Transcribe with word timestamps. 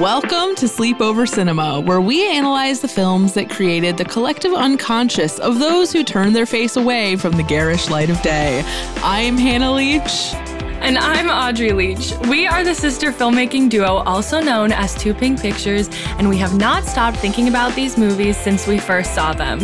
Welcome 0.00 0.54
to 0.54 0.64
Sleepover 0.64 1.28
Cinema, 1.28 1.78
where 1.78 2.00
we 2.00 2.26
analyze 2.26 2.80
the 2.80 2.88
films 2.88 3.34
that 3.34 3.50
created 3.50 3.98
the 3.98 4.06
collective 4.06 4.54
unconscious 4.54 5.38
of 5.38 5.58
those 5.58 5.92
who 5.92 6.02
turned 6.02 6.34
their 6.34 6.46
face 6.46 6.78
away 6.78 7.16
from 7.16 7.32
the 7.32 7.42
garish 7.42 7.90
light 7.90 8.08
of 8.08 8.20
day. 8.22 8.62
I'm 9.02 9.36
Hannah 9.36 9.70
Leach. 9.70 10.32
And 10.80 10.96
I'm 10.96 11.28
Audrey 11.28 11.72
Leach. 11.72 12.14
We 12.30 12.46
are 12.46 12.64
the 12.64 12.74
sister 12.74 13.12
filmmaking 13.12 13.68
duo, 13.68 13.96
also 14.06 14.40
known 14.40 14.72
as 14.72 14.94
Too 14.94 15.12
Pink 15.12 15.38
Pictures, 15.38 15.90
and 16.16 16.30
we 16.30 16.38
have 16.38 16.56
not 16.56 16.84
stopped 16.84 17.18
thinking 17.18 17.48
about 17.48 17.74
these 17.74 17.98
movies 17.98 18.38
since 18.38 18.66
we 18.66 18.78
first 18.78 19.14
saw 19.14 19.34
them. 19.34 19.58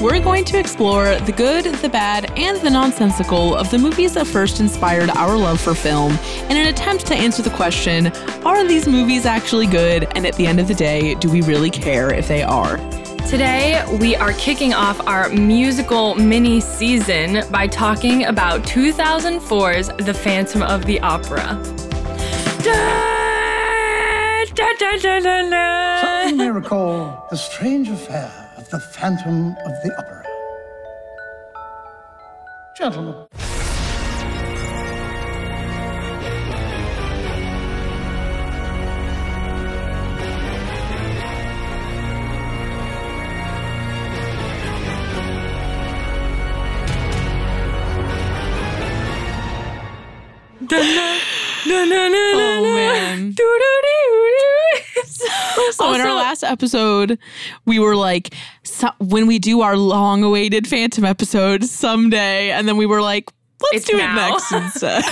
We're 0.00 0.20
going 0.20 0.44
to 0.44 0.58
explore 0.60 1.16
the 1.16 1.32
good, 1.32 1.64
the 1.64 1.88
bad, 1.88 2.30
and 2.38 2.56
the 2.58 2.70
nonsensical 2.70 3.56
of 3.56 3.68
the 3.72 3.78
movies 3.78 4.14
that 4.14 4.28
first 4.28 4.60
inspired 4.60 5.10
our 5.10 5.36
love 5.36 5.60
for 5.60 5.74
film 5.74 6.12
in 6.48 6.56
an 6.56 6.68
attempt 6.68 7.04
to 7.06 7.16
answer 7.16 7.42
the 7.42 7.50
question 7.50 8.12
are 8.46 8.64
these 8.64 8.86
movies 8.86 9.26
actually 9.26 9.66
good? 9.66 10.06
And 10.14 10.24
at 10.24 10.36
the 10.36 10.46
end 10.46 10.60
of 10.60 10.68
the 10.68 10.74
day, 10.74 11.16
do 11.16 11.28
we 11.28 11.42
really 11.42 11.68
care 11.68 12.14
if 12.14 12.28
they 12.28 12.44
are? 12.44 12.76
Today, 13.28 13.84
we 14.00 14.14
are 14.14 14.32
kicking 14.34 14.72
off 14.72 15.04
our 15.08 15.30
musical 15.30 16.14
mini 16.14 16.60
season 16.60 17.50
by 17.50 17.66
talking 17.66 18.26
about 18.26 18.62
2004's 18.62 19.88
The 20.06 20.14
Phantom 20.14 20.62
of 20.62 20.86
the 20.86 21.00
Opera. 21.00 21.60
Some 26.00 26.36
may 26.36 26.50
recall 26.50 27.26
the 27.30 27.36
strange 27.36 27.88
affair 27.88 28.32
of 28.32 28.47
the 28.70 28.78
Phantom 28.78 29.56
of 29.64 29.72
the 29.82 29.94
Opera. 29.98 30.24
Gentlemen. 32.76 33.37
Last 56.42 56.50
episode, 56.50 57.18
we 57.64 57.78
were 57.78 57.96
like, 57.96 58.34
so, 58.62 58.88
when 59.00 59.26
we 59.26 59.38
do 59.38 59.60
our 59.62 59.76
long-awaited 59.76 60.66
Phantom 60.66 61.04
episode 61.04 61.64
someday, 61.64 62.50
and 62.50 62.68
then 62.68 62.76
we 62.76 62.86
were 62.86 63.02
like, 63.02 63.30
let's 63.60 63.76
It's 63.76 63.86
do 63.86 63.96
now. 63.96 64.12
it 64.12 64.30
next 64.30 64.52
instead. 64.84 65.04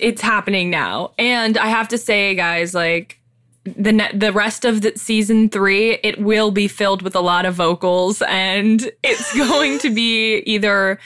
it's 0.00 0.20
happening 0.20 0.70
now. 0.70 1.12
And 1.18 1.56
I 1.58 1.66
have 1.68 1.88
to 1.88 1.98
say, 1.98 2.34
guys, 2.34 2.74
like 2.74 3.20
the 3.64 3.92
ne- 3.92 4.10
the 4.12 4.32
rest 4.32 4.64
of 4.64 4.80
the 4.80 4.92
season 4.96 5.48
three, 5.48 5.98
it 6.02 6.20
will 6.20 6.50
be 6.50 6.66
filled 6.66 7.02
with 7.02 7.14
a 7.14 7.20
lot 7.20 7.46
of 7.46 7.54
vocals, 7.54 8.20
and 8.22 8.90
it's 9.02 9.36
going 9.36 9.78
to 9.80 9.90
be 9.90 10.38
either 10.38 10.98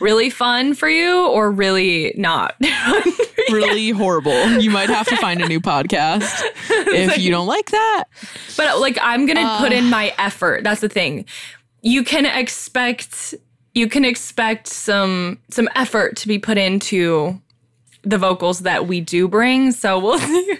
really 0.00 0.28
fun 0.28 0.74
for 0.74 0.88
you 0.88 1.26
or 1.28 1.50
really 1.50 2.12
not. 2.16 2.54
really 3.50 3.90
horrible. 4.02 4.50
You 4.58 4.70
might 4.70 4.90
have 4.90 5.06
to 5.08 5.16
find 5.16 5.40
a 5.40 5.48
new 5.48 5.60
podcast 5.60 6.42
if 6.68 7.18
you 7.18 7.30
don't 7.30 7.46
like 7.46 7.70
that. 7.70 8.04
but 8.56 8.80
like, 8.80 8.98
I'm 9.00 9.26
gonna 9.26 9.56
put 9.60 9.72
in 9.72 9.88
my 9.88 10.14
effort. 10.18 10.64
That's 10.64 10.80
the 10.80 10.88
thing. 10.88 11.24
You 11.80 12.04
can 12.04 12.26
expect 12.26 13.34
you 13.74 13.88
can 13.88 14.04
expect 14.04 14.68
some 14.68 15.38
some 15.48 15.68
effort 15.74 16.16
to 16.18 16.28
be 16.28 16.38
put 16.38 16.58
into 16.58 17.40
the 18.02 18.18
vocals 18.18 18.60
that 18.60 18.86
we 18.86 19.00
do 19.00 19.28
bring. 19.28 19.72
So 19.72 19.98
we'll 19.98 20.18
see. 20.18 20.58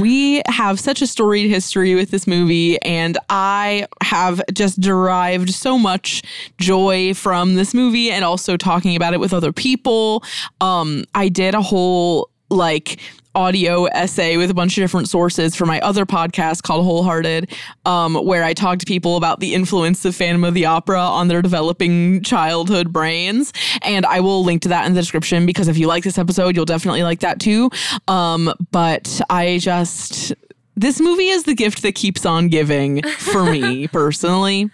We 0.00 0.42
have 0.46 0.80
such 0.80 1.02
a 1.02 1.06
storied 1.06 1.50
history 1.50 1.94
with 1.94 2.10
this 2.10 2.26
movie, 2.26 2.80
and 2.82 3.18
I 3.28 3.86
have 4.02 4.40
just 4.52 4.80
derived 4.80 5.50
so 5.50 5.78
much 5.78 6.22
joy 6.58 7.14
from 7.14 7.56
this 7.56 7.74
movie 7.74 8.10
and 8.10 8.24
also 8.24 8.56
talking 8.56 8.96
about 8.96 9.12
it 9.12 9.20
with 9.20 9.34
other 9.34 9.52
people. 9.52 10.24
Um, 10.60 11.04
I 11.14 11.28
did 11.28 11.54
a 11.54 11.62
whole 11.62 12.30
like 12.52 13.00
audio 13.34 13.84
essay 13.86 14.36
with 14.36 14.50
a 14.50 14.54
bunch 14.54 14.76
of 14.76 14.82
different 14.82 15.08
sources 15.08 15.56
for 15.56 15.64
my 15.64 15.80
other 15.80 16.04
podcast 16.04 16.62
called 16.62 16.84
Wholehearted, 16.84 17.50
um, 17.86 18.14
where 18.14 18.44
I 18.44 18.52
talk 18.52 18.78
to 18.80 18.84
people 18.86 19.16
about 19.16 19.40
the 19.40 19.54
influence 19.54 20.04
of 20.04 20.14
Phantom 20.14 20.44
of 20.44 20.52
the 20.52 20.66
Opera 20.66 21.00
on 21.00 21.28
their 21.28 21.40
developing 21.40 22.22
childhood 22.22 22.92
brains. 22.92 23.54
And 23.80 24.04
I 24.04 24.20
will 24.20 24.44
link 24.44 24.60
to 24.62 24.68
that 24.68 24.86
in 24.86 24.92
the 24.92 25.00
description 25.00 25.46
because 25.46 25.66
if 25.68 25.78
you 25.78 25.86
like 25.86 26.04
this 26.04 26.18
episode, 26.18 26.54
you'll 26.54 26.66
definitely 26.66 27.02
like 27.04 27.20
that 27.20 27.40
too. 27.40 27.70
Um, 28.06 28.52
but 28.70 29.20
I 29.30 29.58
just. 29.58 30.34
This 30.76 31.00
movie 31.00 31.28
is 31.28 31.44
the 31.44 31.54
gift 31.54 31.82
that 31.82 31.94
keeps 31.94 32.24
on 32.26 32.48
giving 32.48 33.02
for 33.02 33.44
me 33.44 33.88
personally. 33.92 34.70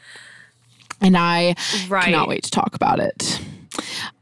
And 1.00 1.16
I 1.16 1.54
Right. 1.88 2.04
cannot 2.04 2.28
wait 2.28 2.42
to 2.44 2.50
talk 2.50 2.74
about 2.74 2.98
it. 3.00 3.40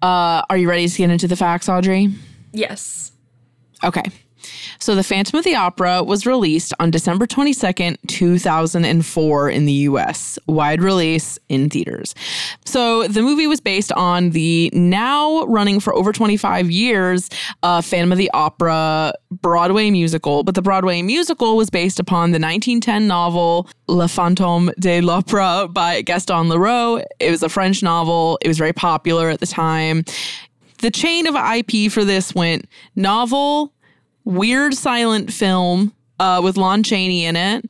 Uh, 0.03 0.43
are 0.51 0.57
you 0.57 0.69
ready 0.69 0.89
to 0.89 0.97
get 0.99 1.11
into 1.11 1.27
the 1.29 1.37
facts, 1.37 1.69
Audrey? 1.69 2.13
Yes. 2.53 3.13
Okay. 3.85 4.03
So 4.79 4.95
The 4.95 5.03
Phantom 5.03 5.39
of 5.39 5.45
the 5.45 5.55
Opera 5.55 6.03
was 6.03 6.27
released 6.27 6.73
on 6.79 6.91
December 6.91 7.27
22nd, 7.27 7.97
2004 8.07 9.51
in 9.51 9.67
the 9.67 9.73
US, 9.73 10.39
wide 10.47 10.83
release 10.83 11.39
in 11.49 11.71
theaters. 11.71 12.15
So 12.65 13.09
the 13.09 13.23
movie 13.23 13.47
was 13.47 13.61
based 13.61 13.93
on 13.93 14.31
the 14.31 14.71
now 14.73 15.45
running 15.47 15.81
for 15.81 15.95
over 15.95 16.13
25 16.13 16.71
years 16.71 17.29
uh, 17.63 17.81
Phantom 17.81 18.13
of 18.13 18.19
the 18.19 18.31
Opera 18.35 19.15
Broadway 19.31 19.91
musical, 19.91 20.45
but 20.45 20.55
the 20.55 20.63
Broadway 20.63 21.03
musical 21.03 21.57
was 21.57 21.71
based 21.71 21.99
upon 21.99 22.31
the 22.31 22.39
1910 22.39 23.07
novel 23.07 23.69
Le 23.89 24.07
Fantôme 24.07 24.73
de 24.79 25.01
l'Opéra 25.01 25.73
by 25.73 26.03
Gaston 26.03 26.49
Leroux. 26.49 27.03
It 27.21 27.31
was 27.31 27.43
a 27.43 27.49
French 27.49 27.83
novel. 27.83 28.39
It 28.43 28.49
was 28.49 28.59
very 28.59 28.73
popular 28.73 29.31
at 29.31 29.41
the 29.41 29.47
time. 29.47 30.05
The 30.79 30.91
chain 30.91 31.27
of 31.27 31.35
IP 31.35 31.91
for 31.91 32.05
this 32.05 32.35
went 32.35 32.69
novel, 32.95 33.73
weird 34.25 34.75
silent 34.75 35.33
film 35.33 35.95
uh, 36.19 36.41
with 36.43 36.57
Lon 36.57 36.83
Chaney 36.83 37.25
in 37.25 37.37
it, 37.37 37.65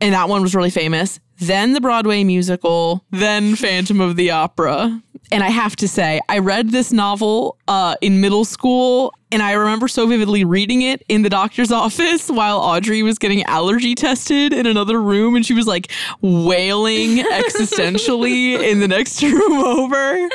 and 0.00 0.14
that 0.14 0.28
one 0.28 0.42
was 0.42 0.54
really 0.54 0.70
famous. 0.70 1.20
Then 1.38 1.72
the 1.72 1.80
Broadway 1.80 2.24
musical, 2.24 3.04
then 3.10 3.56
Phantom 3.56 4.00
of 4.00 4.16
the 4.16 4.30
Opera. 4.30 5.02
And 5.32 5.42
I 5.42 5.48
have 5.48 5.74
to 5.76 5.88
say, 5.88 6.20
I 6.28 6.38
read 6.38 6.70
this 6.70 6.92
novel 6.92 7.56
uh, 7.66 7.96
in 8.00 8.20
middle 8.20 8.44
school, 8.44 9.14
and 9.32 9.42
I 9.42 9.52
remember 9.52 9.88
so 9.88 10.06
vividly 10.06 10.44
reading 10.44 10.82
it 10.82 11.02
in 11.08 11.22
the 11.22 11.30
doctor's 11.30 11.72
office 11.84 12.28
while 12.28 12.58
Audrey 12.58 13.02
was 13.02 13.18
getting 13.18 13.42
allergy 13.44 13.94
tested 13.94 14.52
in 14.52 14.66
another 14.66 15.00
room, 15.00 15.34
and 15.34 15.44
she 15.44 15.54
was 15.54 15.66
like 15.66 15.90
wailing 16.20 17.18
existentially 17.18 18.58
in 18.70 18.80
the 18.80 18.88
next 18.88 19.22
room 19.22 19.52
over. 19.52 20.28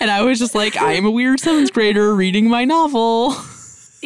And 0.00 0.10
I 0.10 0.22
was 0.22 0.38
just 0.38 0.54
like, 0.54 0.76
I 0.76 0.92
am 0.92 1.06
a 1.06 1.10
weird 1.10 1.40
seventh 1.40 1.72
grader 1.72 2.14
reading 2.14 2.48
my 2.48 2.64
novel. 2.64 3.34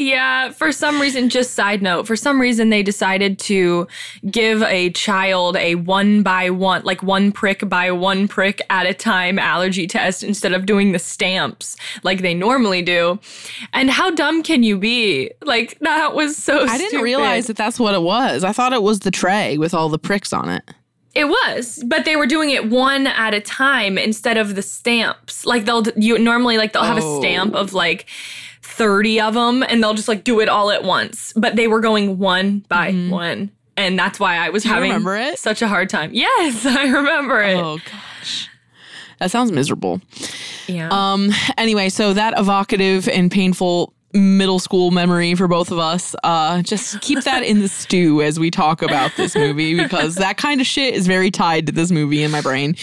Yeah, 0.01 0.51
for 0.53 0.71
some 0.71 1.01
reason, 1.01 1.29
just 1.29 1.55
side 1.55 1.83
note, 1.83 2.07
for 2.07 2.15
some 2.15 2.41
reason 2.41 2.71
they 2.71 2.85
decided 2.85 3.37
to 3.41 3.89
give 4.31 4.63
a 4.63 4.91
child 4.91 5.57
a 5.57 5.75
one 5.75 6.23
by 6.23 6.51
one, 6.51 6.83
like 6.85 7.03
one 7.03 7.33
prick 7.33 7.69
by 7.69 7.91
one 7.91 8.29
prick 8.29 8.63
at 8.71 8.87
a 8.87 8.95
time 8.95 9.41
allergy 9.41 9.89
test 9.89 10.23
instead 10.23 10.53
of 10.53 10.67
doing 10.67 10.93
the 10.93 11.01
stamps 11.01 11.77
like 12.05 12.23
they 12.23 12.33
normally 12.33 12.81
do. 12.81 13.19
And 13.73 13.91
how 13.91 14.13
dumb 14.13 14.45
can 14.45 14.63
you 14.63 14.79
be? 14.79 15.33
Like, 15.43 15.77
that 15.81 16.15
was 16.15 16.37
so 16.37 16.65
I 16.65 16.79
didn't 16.79 17.03
realize 17.03 17.49
that 17.49 17.57
that's 17.57 17.81
what 17.81 17.95
it 17.95 18.03
was. 18.03 18.45
I 18.45 18.53
thought 18.53 18.73
it 18.73 18.85
was 18.85 19.01
the 19.01 19.11
tray 19.11 19.59
with 19.59 19.75
all 19.75 19.89
the 19.89 19.99
pricks 19.99 20.33
on 20.33 20.49
it. 20.49 20.63
It 21.17 21.25
was, 21.25 21.83
but 21.87 22.05
they 22.05 22.15
were 22.15 22.27
doing 22.27 22.51
it 22.51 22.71
one 22.71 23.09
at 23.09 23.35
a 23.35 23.41
time 23.41 23.99
instead 23.99 24.37
of 24.37 24.55
the 24.55 24.63
stamps. 24.63 25.45
Like 25.45 25.65
they'll 25.65 25.83
you 25.97 26.17
normally 26.21 26.57
like 26.57 26.73
they'll 26.73 26.85
have 26.85 27.03
Oh. 27.03 27.17
a 27.17 27.21
stamp 27.21 27.57
of 27.57 27.73
like 27.73 28.07
30 28.63 29.21
of 29.21 29.35
them 29.35 29.63
and 29.63 29.83
they'll 29.83 29.95
just 29.95 30.09
like 30.09 30.25
do 30.25 30.41
it 30.41 30.49
all 30.49 30.71
at 30.71 30.85
once. 30.85 31.33
But 31.37 31.57
they 31.57 31.69
were 31.69 31.81
going 31.81 32.19
one 32.19 32.65
by 32.69 32.93
one. 32.93 33.51
And 33.77 33.99
that's 33.99 34.19
why 34.19 34.37
I 34.37 34.51
was 34.51 34.65
you 34.65 34.73
having 34.73 34.91
such 35.37 35.63
a 35.63 35.69
hard 35.69 35.89
time. 35.89 36.11
Yes, 36.13 36.67
I 36.67 36.85
remember 36.85 37.41
it. 37.43 37.57
Oh 37.57 37.79
gosh. 37.79 38.49
That 39.21 39.31
sounds 39.31 39.51
miserable. 39.53 40.01
yeah. 40.67 40.89
Um 40.91 41.31
anyway, 41.57 41.89
so 41.89 42.13
that 42.13 42.35
evocative 42.39 43.09
and 43.09 43.31
painful 43.31 43.93
middle 44.15 44.59
school 44.59 44.91
memory 44.91 45.35
for 45.35 45.47
both 45.49 45.71
of 45.71 45.79
us. 45.79 46.17
Uh 46.25 46.63
just 46.63 47.01
keep 47.03 47.23
that 47.25 47.43
in 47.43 47.61
the 47.61 47.69
stew 47.69 48.23
as 48.23 48.41
we 48.41 48.51
talk 48.51 48.81
about 48.81 49.11
this 49.17 49.35
movie 49.35 49.75
because 49.75 50.15
that 50.15 50.39
kind 50.39 50.61
of 50.63 50.67
shit 50.67 50.95
is 50.95 51.07
very 51.07 51.31
tied 51.31 51.67
to 51.67 51.73
this 51.73 51.91
movie 51.91 52.23
in 52.23 52.31
my 52.31 52.41
brain. 52.41 52.75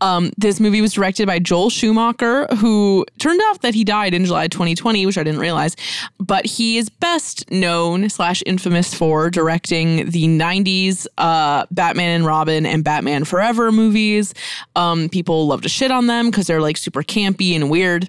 Um 0.00 0.30
this 0.36 0.60
movie 0.60 0.80
was 0.80 0.92
directed 0.92 1.26
by 1.26 1.40
Joel 1.40 1.70
Schumacher 1.70 2.46
who 2.58 3.04
turned 3.18 3.40
out 3.46 3.62
that 3.62 3.74
he 3.74 3.82
died 3.82 4.14
in 4.14 4.24
July 4.24 4.46
2020, 4.46 5.04
which 5.04 5.18
I 5.18 5.24
didn't 5.24 5.40
realize, 5.40 5.74
but 6.18 6.46
he 6.46 6.78
is 6.78 6.88
best 6.88 7.50
known 7.50 8.08
slash 8.08 8.42
infamous 8.46 8.94
for 8.94 9.30
directing 9.30 10.08
the 10.10 10.26
90s 10.28 11.06
uh 11.18 11.66
Batman 11.72 12.10
and 12.10 12.24
Robin 12.26 12.64
and 12.64 12.84
Batman 12.84 13.24
Forever 13.24 13.72
movies. 13.72 14.32
Um 14.76 15.08
people 15.08 15.48
love 15.48 15.62
to 15.62 15.68
shit 15.68 15.90
on 15.90 16.06
them 16.06 16.30
because 16.30 16.46
they're 16.46 16.62
like 16.62 16.76
super 16.76 17.02
campy 17.02 17.56
and 17.56 17.68
weird. 17.68 18.08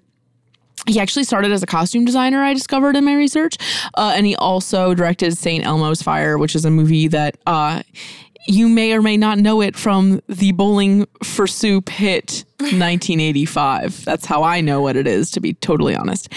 He 0.88 1.00
actually 1.00 1.24
started 1.24 1.52
as 1.52 1.64
a 1.64 1.68
costume 1.68 2.06
designer, 2.06 2.44
I 2.44 2.54
discovered 2.54 2.96
in 2.96 3.06
my 3.06 3.16
research. 3.16 3.56
Uh, 3.96 4.14
and 4.16 4.26
he 4.26 4.36
also 4.36 4.94
directed 4.94 5.38
St. 5.38 5.66
Elmo's 5.66 6.02
Fire, 6.02 6.38
which 6.38 6.56
is 6.56 6.66
a 6.66 6.72
movie 6.72 7.08
that 7.08 7.38
uh, 7.46 7.84
you 8.48 8.68
may 8.68 8.94
or 8.94 9.02
may 9.02 9.18
not 9.18 9.38
know 9.38 9.62
it 9.62 9.76
from 9.76 10.22
the 10.28 10.52
Bowling 10.52 11.08
for 11.24 11.48
Soup 11.48 11.88
hit 11.90 12.46
1985. 12.60 14.06
That's 14.06 14.26
how 14.26 14.44
I 14.44 14.62
know 14.62 14.82
what 14.82 14.96
it 14.96 15.08
is, 15.08 15.32
to 15.32 15.40
be 15.40 15.54
totally 15.54 15.96
honest. 15.96 16.32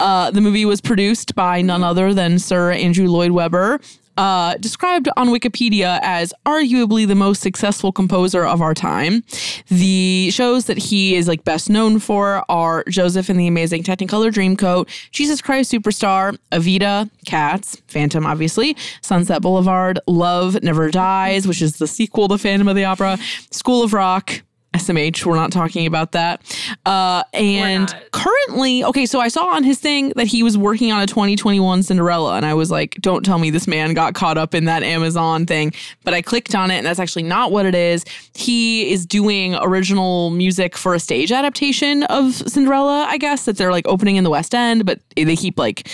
Uh, 0.00 0.30
the 0.30 0.40
movie 0.40 0.64
was 0.64 0.80
produced 0.80 1.34
by 1.34 1.60
none 1.60 1.82
other 1.82 2.14
than 2.14 2.38
Sir 2.38 2.70
Andrew 2.70 3.08
Lloyd 3.08 3.32
Webber, 3.32 3.80
uh, 4.18 4.56
described 4.56 5.08
on 5.16 5.28
Wikipedia 5.28 6.00
as 6.02 6.34
arguably 6.44 7.06
the 7.06 7.14
most 7.14 7.40
successful 7.40 7.92
composer 7.92 8.44
of 8.44 8.60
our 8.60 8.74
time. 8.74 9.22
The 9.68 10.30
shows 10.32 10.66
that 10.66 10.76
he 10.76 11.14
is 11.14 11.28
like 11.28 11.44
best 11.44 11.70
known 11.70 12.00
for 12.00 12.44
are 12.48 12.82
Joseph 12.88 13.28
and 13.28 13.38
the 13.38 13.46
Amazing 13.46 13.84
Technicolor 13.84 14.32
Dreamcoat, 14.32 14.88
Jesus 15.12 15.40
Christ 15.40 15.72
Superstar, 15.72 16.36
Evita, 16.50 17.08
Cats, 17.26 17.80
Phantom, 17.86 18.26
obviously, 18.26 18.76
Sunset 19.02 19.40
Boulevard, 19.40 20.00
Love 20.08 20.60
Never 20.64 20.90
Dies, 20.90 21.46
which 21.46 21.62
is 21.62 21.76
the 21.76 21.86
sequel 21.86 22.26
to 22.26 22.38
Phantom 22.38 22.66
of 22.66 22.74
the 22.74 22.84
Opera, 22.84 23.18
School 23.52 23.84
of 23.84 23.92
Rock, 23.92 24.42
SMH. 24.74 25.24
We're 25.24 25.36
not 25.36 25.50
talking 25.50 25.86
about 25.86 26.12
that. 26.12 26.42
Uh, 26.84 27.22
and 27.32 27.94
currently, 28.12 28.84
okay, 28.84 29.06
so 29.06 29.20
I 29.20 29.28
saw 29.28 29.46
on 29.46 29.64
his 29.64 29.78
thing 29.78 30.10
that 30.16 30.26
he 30.26 30.42
was 30.42 30.58
working 30.58 30.92
on 30.92 31.00
a 31.00 31.06
2021 31.06 31.82
Cinderella, 31.82 32.36
and 32.36 32.44
I 32.44 32.54
was 32.54 32.70
like, 32.70 32.96
don't 33.00 33.24
tell 33.24 33.38
me 33.38 33.50
this 33.50 33.66
man 33.66 33.94
got 33.94 34.14
caught 34.14 34.36
up 34.36 34.54
in 34.54 34.66
that 34.66 34.82
Amazon 34.82 35.46
thing. 35.46 35.72
But 36.04 36.14
I 36.14 36.22
clicked 36.22 36.54
on 36.54 36.70
it, 36.70 36.76
and 36.76 36.86
that's 36.86 36.98
actually 36.98 37.22
not 37.22 37.50
what 37.50 37.66
it 37.66 37.74
is. 37.74 38.04
He 38.34 38.90
is 38.92 39.06
doing 39.06 39.54
original 39.56 40.30
music 40.30 40.76
for 40.76 40.94
a 40.94 41.00
stage 41.00 41.32
adaptation 41.32 42.02
of 42.04 42.34
Cinderella, 42.34 43.06
I 43.08 43.16
guess, 43.16 43.46
that 43.46 43.56
they're 43.56 43.72
like 43.72 43.88
opening 43.88 44.16
in 44.16 44.24
the 44.24 44.30
West 44.30 44.54
End, 44.54 44.84
but 44.84 45.00
they 45.16 45.36
keep 45.36 45.58
like 45.58 45.88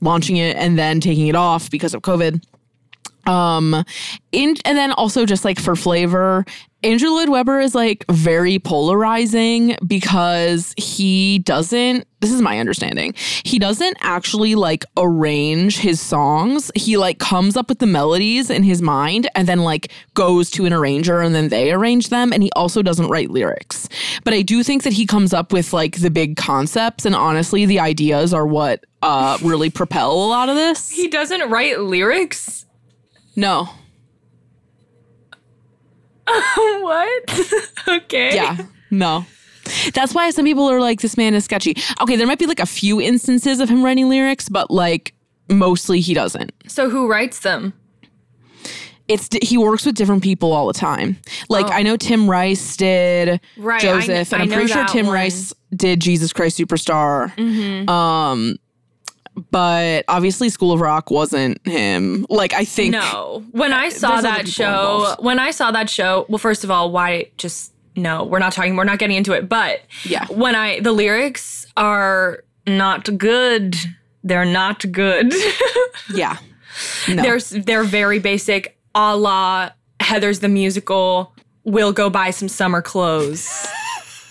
launching 0.00 0.36
it 0.36 0.56
and 0.56 0.78
then 0.78 1.00
taking 1.00 1.26
it 1.26 1.34
off 1.34 1.70
because 1.70 1.94
of 1.94 2.02
COVID. 2.02 2.42
Um, 3.26 3.84
in, 4.32 4.54
and 4.64 4.76
then 4.76 4.92
also 4.92 5.24
just 5.24 5.44
like 5.44 5.58
for 5.58 5.76
flavor, 5.76 6.44
Andrew 6.84 7.08
Lloyd 7.08 7.30
Webber 7.30 7.60
is 7.60 7.74
like 7.74 8.04
very 8.10 8.58
polarizing 8.58 9.74
because 9.86 10.74
he 10.76 11.38
doesn't, 11.38 12.06
this 12.20 12.30
is 12.30 12.42
my 12.42 12.58
understanding, 12.58 13.14
he 13.42 13.58
doesn't 13.58 13.96
actually 14.02 14.54
like 14.54 14.84
arrange 14.98 15.78
his 15.78 15.98
songs. 15.98 16.70
He 16.74 16.98
like 16.98 17.18
comes 17.18 17.56
up 17.56 17.70
with 17.70 17.78
the 17.78 17.86
melodies 17.86 18.50
in 18.50 18.62
his 18.62 18.82
mind 18.82 19.30
and 19.34 19.48
then 19.48 19.60
like 19.60 19.90
goes 20.12 20.50
to 20.50 20.66
an 20.66 20.74
arranger 20.74 21.22
and 21.22 21.34
then 21.34 21.48
they 21.48 21.72
arrange 21.72 22.10
them. 22.10 22.34
And 22.34 22.42
he 22.42 22.50
also 22.54 22.82
doesn't 22.82 23.08
write 23.08 23.30
lyrics. 23.30 23.88
But 24.22 24.34
I 24.34 24.42
do 24.42 24.62
think 24.62 24.82
that 24.82 24.92
he 24.92 25.06
comes 25.06 25.32
up 25.32 25.54
with 25.54 25.72
like 25.72 26.00
the 26.00 26.10
big 26.10 26.36
concepts. 26.36 27.06
And 27.06 27.14
honestly, 27.14 27.64
the 27.64 27.80
ideas 27.80 28.34
are 28.34 28.46
what 28.46 28.84
uh, 29.00 29.38
really 29.40 29.70
propel 29.70 30.12
a 30.12 30.28
lot 30.28 30.50
of 30.50 30.56
this. 30.56 30.90
He 30.90 31.08
doesn't 31.08 31.48
write 31.48 31.80
lyrics. 31.80 32.66
No. 33.36 33.70
what? 36.56 37.70
okay. 37.88 38.34
Yeah. 38.34 38.58
No. 38.90 39.26
That's 39.94 40.14
why 40.14 40.30
some 40.30 40.44
people 40.44 40.68
are 40.70 40.80
like, 40.80 41.00
this 41.00 41.16
man 41.16 41.34
is 41.34 41.44
sketchy. 41.44 41.74
Okay, 42.00 42.16
there 42.16 42.26
might 42.26 42.38
be 42.38 42.46
like 42.46 42.60
a 42.60 42.66
few 42.66 43.00
instances 43.00 43.60
of 43.60 43.68
him 43.68 43.82
writing 43.82 44.08
lyrics, 44.08 44.48
but 44.48 44.70
like 44.70 45.14
mostly 45.48 46.00
he 46.00 46.14
doesn't. 46.14 46.52
So 46.66 46.90
who 46.90 47.08
writes 47.10 47.40
them? 47.40 47.72
It's 49.06 49.28
he 49.42 49.58
works 49.58 49.84
with 49.84 49.96
different 49.96 50.22
people 50.22 50.52
all 50.52 50.66
the 50.66 50.72
time. 50.72 51.18
Like 51.50 51.66
I 51.70 51.82
know 51.82 51.96
Tim 51.96 52.28
Rice 52.28 52.76
did 52.76 53.38
Right, 53.58 53.82
I 53.84 54.00
Joseph, 54.00 54.32
and 54.32 54.40
I 54.40 54.44
I'm 54.44 54.48
know 54.48 54.56
pretty 54.56 54.72
sure 54.72 54.86
Tim 54.86 55.06
one. 55.06 55.14
Rice 55.14 55.52
did 55.76 56.00
Jesus 56.00 56.32
Christ 56.32 56.58
Superstar. 56.58 57.38
Um, 57.88 58.56
but 59.50 60.04
obviously 60.08 60.48
School 60.48 60.72
of 60.72 60.80
Rock 60.80 61.10
wasn't 61.10 61.64
him. 61.66 62.26
Like 62.28 62.52
I 62.54 62.64
think 62.64 62.92
No. 62.92 63.44
When 63.50 63.72
I 63.72 63.88
saw 63.88 64.20
that 64.20 64.48
show, 64.48 64.64
involved. 64.64 65.24
when 65.24 65.38
I 65.38 65.50
saw 65.50 65.70
that 65.72 65.90
show, 65.90 66.26
well, 66.28 66.38
first 66.38 66.64
of 66.64 66.70
all, 66.70 66.90
why 66.92 67.30
just 67.36 67.72
no, 67.96 68.24
we're 68.24 68.38
not 68.40 68.52
talking, 68.52 68.74
we're 68.76 68.84
not 68.84 68.98
getting 68.98 69.16
into 69.16 69.32
it. 69.32 69.48
But 69.48 69.80
Yeah. 70.04 70.26
when 70.26 70.54
I, 70.56 70.80
the 70.80 70.90
lyrics 70.92 71.66
are 71.76 72.42
not 72.66 73.16
good. 73.18 73.76
They're 74.24 74.44
not 74.44 74.90
good. 74.90 75.32
yeah. 76.14 76.38
No. 77.08 77.22
they're, 77.22 77.38
they're 77.40 77.84
very 77.84 78.18
basic, 78.18 78.76
a 78.94 79.16
la 79.16 79.70
Heathers 80.00 80.40
the 80.40 80.48
musical. 80.48 81.32
We'll 81.64 81.92
go 81.92 82.10
buy 82.10 82.30
some 82.30 82.48
summer 82.48 82.82
clothes. 82.82 83.48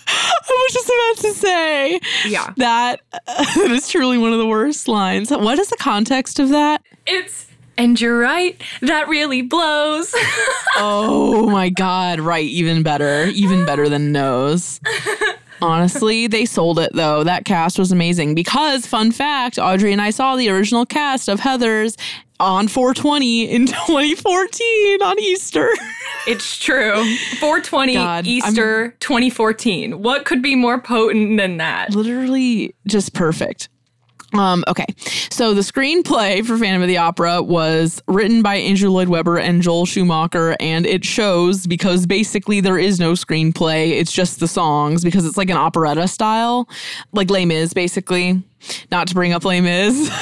I 0.06 0.66
was 0.68 0.72
just 0.72 0.86
about 0.88 1.28
to 1.28 1.34
say. 1.34 2.00
Yeah. 2.26 2.52
That, 2.56 3.00
that 3.26 3.70
is 3.70 3.88
truly 3.88 4.18
one 4.18 4.32
of 4.32 4.38
the 4.38 4.46
worst 4.46 4.88
lines. 4.88 5.30
What 5.30 5.58
is 5.58 5.68
the 5.68 5.76
context 5.76 6.38
of 6.38 6.50
that? 6.50 6.82
It's, 7.06 7.46
and 7.76 8.00
you're 8.00 8.18
right, 8.18 8.60
that 8.82 9.08
really 9.08 9.42
blows. 9.42 10.14
Oh 10.76 11.48
my 11.50 11.68
God. 11.70 12.20
Right. 12.20 12.44
Even 12.46 12.82
better. 12.82 13.26
Even 13.26 13.64
better 13.66 13.88
than 13.88 14.12
nose. 14.12 14.80
Honestly, 15.62 16.26
they 16.26 16.44
sold 16.44 16.78
it 16.78 16.92
though. 16.94 17.24
That 17.24 17.44
cast 17.44 17.78
was 17.78 17.92
amazing 17.92 18.34
because, 18.34 18.86
fun 18.86 19.12
fact, 19.12 19.58
Audrey 19.58 19.92
and 19.92 20.00
I 20.00 20.10
saw 20.10 20.36
the 20.36 20.48
original 20.50 20.84
cast 20.86 21.28
of 21.28 21.40
Heathers 21.40 21.98
on 22.40 22.66
420 22.68 23.50
in 23.50 23.66
2014 24.26 25.02
on 25.02 25.18
Easter. 25.20 25.70
It's 26.26 26.58
true. 26.58 26.94
420 27.38 27.94
God, 27.94 28.26
Easter 28.26 28.96
2014. 29.00 30.02
What 30.02 30.24
could 30.24 30.42
be 30.42 30.54
more 30.54 30.80
potent 30.80 31.38
than 31.38 31.58
that? 31.58 31.94
literally 31.94 32.74
just 32.86 33.14
perfect. 33.14 33.68
Um, 34.34 34.64
okay, 34.66 34.86
so 35.30 35.54
the 35.54 35.60
screenplay 35.60 36.44
for 36.44 36.58
Phantom 36.58 36.82
of 36.82 36.88
the 36.88 36.98
Opera 36.98 37.42
was 37.42 38.02
written 38.08 38.42
by 38.42 38.56
Andrew 38.56 38.90
Lloyd 38.90 39.08
Webber 39.08 39.38
and 39.38 39.62
Joel 39.62 39.86
Schumacher, 39.86 40.56
and 40.58 40.86
it 40.86 41.04
shows 41.04 41.66
because 41.66 42.06
basically 42.06 42.60
there 42.60 42.78
is 42.78 42.98
no 42.98 43.12
screenplay. 43.12 43.90
It's 43.90 44.12
just 44.12 44.40
the 44.40 44.48
songs 44.48 45.04
because 45.04 45.24
it's 45.24 45.36
like 45.36 45.50
an 45.50 45.56
operetta 45.56 46.08
style, 46.08 46.68
like 47.12 47.30
Les 47.30 47.44
Mis, 47.44 47.72
basically. 47.72 48.42
Not 48.90 49.06
to 49.08 49.14
bring 49.14 49.32
up 49.32 49.44
Les 49.44 49.60
Mis. 49.60 50.08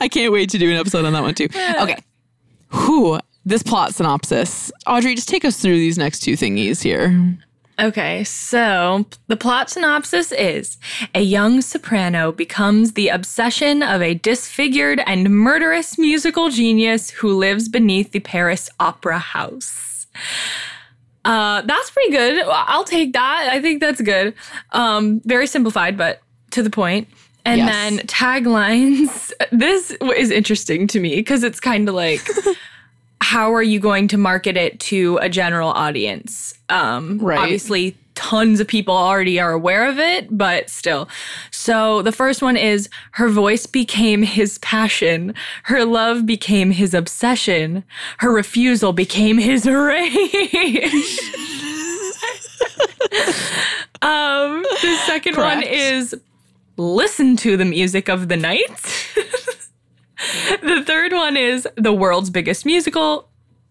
I 0.00 0.08
can't 0.10 0.32
wait 0.32 0.50
to 0.50 0.58
do 0.58 0.70
an 0.70 0.76
episode 0.76 1.04
on 1.04 1.12
that 1.12 1.22
one 1.22 1.34
too. 1.34 1.48
Okay. 1.82 1.96
Whew. 2.72 3.20
This 3.44 3.62
plot 3.62 3.94
synopsis. 3.94 4.72
Audrey, 4.86 5.14
just 5.14 5.28
take 5.28 5.44
us 5.44 5.60
through 5.60 5.76
these 5.76 5.98
next 5.98 6.20
two 6.20 6.32
thingies 6.32 6.82
here. 6.82 7.36
Okay, 7.80 8.22
so 8.24 9.04
the 9.26 9.36
plot 9.36 9.68
synopsis 9.68 10.30
is 10.30 10.78
a 11.14 11.20
young 11.22 11.60
soprano 11.60 12.30
becomes 12.30 12.92
the 12.92 13.08
obsession 13.08 13.82
of 13.82 14.00
a 14.00 14.14
disfigured 14.14 15.00
and 15.06 15.28
murderous 15.30 15.98
musical 15.98 16.50
genius 16.50 17.10
who 17.10 17.36
lives 17.36 17.68
beneath 17.68 18.12
the 18.12 18.20
Paris 18.20 18.70
Opera 18.78 19.18
House. 19.18 20.06
Uh, 21.24 21.62
that's 21.62 21.90
pretty 21.90 22.12
good. 22.12 22.44
I'll 22.46 22.84
take 22.84 23.12
that. 23.14 23.48
I 23.50 23.60
think 23.60 23.80
that's 23.80 24.00
good. 24.00 24.34
Um, 24.70 25.20
very 25.24 25.46
simplified, 25.48 25.96
but 25.96 26.20
to 26.52 26.62
the 26.62 26.70
point. 26.70 27.08
And 27.46 27.58
Yes. 27.58 27.68
then 27.72 27.98
taglines. 28.06 29.32
This 29.52 29.90
is 30.16 30.30
interesting 30.30 30.86
to 30.88 31.00
me 31.00 31.16
because 31.16 31.42
it's 31.44 31.60
kind 31.60 31.88
of 31.88 31.94
like, 31.94 32.20
how 33.24 33.54
are 33.54 33.62
you 33.62 33.80
going 33.80 34.06
to 34.08 34.18
market 34.18 34.54
it 34.54 34.78
to 34.78 35.18
a 35.22 35.30
general 35.30 35.70
audience? 35.70 36.52
Um, 36.68 37.18
Right. 37.18 37.38
Obviously, 37.38 37.96
tons 38.14 38.60
of 38.60 38.68
people 38.68 38.94
already 38.94 39.40
are 39.40 39.52
aware 39.52 39.88
of 39.88 39.98
it, 39.98 40.28
but 40.30 40.68
still. 40.68 41.08
So 41.50 42.02
the 42.02 42.12
first 42.12 42.42
one 42.42 42.58
is 42.58 42.90
her 43.12 43.30
voice 43.30 43.64
became 43.64 44.22
his 44.22 44.58
passion, 44.58 45.34
her 45.64 45.86
love 45.86 46.26
became 46.26 46.70
his 46.70 46.92
obsession, 46.92 47.82
her 48.18 48.30
refusal 48.30 48.92
became 48.92 49.38
his 49.38 49.64
rage. 49.90 51.18
um, 54.02 54.62
the 54.82 55.00
second 55.06 55.38
one 55.38 55.62
is 55.62 56.14
listen 56.76 57.36
to 57.38 57.56
the 57.56 57.64
music 57.64 58.08
of 58.10 58.28
the 58.28 58.36
night. 58.36 59.03
The 60.84 60.92
third 60.92 61.12
one 61.12 61.36
is 61.36 61.66
the 61.76 61.92
world's 61.92 62.30
biggest 62.30 62.66
musical. 62.66 63.28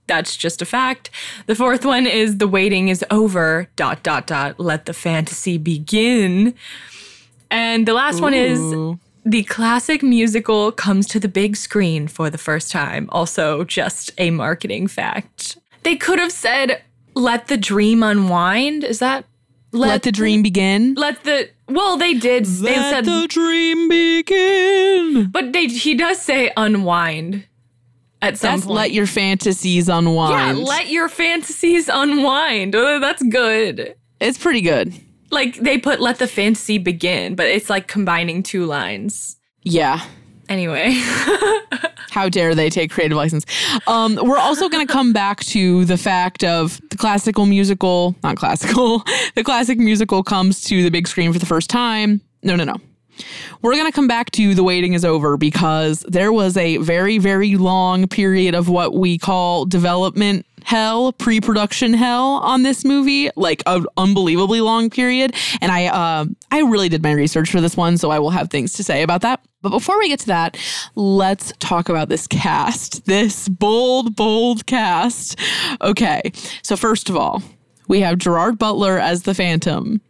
That's 0.08 0.36
just 0.36 0.62
a 0.62 0.66
fact. 0.66 1.10
The 1.46 1.56
fourth 1.56 1.86
one 1.86 2.08
is 2.08 2.38
the 2.38 2.48
waiting 2.48 2.90
is 2.90 3.06
over. 3.12 3.70
Dot 3.76 4.04
dot 4.04 4.28
dot. 4.28 4.60
Let 4.60 4.86
the 4.86 4.94
fantasy 4.94 5.58
begin. 5.58 6.56
And 7.52 7.88
the 7.88 7.94
last 7.94 8.20
one 8.20 8.34
is 8.34 8.60
the 9.24 9.44
classic 9.44 10.02
musical 10.04 10.72
comes 10.72 11.08
to 11.10 11.20
the 11.20 11.28
big 11.28 11.56
screen 11.56 12.08
for 12.08 12.30
the 12.30 12.38
first 12.38 12.72
time. 12.72 13.08
Also, 13.12 13.64
just 13.64 14.12
a 14.18 14.32
marketing 14.32 14.88
fact. 14.88 15.58
They 15.84 15.96
could 15.96 16.20
have 16.20 16.32
said, 16.32 16.82
"Let 17.14 17.48
the 17.48 17.58
dream 17.58 18.02
unwind." 18.04 18.84
Is 18.84 19.00
that 19.00 19.26
Let, 19.74 20.04
the 20.04 20.12
dream 20.12 20.44
begin. 20.44 20.94
Let 20.96 21.24
the 21.24 21.50
well, 21.68 21.98
they 21.98 22.14
did. 22.14 22.46
they 22.46 22.76
Let 22.76 22.90
said, 22.92 23.06
the 23.06 23.28
dream 23.28 23.90
begin. 23.90 25.30
but 25.32 25.52
they 25.54 25.68
he 25.68 25.96
does 25.96 26.22
say 26.22 26.52
unwind 26.56 27.48
at 28.22 28.38
some 28.38 28.52
That's 28.56 28.66
point. 28.66 28.76
let 28.76 28.92
your 28.92 29.08
fantasies 29.08 29.90
unwind. 29.90 30.32
yeah, 30.34 30.50
unwind. 30.52 30.68
let 30.68 30.90
your 30.90 31.10
fantasies 31.10 31.90
unwind. 31.92 32.76
Uh, 32.76 33.00
that's 33.00 33.24
good. 33.24 33.96
it's 34.20 34.38
pretty 34.38 34.62
good. 34.62 34.94
Like 35.32 35.56
they 35.58 35.78
put 35.80 36.00
let 36.00 36.20
the 36.20 36.28
fantasy 36.28 36.78
begin, 36.78 37.36
but 37.36 37.48
it's 37.48 37.70
like 37.70 37.88
combining 37.88 38.44
two 38.44 38.66
lines. 38.66 39.38
Yeah. 39.64 40.06
Anyway. 40.50 40.92
How 42.12 42.30
dare 42.30 42.54
they 42.54 42.70
take 42.70 42.92
creative 42.92 43.18
license? 43.18 43.46
Um, 43.88 44.20
we're 44.22 44.38
also 44.38 44.70
going 44.70 44.86
to 44.86 44.92
come 44.92 45.14
back 45.14 45.40
to 45.46 45.84
the 45.86 45.98
fact 45.98 46.44
of 46.44 46.80
the 46.90 46.98
classical 46.98 47.48
musical, 47.48 48.16
not 48.22 48.38
classical, 48.38 49.00
the 49.36 49.44
classic 49.44 49.80
musical 49.80 50.22
comes 50.22 50.62
to 50.66 50.84
the 50.84 50.92
big 50.92 51.08
screen 51.08 51.34
for 51.34 51.40
the 51.40 51.46
first 51.46 51.70
time. 51.70 52.22
No, 52.44 52.56
no, 52.56 52.66
no. 52.66 52.76
We're 53.62 53.74
going 53.74 53.86
to 53.86 53.92
come 53.92 54.08
back 54.08 54.32
to 54.32 54.54
The 54.54 54.64
Waiting 54.64 54.94
is 54.94 55.06
Over 55.06 55.38
because 55.38 56.06
there 56.08 56.34
was 56.34 56.58
a 56.58 56.78
very, 56.78 57.18
very 57.18 57.56
long 57.56 58.08
period 58.08 58.56
of 58.56 58.70
what 58.70 58.94
we 58.94 59.18
call 59.18 59.66
development 59.66 60.46
hell, 60.64 61.14
pre 61.14 61.42
production 61.42 61.94
hell 61.94 62.40
on 62.44 62.64
this 62.64 62.84
movie, 62.86 63.30
like 63.36 63.64
an 63.66 63.86
unbelievably 63.98 64.62
long 64.62 64.90
period. 64.90 65.36
And 65.62 65.72
I, 65.72 65.88
uh, 65.88 66.26
I 66.52 66.62
really 66.62 66.90
did 66.90 67.04
my 67.04 67.12
research 67.12 67.50
for 67.50 67.62
this 67.62 67.78
one, 67.78 67.98
so 67.98 68.12
I 68.12 68.20
will 68.20 68.32
have 68.32 68.50
things 68.50 68.74
to 68.74 68.84
say 68.84 69.04
about 69.04 69.22
that. 69.22 69.42
But 69.62 69.70
before 69.70 69.98
we 69.98 70.10
get 70.10 70.20
to 70.22 70.28
that, 70.28 70.58
let's 70.96 71.54
talk 71.60 71.88
about 71.88 72.10
this 72.10 72.28
cast, 72.28 73.06
this 73.06 73.48
bold, 73.48 74.16
bold 74.16 74.66
cast. 74.66 75.40
Okay, 75.82 76.22
so 76.62 76.76
first 76.76 77.10
of 77.10 77.16
all, 77.16 77.42
we 77.88 78.02
have 78.02 78.18
Gerard 78.18 78.58
Butler 78.58 79.00
as 79.00 79.24
the 79.24 79.34
Phantom, 79.34 80.02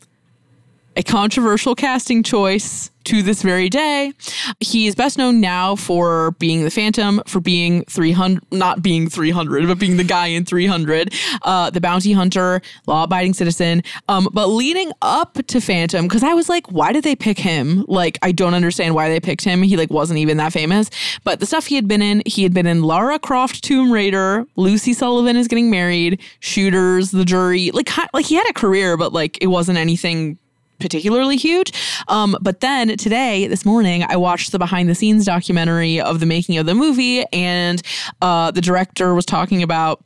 a 0.96 1.04
controversial 1.04 1.76
casting 1.76 2.24
choice 2.24 2.92
to 3.06 3.22
this 3.22 3.42
very 3.42 3.70
day. 3.70 4.14
He 4.60 4.88
is 4.88 4.96
best 4.96 5.18
known 5.18 5.42
now 5.42 5.76
for 5.76 6.32
being 6.40 6.64
the 6.64 6.72
Phantom, 6.72 7.22
for 7.26 7.40
being 7.40 7.84
300, 7.86 8.44
not 8.52 8.82
being 8.82 9.10
300, 9.10 9.68
but 9.68 9.80
being 9.80 9.98
the 9.98 10.04
guy 10.04 10.28
in 10.28 10.46
300, 10.46 11.14
uh, 11.44 11.70
the 11.70 11.82
bounty 11.82 12.14
hunter, 12.14 12.62
law 12.88 13.04
abiding 13.04 13.34
citizen. 13.34 13.84
Um, 14.08 14.30
but 14.32 14.48
leading 14.48 14.92
up 15.02 15.38
to 15.48 15.60
Phantom, 15.60 16.08
because 16.08 16.24
I 16.24 16.34
was 16.34 16.50
like, 16.50 16.72
why 16.72 16.92
did 16.94 17.04
they 17.04 17.16
pick 17.16 17.38
him? 17.38 17.86
Like, 17.88 18.18
I 18.22 18.32
don't 18.32 18.54
understand 18.54 18.96
why 18.96 19.10
they 19.10 19.20
picked 19.20 19.44
him. 19.44 19.62
He 19.64 19.78
like 19.78 19.90
wasn't 19.90 20.20
even 20.20 20.38
that 20.38 20.54
famous. 20.54 20.90
But 21.24 21.40
the 21.40 21.46
stuff 21.46 21.66
he 21.66 21.76
had 21.76 21.88
been 21.88 22.02
in, 22.02 22.24
he 22.26 22.44
had 22.44 22.54
been 22.54 22.68
in 22.68 22.84
Lara 22.84 23.20
Croft 23.20 23.64
Tomb 23.64 23.92
Raider, 23.92 24.46
Lucy 24.56 24.94
Sullivan 24.94 25.36
is 25.36 25.48
getting 25.48 25.70
married, 25.70 26.22
Shooters, 26.40 27.12
The 27.12 27.26
Jury. 27.26 27.72
Like, 27.72 27.90
like 28.14 28.26
he 28.26 28.36
had 28.36 28.50
a 28.50 28.54
career, 28.54 28.98
but 28.98 29.14
like 29.14 29.38
it 29.42 29.48
wasn't 29.48 29.78
anything 29.78 30.38
particularly 30.80 31.38
huge. 31.38 31.74
Um, 32.08 32.36
but 32.42 32.60
then 32.60 32.96
today, 32.98 33.48
this 33.48 33.66
morning, 33.66 34.04
I 34.08 34.18
watched 34.18 34.52
the 34.52 34.60
behind 34.60 34.90
the 34.90 34.96
scenes 34.96 35.26
documentary 35.26 36.00
of 36.00 36.20
the 36.20 36.26
making 36.26 36.58
of 36.58 36.66
the 36.66 36.76
movie, 36.76 37.24
and 37.32 37.82
uh, 38.22 38.52
the 38.52 38.62
director 38.62 39.14
was 39.14 39.26
talking 39.26 39.64
about 39.64 40.04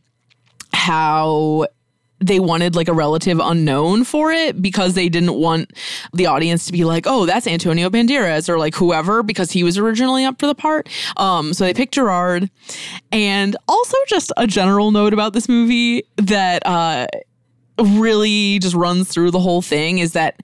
how 0.74 1.66
they 2.20 2.40
wanted 2.40 2.76
like 2.76 2.88
a 2.88 2.94
relative 2.94 3.40
unknown 3.40 4.04
for 4.04 4.32
it 4.32 4.62
because 4.62 4.96
they 4.96 5.10
didn't 5.10 5.36
want 5.36 5.72
the 6.14 6.26
audience 6.26 6.66
to 6.66 6.72
be 6.72 6.84
like, 6.84 7.06
oh, 7.06 7.26
that's 7.26 7.46
Antonio 7.46 7.90
Banderas 7.90 8.50
or 8.50 8.58
like 8.58 8.76
whoever 8.76 9.22
because 9.22 9.52
he 9.52 9.64
was 9.64 9.78
originally 9.78 10.26
up 10.26 10.40
for 10.40 10.48
the 10.48 10.56
part. 10.56 10.90
Um, 11.18 11.54
so 11.54 11.64
they 11.64 11.74
picked 11.74 11.94
Gerard. 11.94 12.50
And 13.12 13.56
also 13.68 13.98
just 14.08 14.32
a 14.38 14.48
general 14.48 14.92
note 14.92 15.14
about 15.14 15.34
this 15.34 15.48
movie 15.48 16.04
that 16.18 16.66
uh 16.66 17.08
really 17.80 18.60
just 18.60 18.76
runs 18.76 19.10
through 19.10 19.32
the 19.32 19.40
whole 19.40 19.62
thing 19.62 20.00
is 20.00 20.14
that 20.14 20.42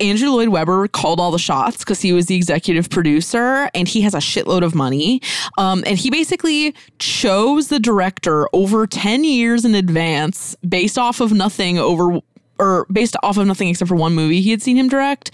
Andrew 0.00 0.30
Lloyd 0.30 0.48
Webber 0.48 0.88
called 0.88 1.20
all 1.20 1.30
the 1.30 1.38
shots 1.38 1.78
because 1.78 2.00
he 2.00 2.12
was 2.12 2.26
the 2.26 2.34
executive 2.34 2.90
producer 2.90 3.70
and 3.74 3.86
he 3.86 4.00
has 4.00 4.14
a 4.14 4.18
shitload 4.18 4.62
of 4.62 4.74
money. 4.74 5.20
Um, 5.56 5.84
and 5.86 5.98
he 5.98 6.10
basically 6.10 6.74
chose 6.98 7.68
the 7.68 7.78
director 7.78 8.48
over 8.52 8.86
10 8.86 9.24
years 9.24 9.64
in 9.64 9.74
advance 9.74 10.56
based 10.68 10.98
off 10.98 11.20
of 11.20 11.32
nothing 11.32 11.78
over 11.78 12.20
or 12.58 12.86
based 12.92 13.16
off 13.22 13.36
of 13.36 13.46
nothing 13.46 13.68
except 13.68 13.88
for 13.88 13.96
one 13.96 14.14
movie 14.14 14.40
he 14.40 14.50
had 14.50 14.62
seen 14.62 14.76
him 14.76 14.88
direct. 14.88 15.30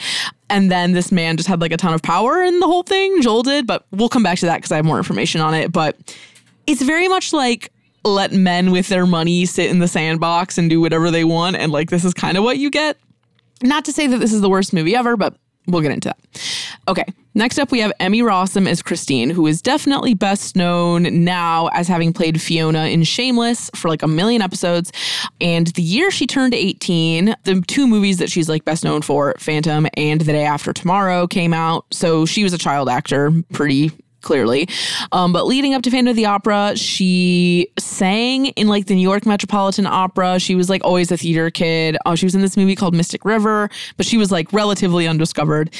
And 0.48 0.70
then 0.70 0.92
this 0.92 1.10
man 1.12 1.36
just 1.36 1.48
had 1.48 1.60
like 1.60 1.72
a 1.72 1.76
ton 1.76 1.94
of 1.94 2.02
power 2.02 2.42
in 2.42 2.60
the 2.60 2.66
whole 2.66 2.82
thing. 2.82 3.22
Joel 3.22 3.42
did, 3.42 3.66
but 3.66 3.86
we'll 3.92 4.08
come 4.08 4.22
back 4.22 4.38
to 4.38 4.46
that 4.46 4.56
because 4.58 4.72
I 4.72 4.76
have 4.76 4.84
more 4.84 4.98
information 4.98 5.40
on 5.40 5.54
it. 5.54 5.72
But 5.72 5.96
it's 6.66 6.82
very 6.82 7.08
much 7.08 7.32
like 7.32 7.72
let 8.04 8.32
men 8.32 8.70
with 8.70 8.88
their 8.88 9.06
money 9.06 9.46
sit 9.46 9.70
in 9.70 9.78
the 9.78 9.88
sandbox 9.88 10.58
and 10.58 10.70
do 10.70 10.80
whatever 10.80 11.10
they 11.10 11.24
want. 11.24 11.56
And 11.56 11.72
like, 11.72 11.90
this 11.90 12.04
is 12.04 12.14
kind 12.14 12.36
of 12.36 12.44
what 12.44 12.58
you 12.58 12.70
get. 12.70 12.96
Not 13.62 13.84
to 13.86 13.92
say 13.92 14.06
that 14.06 14.18
this 14.18 14.32
is 14.32 14.40
the 14.40 14.48
worst 14.48 14.72
movie 14.72 14.96
ever, 14.96 15.16
but 15.16 15.34
we'll 15.66 15.82
get 15.82 15.92
into 15.92 16.08
that. 16.08 16.18
Okay, 16.88 17.04
next 17.34 17.58
up 17.58 17.70
we 17.70 17.80
have 17.80 17.92
Emmy 18.00 18.22
Rossum 18.22 18.66
as 18.66 18.82
Christine, 18.82 19.30
who 19.30 19.46
is 19.46 19.60
definitely 19.60 20.14
best 20.14 20.56
known 20.56 21.24
now 21.24 21.68
as 21.68 21.86
having 21.86 22.12
played 22.12 22.40
Fiona 22.40 22.86
in 22.86 23.04
Shameless 23.04 23.70
for 23.74 23.88
like 23.88 24.02
a 24.02 24.08
million 24.08 24.40
episodes. 24.40 24.90
And 25.40 25.66
the 25.68 25.82
year 25.82 26.10
she 26.10 26.26
turned 26.26 26.54
18, 26.54 27.36
the 27.44 27.62
two 27.66 27.86
movies 27.86 28.16
that 28.18 28.30
she's 28.30 28.48
like 28.48 28.64
best 28.64 28.82
known 28.82 29.02
for, 29.02 29.34
Phantom 29.38 29.86
and 29.94 30.20
The 30.22 30.32
Day 30.32 30.44
After 30.44 30.72
Tomorrow, 30.72 31.26
came 31.26 31.52
out. 31.52 31.84
So 31.92 32.24
she 32.24 32.42
was 32.42 32.52
a 32.54 32.58
child 32.58 32.88
actor 32.88 33.30
pretty 33.52 33.92
clearly. 34.20 34.68
Um, 35.12 35.32
but 35.32 35.46
leading 35.46 35.74
up 35.74 35.82
to 35.82 35.90
Phantom 35.90 36.10
of 36.10 36.16
the 36.16 36.26
Opera, 36.26 36.76
she 36.76 37.70
sang 37.78 38.46
in 38.46 38.68
like 38.68 38.86
the 38.86 38.94
New 38.94 39.02
York 39.02 39.26
Metropolitan 39.26 39.86
Opera. 39.86 40.38
She 40.38 40.54
was 40.54 40.68
like 40.68 40.84
always 40.84 41.10
a 41.10 41.16
theater 41.16 41.50
kid. 41.50 41.96
Oh, 42.06 42.14
she 42.14 42.26
was 42.26 42.34
in 42.34 42.40
this 42.40 42.56
movie 42.56 42.74
called 42.74 42.94
Mystic 42.94 43.24
River, 43.24 43.70
but 43.96 44.06
she 44.06 44.16
was 44.16 44.30
like 44.30 44.52
relatively 44.52 45.06
undiscovered. 45.06 45.74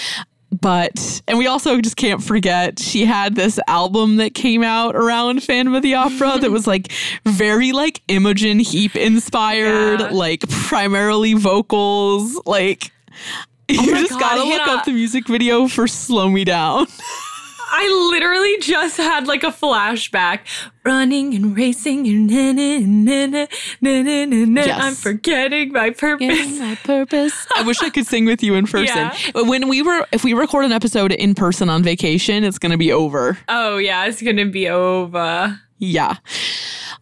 But, 0.52 1.23
and 1.28 1.38
we 1.38 1.47
also 1.47 1.80
just 1.80 1.97
can't 1.97 2.23
forget, 2.23 2.80
she 2.80 3.04
had 3.04 3.37
this 3.37 3.61
album 3.68 4.16
that 4.16 4.35
came 4.35 4.64
out 4.64 4.97
around 4.97 5.44
Phantom 5.44 5.75
of 5.75 5.82
the 5.82 5.94
Opera 5.94 6.38
that 6.40 6.50
was 6.50 6.66
like 6.66 6.90
very 7.25 7.70
like 7.70 8.02
Imogen 8.09 8.59
Heap 8.59 8.97
inspired, 8.97 10.00
yeah. 10.00 10.11
like 10.11 10.49
primarily 10.49 11.35
vocals. 11.35 12.40
Like, 12.47 12.90
oh 13.70 13.75
you 13.75 13.94
just 13.94 14.11
God, 14.11 14.20
gotta 14.20 14.42
look 14.42 14.66
up 14.66 14.85
the 14.85 14.92
music 14.92 15.28
video 15.28 15.68
for 15.68 15.87
Slow 15.87 16.28
Me 16.28 16.44
Down. 16.44 16.88
I 17.73 18.09
literally 18.11 18.59
just 18.61 18.97
had 18.97 19.27
like 19.27 19.43
a 19.43 19.49
flashback. 19.53 20.41
Running 20.83 21.35
and 21.35 21.55
racing 21.55 22.09
and 22.09 22.27
na, 22.27 22.53
na, 22.53 22.79
na, 22.79 23.27
na, 23.27 24.03
na, 24.03 24.25
na, 24.25 24.45
na. 24.47 24.62
Yes. 24.62 24.81
I'm 24.83 24.95
forgetting 24.95 25.73
my 25.73 25.91
purpose. 25.91 26.59
my 26.59 26.75
purpose. 26.83 27.47
I 27.57 27.62
wish 27.62 27.83
I 27.83 27.91
could 27.91 28.07
sing 28.07 28.25
with 28.25 28.43
you 28.43 28.55
in 28.55 28.67
person. 28.67 28.97
Yeah. 28.97 29.17
When 29.35 29.69
we 29.69 29.83
were 29.83 30.07
if 30.11 30.25
we 30.25 30.33
record 30.33 30.65
an 30.65 30.73
episode 30.73 31.12
in 31.12 31.35
person 31.35 31.69
on 31.69 31.83
vacation, 31.83 32.45
it's 32.45 32.59
gonna 32.59 32.79
be 32.79 32.93
over. 32.93 33.39
Oh 33.49 33.77
yeah, 33.77 34.07
it's 34.07 34.23
gonna 34.23 34.47
be 34.47 34.69
over. 34.69 35.61
Yeah. 35.79 36.17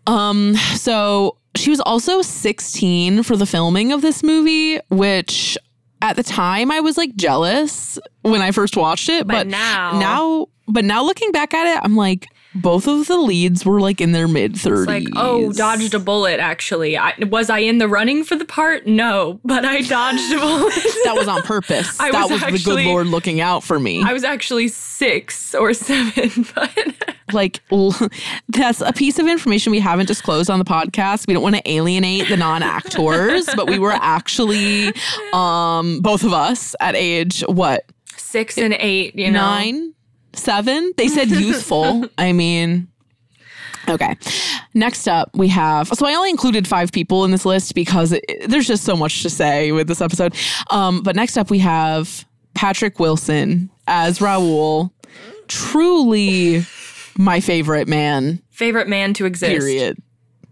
Um, 0.07 0.55
so 0.75 1.37
she 1.55 1.71
was 1.71 1.81
also 1.81 2.23
16 2.23 3.23
for 3.23 3.37
the 3.37 3.47
filming 3.47 3.93
of 3.93 4.03
this 4.03 4.23
movie, 4.23 4.81
which 4.91 5.57
at 6.03 6.17
the 6.17 6.23
time 6.23 6.71
I 6.71 6.81
was 6.81 6.97
like 6.97 7.15
jealous 7.17 7.99
when 8.23 8.41
I 8.41 8.51
first 8.53 8.77
watched 8.77 9.09
it, 9.09 9.27
but, 9.27 9.35
but 9.35 9.47
now 9.47 9.99
now 9.99 10.47
but 10.69 10.85
now 10.85 11.03
looking 11.03 11.33
back 11.33 11.55
at 11.55 11.67
it, 11.67 11.81
I'm 11.83 11.97
like, 11.97 12.29
both 12.55 12.89
of 12.89 13.07
the 13.07 13.17
leads 13.17 13.65
were 13.65 13.81
like 13.81 14.01
in 14.01 14.13
their 14.13 14.27
mid 14.27 14.55
30s. 14.55 14.87
Like, 14.87 15.07
oh, 15.17 15.53
dodged 15.53 15.95
a 15.95 15.99
bullet, 15.99 16.41
actually. 16.41 16.97
I, 16.97 17.15
was 17.21 17.51
I 17.51 17.59
in 17.59 17.79
the 17.79 17.89
running 17.89 18.25
for 18.25 18.37
the 18.37 18.45
part? 18.45 18.87
No, 18.87 19.41
but 19.45 19.65
I 19.65 19.83
dodged 19.83 20.33
a 20.33 20.39
bullet. 20.39 20.75
that 21.05 21.15
was 21.15 21.29
on 21.29 21.43
purpose. 21.43 22.01
I 22.01 22.11
that 22.11 22.23
was, 22.23 22.33
was 22.33 22.43
actually, 22.43 22.59
the 22.59 22.65
good 22.65 22.87
Lord 22.87 23.07
looking 23.09 23.41
out 23.41 23.65
for 23.65 23.79
me. 23.79 24.03
I 24.03 24.13
was 24.13 24.25
actually 24.25 24.69
six 24.69 25.55
or 25.55 25.75
seven, 25.75 26.47
but. 26.55 26.95
like, 27.33 27.61
that's 28.49 28.81
a 28.81 28.93
piece 28.93 29.19
of 29.19 29.27
information 29.27 29.71
we 29.71 29.81
haven't 29.81 30.07
disclosed 30.07 30.49
on 30.49 30.59
the 30.59 30.65
podcast. 30.65 31.27
We 31.29 31.35
don't 31.35 31.43
want 31.43 31.57
to 31.57 31.71
alienate 31.71 32.29
the 32.29 32.37
non 32.37 32.63
actors, 32.63 33.49
but 33.55 33.69
we 33.69 33.79
were 33.79 33.93
actually, 33.93 34.93
um, 35.33 36.01
both 36.01 36.25
of 36.25 36.33
us 36.33 36.75
at 36.81 36.97
age 36.97 37.41
what? 37.43 37.85
Six 38.17 38.59
and 38.59 38.75
eight, 38.75 39.15
you 39.15 39.31
know. 39.31 39.41
Nine? 39.41 39.95
Seven. 40.33 40.93
They 40.97 41.09
said 41.09 41.29
youthful. 41.31 42.07
I 42.19 42.33
mean, 42.33 42.89
okay. 43.89 44.17
Next 44.75 45.09
up, 45.09 45.31
we 45.35 45.49
have. 45.49 45.89
So 45.89 46.07
I 46.07 46.15
only 46.15 46.31
included 46.31 46.67
five 46.67 46.93
people 46.93 47.25
in 47.25 47.31
this 47.31 47.45
list 47.45 47.75
because 47.75 48.13
it, 48.13 48.25
there's 48.49 48.67
just 48.67 48.85
so 48.85 48.97
much 48.97 49.23
to 49.23 49.31
say 49.31 49.73
with 49.73 49.89
this 49.89 50.01
episode. 50.01 50.35
Um, 50.71 51.03
but 51.03 51.17
next 51.17 51.37
up, 51.37 51.51
we 51.51 51.59
have 51.61 52.25
Patrick 52.55 52.99
Wilson 52.99 53.71
as 53.87 54.21
Raoul. 54.21 54.93
Truly 55.49 56.65
my 57.17 57.41
favorite 57.41 57.89
man. 57.89 58.43
Favorite 58.51 58.89
man 58.89 59.15
to 59.15 59.25
exist. 59.27 59.51
Period 59.51 60.03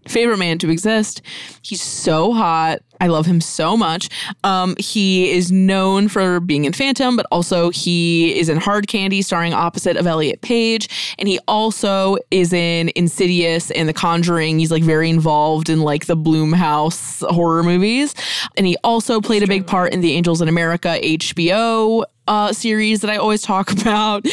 favorite 0.07 0.37
man 0.37 0.57
to 0.59 0.69
exist. 0.69 1.21
He's 1.61 1.81
so 1.81 2.33
hot. 2.33 2.79
I 2.99 3.07
love 3.07 3.25
him 3.25 3.41
so 3.41 3.77
much. 3.77 4.09
Um, 4.43 4.75
he 4.79 5.31
is 5.31 5.51
known 5.51 6.07
for 6.07 6.39
being 6.39 6.65
in 6.65 6.73
Phantom, 6.73 7.15
but 7.15 7.27
also 7.31 7.69
he 7.69 8.37
is 8.39 8.49
in 8.49 8.57
Hard 8.57 8.87
Candy, 8.87 9.21
starring 9.21 9.53
opposite 9.53 9.97
of 9.97 10.07
Elliot 10.07 10.41
Page, 10.41 11.15
and 11.19 11.27
he 11.27 11.39
also 11.47 12.17
is 12.31 12.53
in 12.53 12.91
Insidious 12.95 13.69
and 13.71 13.87
The 13.87 13.93
Conjuring. 13.93 14.59
He's 14.59 14.71
like 14.71 14.83
very 14.83 15.09
involved 15.09 15.69
in 15.69 15.81
like 15.81 16.07
the 16.07 16.17
Blumhouse 16.17 17.27
horror 17.29 17.63
movies, 17.63 18.15
and 18.55 18.65
he 18.65 18.77
also 18.83 19.21
played 19.21 19.43
a 19.43 19.47
big 19.47 19.67
part 19.67 19.93
in 19.93 20.01
the 20.01 20.13
Angels 20.13 20.41
in 20.41 20.47
America 20.47 20.97
HBO 21.01 22.03
uh, 22.27 22.53
series 22.53 23.01
that 23.01 23.09
I 23.09 23.17
always 23.17 23.41
talk 23.41 23.71
about. 23.81 24.25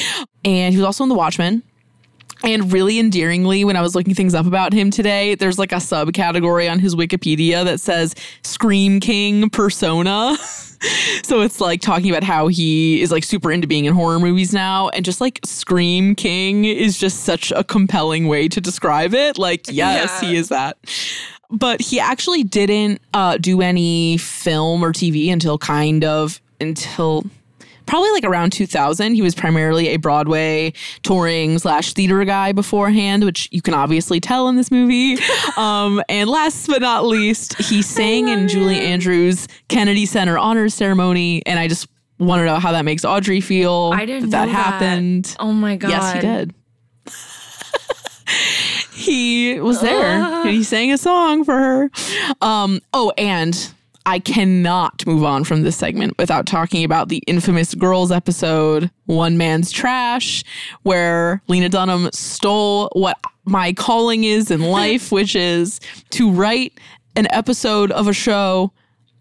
And 0.45 0.73
he 0.73 0.79
was 0.79 0.85
also 0.85 1.05
in 1.05 1.09
The 1.09 1.15
Watchmen 1.15 1.63
And 2.45 2.71
really 2.73 2.99
endearingly, 2.99 3.65
when 3.65 3.75
I 3.75 3.81
was 3.81 3.95
looking 3.95 4.15
things 4.15 4.35
up 4.35 4.45
about 4.47 4.75
him 4.75 4.91
today, 4.91 5.35
there's 5.35 5.59
like 5.59 5.73
a 5.73 5.77
subcategory 5.77 6.71
on 6.71 6.79
his 6.79 6.95
Wikipedia 6.95 7.65
that 7.65 7.81
says 7.81 8.15
Scream 8.43 9.01
King 9.01 9.49
persona. 9.49 10.37
so 11.25 11.41
it's 11.41 11.59
like 11.59 11.81
talking 11.81 12.11
about 12.11 12.23
how 12.23 12.49
he 12.49 13.01
is 13.01 13.11
like 13.11 13.25
super 13.25 13.51
into 13.51 13.67
being 13.67 13.87
in 13.87 13.95
horror 13.95 14.21
movies 14.21 14.53
now. 14.53 14.91
And 14.91 15.07
just 15.07 15.23
like 15.23 15.41
Scream 15.43 16.15
King 16.15 16.67
is 16.67 16.99
just 16.99 17.21
such 17.25 17.51
a 17.51 17.65
compelling 17.65 18.29
way 18.29 18.47
to 18.49 18.61
describe 18.61 19.15
it. 19.15 19.39
Like, 19.39 19.65
yes, 19.71 20.21
Yeah. 20.23 20.29
he 20.29 20.37
is 20.37 20.51
that. 20.51 20.77
But 21.51 21.81
he 21.81 21.99
actually 21.99 22.43
didn't 22.45 23.01
uh, 23.15 23.39
do 23.39 23.63
any 23.63 24.19
film 24.19 24.85
or 24.85 24.93
TV 24.93 25.33
until 25.33 25.57
kind 25.57 26.05
of 26.05 26.43
until 26.61 27.25
probably 27.87 28.11
like 28.13 28.25
around 28.25 28.51
2000 28.53 29.15
he 29.15 29.23
was 29.23 29.35
primarily 29.35 29.89
a 29.89 29.97
broadway 29.97 30.73
touring 31.03 31.59
slash 31.59 31.93
theater 31.93 32.25
guy 32.25 32.53
beforehand 32.53 33.25
which 33.25 33.49
you 33.53 33.61
can 33.63 33.75
obviously 33.75 34.21
tell 34.21 34.49
in 34.49 34.57
this 34.57 34.71
movie. 34.71 35.17
Um, 35.57 36.03
and 36.09 36.29
last 36.29 36.67
but 36.67 36.81
not 36.83 37.05
least 37.05 37.55
he 37.63 37.81
sang 37.83 38.29
in 38.29 38.49
julie 38.49 38.81
andrews 38.81 39.47
kennedy 39.69 40.05
center 40.05 40.37
honors 40.37 40.75
ceremony 40.75 41.43
and 41.47 41.61
i 41.61 41.69
just 41.69 41.87
want 42.19 42.41
to 42.41 42.45
know 42.45 42.59
how 42.59 42.73
that 42.73 42.85
makes 42.85 43.05
audrey 43.05 43.41
feel 43.41 43.93
I 43.95 44.05
didn't 44.05 44.31
that, 44.31 44.47
know 44.47 44.53
that. 44.53 44.65
happened. 44.65 45.37
Oh 45.39 45.53
my 45.53 45.77
god. 45.77 45.91
yes 45.91 46.13
he 46.15 46.21
did. 46.21 46.55
He 48.93 49.61
was 49.61 49.81
there. 49.81 50.03
And 50.23 50.49
he 50.51 50.63
sang 50.63 50.93
a 50.93 50.99
song 50.99 51.45
for 51.45 51.55
her. 51.59 51.91
Um, 52.41 52.81
oh 52.93 53.13
and 53.19 53.73
I 54.07 54.19
cannot 54.19 55.07
move 55.07 55.25
on 55.25 55.45
from 55.45 55.63
this 55.63 55.77
segment 55.77 56.19
without 56.19 56.47
talking 56.47 56.85
about 56.85 57.09
the 57.09 57.23
infamous 57.27 57.75
Girls 57.75 58.13
episode, 58.13 58.91
One 59.07 59.39
Man's 59.39 59.73
Trash, 59.73 60.45
where 60.83 61.43
Lena 61.49 61.71
Dunham 61.71 62.11
stole 62.13 62.91
what 62.93 63.19
my 63.47 63.73
calling 63.73 64.25
is 64.25 64.51
in 64.51 64.61
life, 64.71 65.11
which 65.11 65.35
is 65.35 65.81
to 66.11 66.31
write 66.31 66.79
an 67.17 67.27
episode 67.31 67.93
of 67.93 68.07
a 68.07 68.13
show 68.13 68.73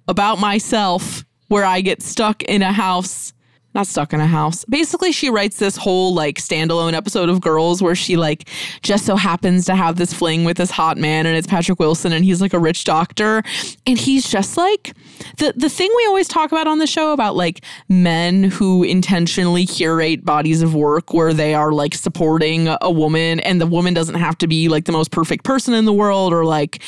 about 0.08 0.40
myself 0.40 1.24
where 1.48 1.64
I 1.64 1.82
get 1.82 2.02
stuck 2.02 2.44
in 2.44 2.62
a 2.62 2.74
house. 2.74 3.32
Not 3.76 3.88
stuck 3.88 4.14
in 4.14 4.22
a 4.22 4.28
house. 4.28 4.64
Basically, 4.66 5.12
she 5.12 5.30
writes 5.32 5.58
this 5.58 5.76
whole 5.76 6.14
like 6.14 6.36
standalone 6.38 6.94
episode 6.94 7.28
of 7.28 7.42
Girls 7.42 7.82
where 7.82 7.96
she 7.96 8.18
like 8.18 8.48
just 8.84 9.04
so 9.06 9.16
happens 9.16 9.66
to 9.66 9.76
have 9.76 9.96
this 9.96 10.14
fling 10.14 10.44
with 10.44 10.58
this 10.58 10.70
hot 10.70 10.98
man 10.98 11.26
and 11.26 11.36
it's 11.36 11.48
Patrick 11.48 11.80
Wilson 11.80 12.14
and 12.14 12.24
he's 12.24 12.40
like 12.40 12.54
a 12.54 12.60
rich 12.60 12.84
doctor 12.84 13.42
and 13.88 13.98
he's 13.98 14.30
just 14.30 14.58
like 14.58 14.94
the 15.38 15.54
the 15.58 15.70
thing 15.70 15.90
we 15.98 16.06
always 16.06 16.28
talk 16.28 16.52
about 16.52 16.68
on 16.68 16.78
the 16.78 16.86
show 16.86 17.14
about 17.14 17.36
like 17.36 17.64
men 17.90 18.44
who 18.44 18.84
intentionally 18.84 19.66
curate 19.66 20.24
bodies 20.24 20.62
of 20.62 20.76
work 20.76 21.12
where 21.12 21.34
they 21.34 21.56
are 21.56 21.72
like 21.72 21.96
supporting 21.96 22.68
a 22.82 22.92
woman 22.92 23.40
and 23.40 23.60
the 23.60 23.66
woman 23.66 23.94
doesn't 23.96 24.16
have 24.16 24.38
to 24.38 24.46
be 24.48 24.70
like 24.70 24.86
the 24.86 24.92
most 24.92 25.10
perfect 25.10 25.44
person 25.46 25.74
in 25.74 25.86
the 25.86 25.94
world 25.94 26.32
or 26.32 26.46
like 26.46 26.80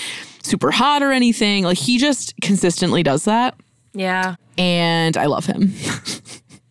super 0.44 0.70
hot 0.70 1.02
or 1.02 1.12
anything. 1.12 1.64
Like 1.64 1.80
he 1.80 1.98
just 1.98 2.36
consistently 2.42 3.02
does 3.02 3.26
that 3.26 3.56
Yeah. 3.94 4.36
and 4.60 5.18
I 5.18 5.26
love 5.26 5.48
him. 5.48 5.74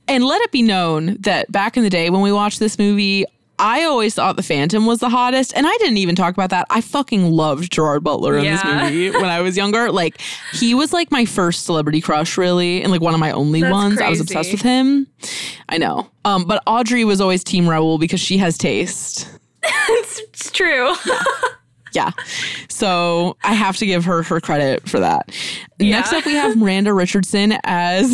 and 0.08 0.24
let 0.24 0.40
it 0.42 0.52
be 0.52 0.62
known 0.62 1.16
that 1.20 1.50
back 1.50 1.76
in 1.76 1.82
the 1.82 1.90
day 1.90 2.10
when 2.10 2.20
we 2.20 2.32
watched 2.32 2.58
this 2.58 2.78
movie, 2.78 3.24
I 3.58 3.84
always 3.84 4.14
thought 4.14 4.36
the 4.36 4.42
Phantom 4.42 4.84
was 4.84 4.98
the 4.98 5.08
hottest, 5.08 5.52
and 5.56 5.66
I 5.66 5.76
didn't 5.78 5.98
even 5.98 6.16
talk 6.16 6.34
about 6.34 6.50
that. 6.50 6.66
I 6.70 6.80
fucking 6.80 7.30
loved 7.30 7.70
Gerard 7.72 8.02
Butler 8.02 8.36
in 8.36 8.44
this 8.44 8.64
movie 8.64 9.10
when 9.12 9.26
I 9.26 9.40
was 9.40 9.56
younger. 9.56 9.92
Like 9.92 10.20
he 10.52 10.74
was 10.74 10.92
like 10.92 11.10
my 11.12 11.24
first 11.24 11.64
celebrity 11.64 12.00
crush, 12.00 12.36
really, 12.36 12.82
and 12.82 12.90
like 12.90 13.00
one 13.00 13.14
of 13.14 13.20
my 13.20 13.30
only 13.30 13.60
That's 13.60 13.72
ones. 13.72 14.00
I 14.00 14.08
was 14.08 14.20
obsessed 14.20 14.50
with 14.50 14.62
him. 14.62 15.06
I 15.68 15.78
know, 15.78 16.10
um, 16.24 16.44
but 16.44 16.62
Audrey 16.66 17.04
was 17.04 17.20
always 17.20 17.44
Team 17.44 17.68
Raoul 17.68 17.98
because 17.98 18.20
she 18.20 18.38
has 18.38 18.58
taste. 18.58 19.28
it's, 19.62 20.18
it's 20.18 20.50
true. 20.50 20.94
Yeah. 21.06 21.22
So 22.68 23.36
I 23.44 23.54
have 23.54 23.76
to 23.78 23.86
give 23.86 24.04
her 24.04 24.22
her 24.24 24.40
credit 24.40 24.88
for 24.88 25.00
that. 25.00 25.30
Next 25.78 26.12
up, 26.12 26.24
we 26.24 26.34
have 26.34 26.56
Miranda 26.56 26.92
Richardson 26.94 27.54
as 27.64 28.12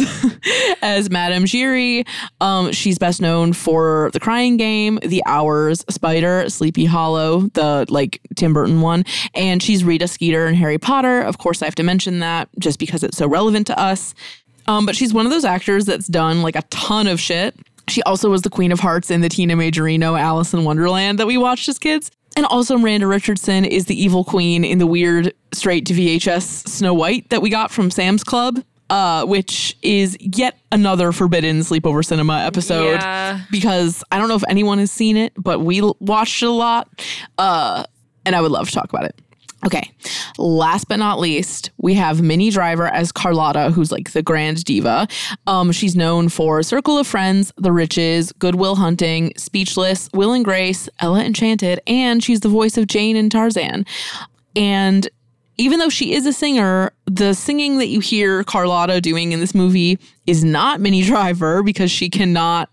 as 0.83 1.11
Madame 1.11 1.45
Giry. 1.45 2.07
Um, 2.41 2.73
she's 2.73 2.99
best 2.99 3.21
known 3.21 3.53
for 3.53 4.11
The 4.13 4.21
Crying 4.21 4.57
Game, 4.57 4.99
The 5.05 5.23
Hours, 5.27 5.85
Spider, 5.89 6.49
Sleepy 6.49 6.85
Hollow, 6.85 7.43
the 7.55 7.87
like 7.89 8.21
Tim 8.37 8.53
Burton 8.53 8.81
one, 8.81 9.05
and 9.35 9.63
she's 9.63 9.85
Rita 9.85 10.09
Skeeter 10.09 10.47
in 10.47 10.55
Harry 10.55 10.79
Potter. 10.79 11.21
Of 11.21 11.39
course, 11.39 11.63
I 11.63 11.67
have 11.67 11.75
to 11.77 11.83
mention 11.83 12.21
that 12.21 12.49
just 12.59 12.79
because 12.79 13.03
it's 13.03 13.17
so 13.17 13.29
relevant 13.29 13.67
to 13.69 13.79
us. 13.79 14.15
Um, 14.67 14.87
but 14.87 14.95
she's 14.95 15.13
one 15.13 15.27
of 15.27 15.33
those 15.33 15.45
actors 15.45 15.85
that's 15.85 16.07
done 16.07 16.43
like 16.43 16.57
a 16.57 16.63
ton 16.71 17.07
of 17.07 17.21
shit. 17.21 17.57
She 17.89 18.03
also 18.05 18.31
was 18.31 18.43
the 18.43 18.51
Queen 18.51 18.71
of 18.71 18.79
Hearts 18.79 19.11
in 19.11 19.21
the 19.21 19.29
Tina 19.29 19.55
Majorino 19.55 20.19
Alice 20.19 20.55
in 20.55 20.65
Wonderland 20.65 21.19
that 21.19 21.27
we 21.27 21.37
watched 21.37 21.69
as 21.69 21.79
kids. 21.79 22.11
And 22.37 22.47
also, 22.47 22.79
Miranda 22.79 23.07
Richardson 23.07 23.65
is 23.65 23.87
the 23.87 24.01
evil 24.01 24.25
queen 24.25 24.65
in 24.65 24.79
the 24.79 24.87
weird 24.87 25.35
straight 25.53 25.85
to 25.87 25.95
VHS 25.95 26.69
Snow 26.69 26.95
White 26.95 27.29
that 27.31 27.43
we 27.43 27.51
got 27.51 27.71
from 27.71 27.91
Sam's 27.91 28.23
Club, 28.23 28.63
uh, 28.89 29.27
which 29.27 29.77
is 29.83 30.17
yet 30.21 30.57
another 30.71 31.13
forbidden 31.13 31.61
sleepover 31.61 32.05
cinema 32.05 32.39
episode. 32.41 32.93
Yeah. 33.01 33.41
Because 33.51 34.05
I 34.13 34.19
don't 34.19 34.29
know 34.29 34.37
if 34.37 34.45
anyone 34.49 34.79
has 34.79 34.93
seen 34.93 35.17
it, 35.17 35.33
but 35.37 35.61
we 35.61 35.81
l- 35.81 35.97
watched 36.01 36.43
it 36.43 36.47
a 36.47 36.53
lot. 36.53 36.89
Uh, 37.37 37.85
and 38.25 38.37
I 38.37 38.41
would 38.41 38.53
love 38.53 38.69
to 38.69 38.75
talk 38.75 38.89
about 38.89 39.05
it. 39.05 39.19
Okay. 39.65 39.91
Last 40.39 40.89
but 40.89 40.99
not 40.99 41.19
least, 41.19 41.71
we 41.77 41.95
have 41.95 42.23
Minnie 42.23 42.51
Driver 42.51 42.87
as 42.87 43.13
Carlotta, 43.13 43.71
who's 43.71 43.93
like 43.93 44.13
the 44.13 44.23
grand 44.23 44.65
diva. 44.65 45.07
Um, 45.47 45.71
she's 45.71 45.95
known 45.95 46.29
for 46.31 46.63
Circle 46.63 46.97
of 46.99 47.07
Friends, 47.07 47.53
The 47.57 47.73
Riches, 47.73 48.33
Goodwill 48.39 48.77
Hunting, 48.77 49.33
Speechless, 49.37 50.09
Will 50.15 50.33
and 50.33 50.45
Grace, 50.45 50.89
Ella 51.01 51.23
Enchanted, 51.23 51.81
and 51.87 52.25
she's 52.25 52.41
the 52.41 52.49
voice 52.49 52.79
of 52.79 52.87
Jane 52.87 53.17
in 53.17 53.29
Tarzan. 53.29 53.85
And 54.57 55.09
even 55.59 55.79
though 55.79 55.91
she 55.91 56.15
is 56.15 56.25
a 56.25 56.33
singer, 56.33 56.93
the 57.05 57.35
singing 57.35 57.79
that 57.79 57.89
you 57.89 58.01
hear 58.01 58.43
Carlotta 58.45 59.03
doing 59.03 59.33
in 59.33 59.41
this 59.41 59.55
movie 59.55 59.99
is 60.27 60.43
not 60.43 60.81
Minnie 60.81 61.03
Driver 61.03 61.63
because 61.63 61.91
she 61.91 62.09
cannot 62.09 62.71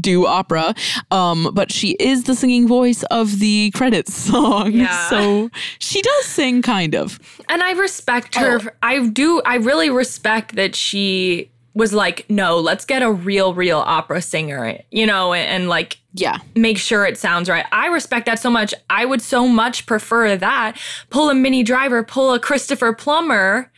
do 0.00 0.26
opera. 0.26 0.74
Um, 1.10 1.50
but 1.54 1.70
she 1.72 1.92
is 2.00 2.24
the 2.24 2.34
singing 2.34 2.66
voice 2.66 3.02
of 3.04 3.38
the 3.38 3.70
credits 3.72 4.14
song. 4.28 4.72
Yeah. 4.72 5.08
So 5.08 5.50
she 5.78 6.02
does 6.02 6.24
sing 6.26 6.62
kind 6.62 6.94
of. 6.94 7.20
And 7.48 7.62
I 7.62 7.72
respect 7.72 8.34
her. 8.36 8.60
Oh. 8.62 8.68
I 8.82 9.06
do. 9.06 9.40
I 9.44 9.56
really 9.56 9.90
respect 9.90 10.56
that 10.56 10.74
she 10.74 11.50
was 11.74 11.92
like, 11.92 12.24
no, 12.30 12.58
let's 12.58 12.86
get 12.86 13.02
a 13.02 13.12
real, 13.12 13.52
real 13.52 13.80
opera 13.80 14.22
singer, 14.22 14.80
you 14.90 15.04
know, 15.04 15.34
and, 15.34 15.46
and 15.46 15.68
like 15.68 15.98
Yeah. 16.14 16.38
make 16.54 16.78
sure 16.78 17.04
it 17.04 17.18
sounds 17.18 17.50
right. 17.50 17.66
I 17.70 17.88
respect 17.88 18.24
that 18.26 18.38
so 18.38 18.48
much. 18.48 18.72
I 18.88 19.04
would 19.04 19.20
so 19.20 19.46
much 19.46 19.84
prefer 19.84 20.36
that. 20.38 20.78
Pull 21.10 21.28
a 21.28 21.34
Minnie 21.34 21.62
Driver, 21.62 22.02
pull 22.02 22.32
a 22.32 22.40
Christopher 22.40 22.94
Plummer, 22.94 23.70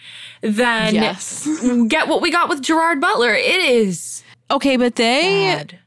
than 0.42 0.94
Yes. 0.94 1.48
get 1.88 2.06
what 2.06 2.22
we 2.22 2.30
got 2.30 2.48
with 2.48 2.62
Gerard 2.62 3.00
Butler. 3.00 3.34
It 3.34 3.60
is 3.60 4.22
Okay, 4.48 4.76
but 4.76 4.94
they 4.94 5.52
bad. 5.56 5.78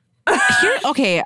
Here 0.62 0.78
okay. 0.86 1.24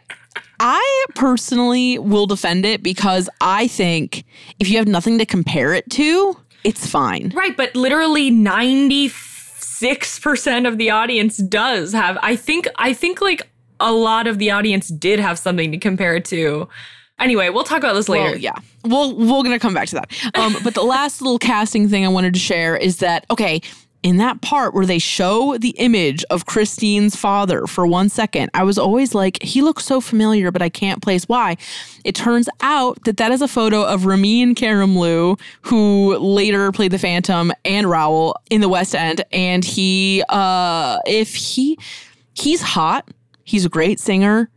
I 0.60 1.06
personally 1.16 1.98
will 2.00 2.28
defend 2.28 2.66
it 2.66 2.82
because 2.82 3.30
I 3.42 3.68
think 3.68 4.24
if 4.60 4.70
you 4.70 4.78
have 4.78 4.88
nothing 4.88 5.18
to 5.18 5.26
compare 5.26 5.74
it 5.74 5.90
to, 5.92 6.38
it's 6.64 6.88
fine. 6.88 7.34
Right, 7.36 7.58
but 7.58 7.76
literally 7.76 8.32
96% 8.32 10.68
of 10.68 10.78
the 10.78 10.92
audience 10.92 11.38
does 11.38 11.94
have 11.94 12.18
I 12.22 12.36
think 12.36 12.68
I 12.78 12.94
think 12.94 13.22
like 13.22 13.50
a 13.80 13.92
lot 13.92 14.28
of 14.28 14.40
the 14.40 14.52
audience 14.52 14.88
did 14.88 15.20
have 15.20 15.38
something 15.38 15.72
to 15.72 15.78
compare 15.78 16.16
it 16.16 16.26
to. 16.26 16.68
Anyway, 17.20 17.50
we'll 17.50 17.64
talk 17.64 17.78
about 17.78 17.94
this 17.94 18.10
later. 18.10 18.32
Well, 18.32 18.38
yeah, 18.38 18.56
we'll 18.84 19.16
we're 19.16 19.44
gonna 19.44 19.60
come 19.60 19.74
back 19.74 19.88
to 19.90 19.96
that. 19.96 20.12
Um, 20.36 20.56
but 20.64 20.74
the 20.74 20.84
last 20.84 21.22
little 21.22 21.40
casting 21.40 21.88
thing 21.88 22.06
I 22.06 22.10
wanted 22.10 22.34
to 22.34 22.40
share 22.40 22.76
is 22.76 22.98
that 22.98 23.26
okay, 23.32 23.62
in 24.06 24.18
that 24.18 24.40
part 24.40 24.76
where 24.76 24.86
they 24.86 25.00
show 25.00 25.58
the 25.58 25.72
image 25.72 26.24
of 26.30 26.46
Christine's 26.46 27.16
father 27.16 27.66
for 27.66 27.88
one 27.88 28.08
second, 28.08 28.52
I 28.54 28.62
was 28.62 28.78
always 28.78 29.16
like, 29.16 29.42
he 29.42 29.64
looks 29.64 29.84
so 29.84 30.00
familiar, 30.00 30.52
but 30.52 30.62
I 30.62 30.70
can't 30.70 31.02
place 31.02 31.28
why. 31.28 31.58
It 32.04 32.14
turns 32.14 32.48
out 32.62 33.04
that 33.06 33.18
that 33.18 33.32
is 33.32 33.42
a 33.42 33.48
photo 33.48 33.82
of 33.82 34.06
Ramin 34.06 34.54
Karimloo, 34.54 35.40
who 35.64 36.18
later 36.18 36.72
played 36.72 36.92
the 36.92 37.00
Phantom 37.00 37.52
and 37.66 37.90
Raoul 37.90 38.36
in 38.52 38.62
the 38.62 38.70
West 38.70 38.94
End, 38.94 39.24
and 39.32 39.66
he, 39.66 40.24
uh, 40.30 41.00
if 41.08 41.34
he, 41.34 41.80
he's 42.36 42.62
hot. 42.62 43.10
He's 43.44 43.66
a 43.66 43.70
great 43.70 44.00
singer 44.00 44.52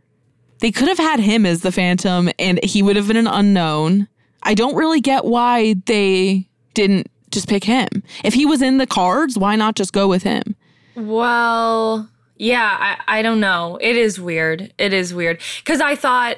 they 0.59 0.71
could 0.71 0.89
have 0.89 0.97
had 0.97 1.21
him 1.21 1.45
as 1.45 1.61
the 1.61 1.71
phantom 1.71 2.29
and 2.37 2.61
he 2.63 2.83
would 2.83 2.97
have 2.97 3.07
been 3.07 3.15
an 3.15 3.27
unknown 3.27 4.09
i 4.43 4.53
don't 4.53 4.75
really 4.75 4.99
get 4.99 5.23
why 5.23 5.75
they 5.85 6.49
didn't 6.73 7.07
just 7.31 7.47
pick 7.47 7.63
him 7.63 7.87
if 8.23 8.33
he 8.33 8.45
was 8.45 8.61
in 8.61 8.77
the 8.77 8.87
cards 8.87 9.37
why 9.37 9.55
not 9.55 9.75
just 9.75 9.93
go 9.93 10.07
with 10.07 10.23
him 10.23 10.55
Well, 10.95 12.09
yeah, 12.37 12.77
I, 12.79 13.19
I 13.19 13.21
don't 13.21 13.39
know. 13.39 13.77
It 13.81 13.95
is 13.95 14.19
weird. 14.19 14.73
It 14.77 14.93
is 14.93 15.13
weird. 15.13 15.41
Because 15.63 15.81
I 15.81 15.95
thought, 15.95 16.37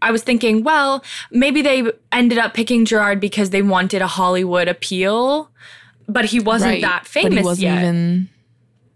I 0.00 0.10
was 0.10 0.22
thinking, 0.22 0.64
well, 0.64 1.04
maybe 1.30 1.62
they 1.62 1.84
ended 2.10 2.38
up 2.38 2.54
picking 2.54 2.84
Gerard 2.84 3.20
because 3.20 3.50
they 3.50 3.62
wanted 3.62 4.02
a 4.02 4.06
Hollywood 4.06 4.68
appeal, 4.68 5.50
but 6.08 6.26
he 6.26 6.40
wasn't 6.40 6.80
that 6.82 7.06
famous 7.06 7.30
but 7.30 7.38
he 7.38 7.44
wasn't 7.44 7.62
yet. 7.62 7.78
even 7.78 8.28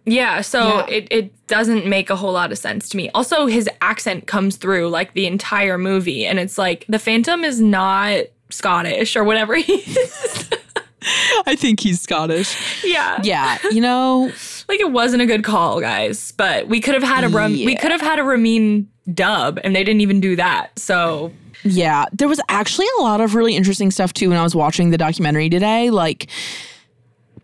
Yeah, 0.05 0.41
so 0.41 0.61
Yeah. 0.61 0.87
It, 0.89 1.09
it 1.11 1.47
doesn't 1.47 1.87
make 1.87 2.11
a 2.11 2.17
whole 2.17 2.33
lot 2.33 2.51
of 2.51 2.59
sense 2.59 2.89
to 2.89 2.97
me. 2.97 3.11
Also, 3.11 3.47
his 3.47 3.69
accent 3.81 4.27
comes 4.27 4.57
through 4.57 4.89
like 4.89 5.13
the 5.15 5.27
entire 5.27 5.79
movie, 5.79 6.27
and 6.27 6.39
it's 6.39 6.59
like 6.59 6.85
the 6.89 6.99
Phantom 6.99 7.45
is 7.45 7.61
not 7.61 8.25
Scottish 8.51 9.15
or 9.15 9.25
whatever 9.25 9.55
he 9.57 9.75
is. 9.75 10.51
I 11.47 11.55
think 11.57 11.81
he's 11.81 12.01
Scottish. 12.01 12.57
yeah. 12.85 13.21
Yeah, 13.23 13.59
you 13.71 13.81
know, 13.81 14.31
Like 14.69 14.81
it 14.81 14.91
wasn't 14.91 15.23
a 15.23 15.27
good 15.27 15.45
call, 15.45 15.81
guys. 15.81 16.33
But 16.33 16.67
we 16.69 16.81
could 16.81 16.95
have 16.95 17.03
had 17.05 17.23
a 17.25 17.29
Ram- 17.29 17.53
we 17.53 17.77
could 17.77 17.93
have 17.93 18.01
had 18.01 18.19
a 18.19 18.25
Ramin 18.25 18.89
dub, 19.15 19.61
and 19.63 19.77
they 19.77 19.85
didn't 19.85 20.01
even 20.01 20.21
do 20.21 20.35
that. 20.37 20.77
So 20.79 21.31
Yeah, 21.63 22.07
there 22.13 22.27
was 22.29 22.41
actually 22.49 22.87
a 22.99 23.03
lot 23.03 23.21
of 23.21 23.35
really 23.37 23.55
interesting 23.55 23.91
stuff 23.93 24.13
too 24.13 24.29
when 24.31 24.39
I 24.39 24.43
was 24.43 24.55
watching 24.57 24.91
the 24.91 24.99
documentary 24.99 25.49
today. 25.49 25.91
Like, 25.91 26.29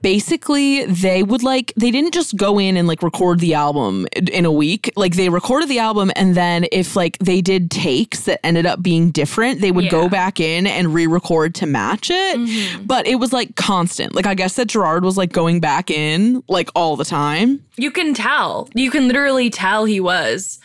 basically, 0.02 0.84
they 0.84 1.22
would 1.22 1.42
like, 1.42 1.72
they 1.76 1.90
didn't 1.90 2.12
just 2.12 2.36
go 2.36 2.58
in 2.58 2.76
and 2.76 2.86
like 2.86 3.02
record 3.02 3.40
the 3.40 3.54
album 3.54 4.06
in- 4.14 4.44
a 4.44 4.52
week. 4.52 4.92
Like, 4.96 5.14
they 5.14 5.28
recorded 5.28 5.68
the 5.68 5.78
album, 5.78 6.10
and 6.16 6.34
then 6.34 6.66
if 6.72 6.96
like 6.96 7.16
they 7.18 7.40
did 7.40 7.70
takes 7.70 8.24
that 8.24 8.44
ended 8.44 8.66
up 8.66 8.82
being 8.82 9.10
different, 9.10 9.60
they 9.60 9.70
would 9.70 9.84
Yeah. 9.84 9.90
go 9.90 10.08
back 10.08 10.40
in 10.40 10.66
and 10.66 10.92
re 10.92 11.06
record 11.06 11.54
to 11.56 11.66
match 11.66 12.10
it. 12.10 12.36
Mm-hmm. 12.36 12.84
But 12.84 13.06
it 13.06 13.16
was 13.16 13.32
like 13.32 13.56
constant. 13.56 14.14
Like, 14.14 14.26
I 14.26 14.34
guess 14.34 14.56
that 14.56 14.66
Gerard 14.66 15.04
was 15.04 15.16
like 15.16 15.32
going 15.32 15.60
back 15.60 15.90
in 15.90 16.42
like 16.48 16.68
all 16.74 16.96
the 16.96 17.04
time. 17.04 17.60
you 17.76 17.90
can 17.90 18.12
tell. 18.14 18.68
You 18.74 18.90
can 18.90 19.06
literally 19.06 19.48
tell 19.50 19.84
he 19.84 20.00
was 20.00 20.58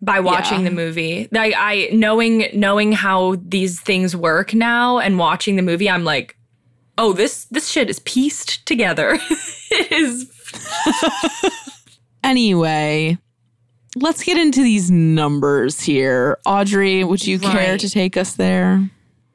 by 0.00 0.20
watching 0.20 0.60
Yeah. 0.60 0.68
the 0.70 0.74
movie. 0.74 1.28
Like 1.32 1.54
I 1.56 1.88
knowing 1.92 2.46
knowing 2.54 2.92
how 2.92 3.36
these 3.42 3.80
things 3.80 4.14
work 4.16 4.54
now 4.54 4.98
and 4.98 5.18
watching 5.18 5.56
the 5.56 5.62
movie, 5.62 5.90
I'm 5.90 6.04
like, 6.04 6.36
oh, 6.98 7.12
this 7.14 7.46
this 7.46 7.68
shit 7.68 7.88
is 7.88 8.00
pieced 8.00 8.66
together. 8.66 9.18
it 9.70 9.92
is 9.92 10.30
Anyway, 12.24 13.16
let's 13.96 14.22
get 14.22 14.36
into 14.36 14.62
these 14.62 14.90
numbers 14.90 15.80
here. 15.80 16.38
Audrey, 16.44 17.04
would 17.04 17.26
you 17.26 17.38
care 17.38 17.78
to 17.78 17.88
take 17.88 18.16
us 18.16 18.34
there? 18.34 18.90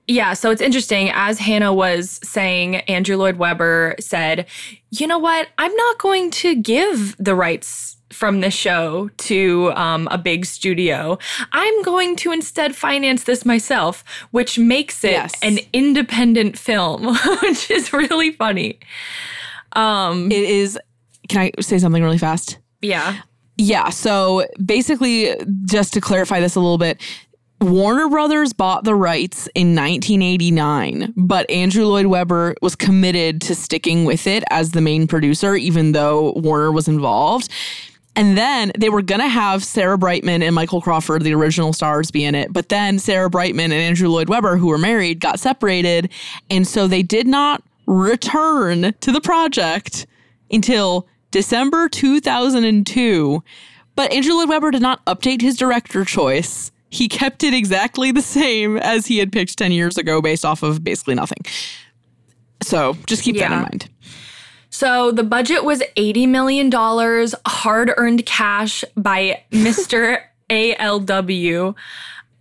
Yeah, 0.08 0.34
so 0.34 0.52
it's 0.52 0.62
interesting. 0.62 1.10
As 1.14 1.40
Hannah 1.40 1.74
was 1.74 2.20
saying, 2.24 2.76
Andrew 2.76 3.16
Lloyd 3.16 3.38
Webber 3.38 3.96
said, 4.00 4.48
You 4.92 5.08
know 5.08 5.18
what? 5.18 5.48
I'm 5.58 5.74
not 5.74 5.98
going 5.98 6.30
to 6.32 6.56
give 6.56 7.16
the 7.18 7.36
rights 7.36 7.96
from 8.14 8.42
this 8.42 8.54
show 8.54 9.10
to 9.18 9.72
um, 9.76 10.08
a 10.12 10.18
big 10.18 10.46
studio. 10.46 11.18
I'm 11.52 11.82
going 11.84 12.16
to 12.18 12.32
instead 12.32 12.76
finance 12.76 13.24
this 13.24 13.46
myself, 13.46 14.04
which 14.32 14.58
makes 14.58 15.04
it 15.04 15.12
Yes. 15.12 15.34
an 15.42 15.60
independent 15.74 16.58
film, 16.58 17.16
which 17.42 17.70
is 17.72 17.92
really 17.94 18.32
funny. 18.32 18.80
It 19.76 20.32
is. 20.34 20.80
Can 21.30 21.42
I 21.42 21.62
say 21.62 21.80
something 21.80 22.04
really 22.04 22.18
fast? 22.18 22.58
Yeah. 22.82 23.22
Yeah. 23.58 23.90
So 23.90 24.46
basically, 24.64 25.36
just 25.66 25.94
to 25.94 26.02
clarify 26.02 26.40
this 26.40 26.56
a 26.56 26.60
little 26.60 26.78
bit, 26.78 27.02
Warner 27.62 28.10
Brothers 28.10 28.52
bought 28.52 28.84
the 28.84 28.94
rights 28.94 29.48
in 29.56 29.74
1989, 29.76 31.14
but 31.16 31.50
Andrew 31.50 31.86
Lloyd 31.86 32.08
Webber 32.08 32.56
was 32.62 32.76
committed 32.76 33.40
to 33.44 33.56
sticking 33.56 34.04
with 34.06 34.28
it 34.28 34.44
as 34.50 34.72
the 34.72 34.82
main 34.82 35.08
producer, 35.08 35.56
even 35.56 35.94
though 35.94 36.34
Warner 36.36 36.72
was 36.74 36.88
involved. 36.90 37.50
And 38.16 38.38
then 38.38 38.72
they 38.78 38.90
were 38.90 39.02
going 39.02 39.22
to 39.22 39.28
have 39.28 39.64
Sarah 39.64 39.98
Brightman 39.98 40.44
and 40.44 40.54
Michael 40.54 40.82
Crawford, 40.82 41.24
the 41.24 41.34
original 41.34 41.74
stars, 41.74 42.12
be 42.12 42.24
in 42.24 42.36
it. 42.36 42.54
But 42.54 42.70
then 42.70 43.00
Sarah 43.00 43.30
Brightman 43.30 43.72
and 43.72 43.82
Andrew 43.82 44.08
Lloyd 44.08 44.30
Webber, 44.30 44.58
who 44.58 44.68
were 44.68 44.78
married, 44.78 45.20
got 45.20 45.40
separated. 45.40 46.12
And 46.50 46.68
so 46.68 46.88
they 46.88 47.02
did 47.02 47.26
not 47.26 47.64
return 47.88 48.94
to 49.02 49.12
the 49.12 49.22
project 49.22 50.06
until 50.52 51.08
December 51.32 51.90
2002. 51.90 53.44
But 53.96 54.12
Andrew 54.12 54.34
Lloyd 54.36 54.50
Webber 54.50 54.72
did 54.72 54.82
not 54.82 55.04
update 55.06 55.42
his 55.42 55.58
director 55.58 56.06
choice. 56.06 56.72
He 56.90 57.08
kept 57.08 57.44
it 57.44 57.56
exactly 57.56 58.12
the 58.12 58.22
same 58.22 58.78
as 58.78 59.08
he 59.08 59.18
had 59.18 59.32
picked 59.32 59.58
10 59.58 59.72
years 59.72 59.98
ago 59.98 60.22
based 60.22 60.46
off 60.46 60.62
of 60.62 60.84
basically 60.84 61.16
nothing. 61.16 61.40
So 62.62 62.96
just 63.08 63.24
keep 63.24 63.38
that 63.38 63.52
in 63.52 63.62
mind. 63.62 63.90
So 64.74 65.12
the 65.12 65.24
budget 65.24 65.64
was 65.64 65.82
$80 65.96 66.28
million, 66.28 66.72
hard 67.46 67.94
earned 67.96 68.26
cash 68.26 68.84
by 68.98 69.44
Mr. 69.52 70.20
ALW. 70.50 71.76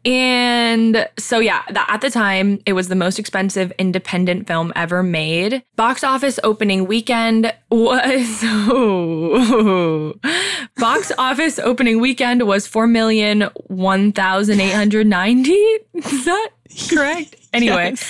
And 0.07 1.09
so, 1.19 1.41
yeah, 1.41 1.61
th- 1.69 1.85
at 1.89 2.01
the 2.01 2.09
time, 2.09 2.59
it 2.65 2.73
was 2.73 2.89
the 2.89 2.95
most 2.95 3.19
expensive 3.19 3.71
independent 3.79 4.47
film 4.47 4.73
ever 4.75 5.03
made. 5.03 5.63
Box 5.77 6.03
office 6.03 6.41
opening 6.43 6.87
weekend 6.87 7.53
was. 7.71 8.43
box 10.79 11.13
office 11.19 11.59
opening 11.59 12.01
weekend 12.01 12.47
was 12.47 12.67
4,001,890. 12.67 15.51
Is 15.95 16.25
that 16.25 16.49
correct? 16.89 17.42
Anyway. 17.55 17.95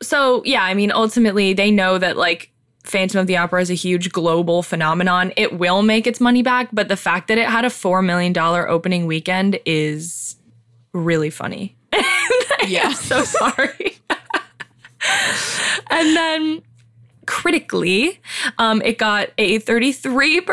So, 0.00 0.42
yeah, 0.44 0.62
I 0.62 0.74
mean, 0.74 0.92
ultimately, 0.92 1.52
they 1.52 1.70
know 1.72 1.98
that 1.98 2.16
like 2.16 2.50
Phantom 2.84 3.20
of 3.20 3.26
the 3.26 3.36
Opera 3.36 3.60
is 3.60 3.70
a 3.70 3.74
huge 3.74 4.12
global 4.12 4.62
phenomenon. 4.62 5.32
It 5.36 5.58
will 5.58 5.82
make 5.82 6.06
its 6.06 6.20
money 6.20 6.42
back, 6.42 6.68
but 6.72 6.86
the 6.88 6.96
fact 6.96 7.26
that 7.28 7.36
it 7.36 7.48
had 7.48 7.64
a 7.64 7.68
$4 7.68 8.04
million 8.04 8.36
opening 8.38 9.06
weekend 9.06 9.58
is 9.66 10.36
really 10.92 11.30
funny. 11.30 11.74
Yeah. 12.66 12.92
so 12.92 13.22
sorry. 13.24 13.96
and 15.90 16.16
then 16.16 16.62
critically, 17.28 18.20
um, 18.56 18.80
it 18.82 18.98
got 18.98 19.28
a 19.36 19.60
33%. 19.60 20.48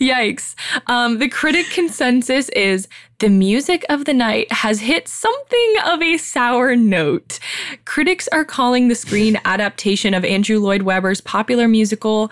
Yikes. 0.00 0.54
Um, 0.86 1.18
the 1.18 1.28
critic 1.28 1.66
consensus 1.70 2.48
is 2.50 2.88
the 3.18 3.28
music 3.28 3.84
of 3.90 4.06
the 4.06 4.14
night 4.14 4.50
has 4.50 4.80
hit 4.80 5.06
something 5.06 5.74
of 5.84 6.02
a 6.02 6.16
sour 6.16 6.74
note. 6.74 7.38
Critics 7.84 8.26
are 8.32 8.44
calling 8.44 8.88
the 8.88 8.94
screen 8.94 9.38
adaptation 9.44 10.14
of 10.14 10.24
Andrew 10.24 10.58
Lloyd 10.58 10.82
Webber's 10.82 11.20
popular 11.20 11.68
musical 11.68 12.30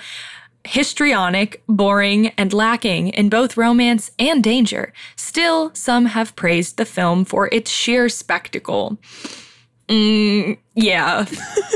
histrionic, 0.66 1.62
boring, 1.68 2.28
and 2.38 2.54
lacking 2.54 3.08
in 3.08 3.28
both 3.28 3.58
romance 3.58 4.10
and 4.18 4.42
danger. 4.42 4.94
Still, 5.16 5.70
some 5.74 6.06
have 6.06 6.34
praised 6.36 6.78
the 6.78 6.86
film 6.86 7.26
for 7.26 7.50
its 7.52 7.70
sheer 7.70 8.08
spectacle. 8.08 8.98
Mm, 9.88 10.58
yeah, 10.74 11.26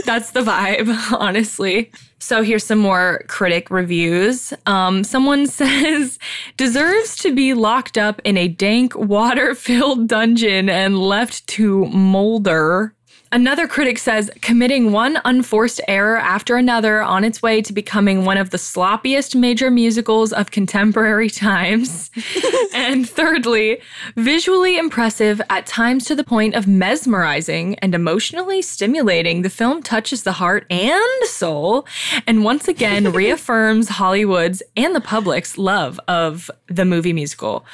that's 0.05 0.31
the 0.31 0.41
vibe, 0.41 1.13
honestly. 1.19 1.91
So 2.19 2.43
here's 2.43 2.65
some 2.65 2.79
more 2.79 3.23
critic 3.29 3.71
reviews. 3.71 4.53
Um, 4.67 5.05
someone 5.05 5.47
says, 5.47 6.19
deserves 6.57 7.17
to 7.19 7.35
be 7.35 7.55
locked 7.55 7.97
up 7.99 8.21
in 8.25 8.37
a 8.37 8.49
dank, 8.49 8.97
water 8.97 9.55
filled 9.55 10.09
dungeon 10.09 10.69
and 10.69 10.99
left 10.99 11.47
to 11.49 11.87
molder. 11.87 12.95
Another 13.31 13.69
critic 13.69 13.99
says, 13.99 14.31
committing 14.41 14.91
one 14.91 15.21
unforced 15.25 15.81
error 15.87 16.17
after 16.17 16.57
another 16.57 17.03
on 17.03 17.25
its 17.25 17.43
way 17.43 17.61
to 17.61 17.73
becoming 17.75 18.25
one 18.25 18.39
of 18.39 18.51
the 18.51 18.57
sloppiest 18.57 19.35
major 19.35 19.71
musicals 19.71 20.33
of 20.33 20.51
contemporary 20.51 21.29
times. 21.49 22.11
and 22.75 23.09
thirdly, 23.09 23.81
visually 24.17 24.79
impressive 24.79 25.43
at 25.51 25.67
times 25.67 26.07
to 26.07 26.15
the 26.15 26.25
point 26.25 26.55
of 26.55 26.67
mesmerizing 26.67 27.75
and 27.81 27.95
emotionally 27.95 28.63
stimulating. 28.63 29.43
The 29.43 29.51
film 29.51 29.83
touches 29.83 30.23
the 30.23 30.33
heart 30.33 30.67
and 30.71 31.25
soul 31.25 31.87
and 32.27 32.45
once 32.45 32.67
again 32.67 33.13
reaffirms 33.13 33.89
Hollywood's 33.89 34.63
and 34.77 34.95
the 34.95 35.01
public's 35.01 35.59
love 35.59 36.01
of 36.09 36.51
the 36.67 36.85
movie 36.85 37.13
musical. 37.13 37.65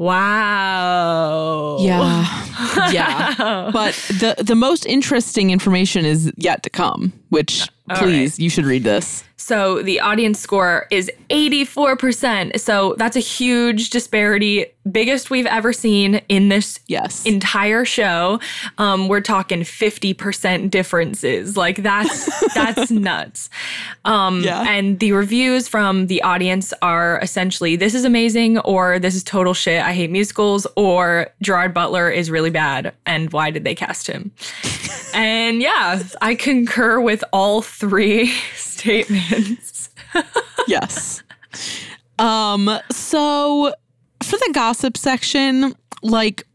Wow. 0.00 1.76
Yeah. 1.78 2.90
yeah. 2.90 3.70
But 3.70 3.92
the 4.08 4.34
the 4.42 4.54
most 4.54 4.86
interesting 4.86 5.50
information 5.50 6.06
is 6.06 6.32
yet 6.38 6.62
to 6.62 6.70
come, 6.70 7.12
which 7.28 7.68
please 7.96 8.38
you 8.38 8.48
should 8.48 8.64
read 8.64 8.82
this. 8.82 9.22
So 9.40 9.82
the 9.82 10.00
audience 10.00 10.38
score 10.38 10.86
is 10.90 11.10
84%. 11.30 12.60
So 12.60 12.94
that's 12.98 13.16
a 13.16 13.20
huge 13.20 13.88
disparity, 13.88 14.66
biggest 14.90 15.30
we've 15.30 15.46
ever 15.46 15.72
seen 15.72 16.16
in 16.28 16.50
this 16.50 16.78
Yes. 16.88 17.24
entire 17.24 17.84
show. 17.86 18.38
Um, 18.76 19.08
we're 19.08 19.20
talking 19.22 19.60
50% 19.60 20.70
differences. 20.70 21.56
Like 21.56 21.82
that's 21.82 22.54
that's 22.54 22.90
nuts. 22.90 23.48
Um, 24.04 24.42
Yeah. 24.42 24.62
and 24.68 24.98
the 24.98 25.12
reviews 25.12 25.68
from 25.68 26.06
the 26.08 26.22
audience 26.22 26.72
are 26.82 27.18
essentially 27.22 27.76
this 27.76 27.94
is 27.94 28.04
amazing 28.04 28.58
or 28.58 28.98
this 28.98 29.14
is 29.14 29.22
total 29.24 29.54
shit. 29.54 29.82
I 29.82 29.94
hate 29.94 30.10
musicals 30.10 30.66
or 30.76 31.28
Gerard 31.40 31.72
Butler 31.72 32.10
is 32.10 32.30
really 32.30 32.50
bad 32.50 32.92
and 33.06 33.32
why 33.32 33.50
did 33.50 33.64
they 33.64 33.74
cast 33.74 34.06
him? 34.06 34.32
and 35.14 35.62
yeah, 35.62 36.02
I 36.20 36.34
concur 36.34 37.00
with 37.00 37.24
all 37.32 37.62
three 37.62 38.26
statements. 38.54 39.29
yes. 40.66 41.22
Um 42.18 42.70
so 42.90 43.72
for 44.22 44.36
the 44.36 44.50
gossip 44.52 44.96
section, 44.96 45.74
like 46.02 46.46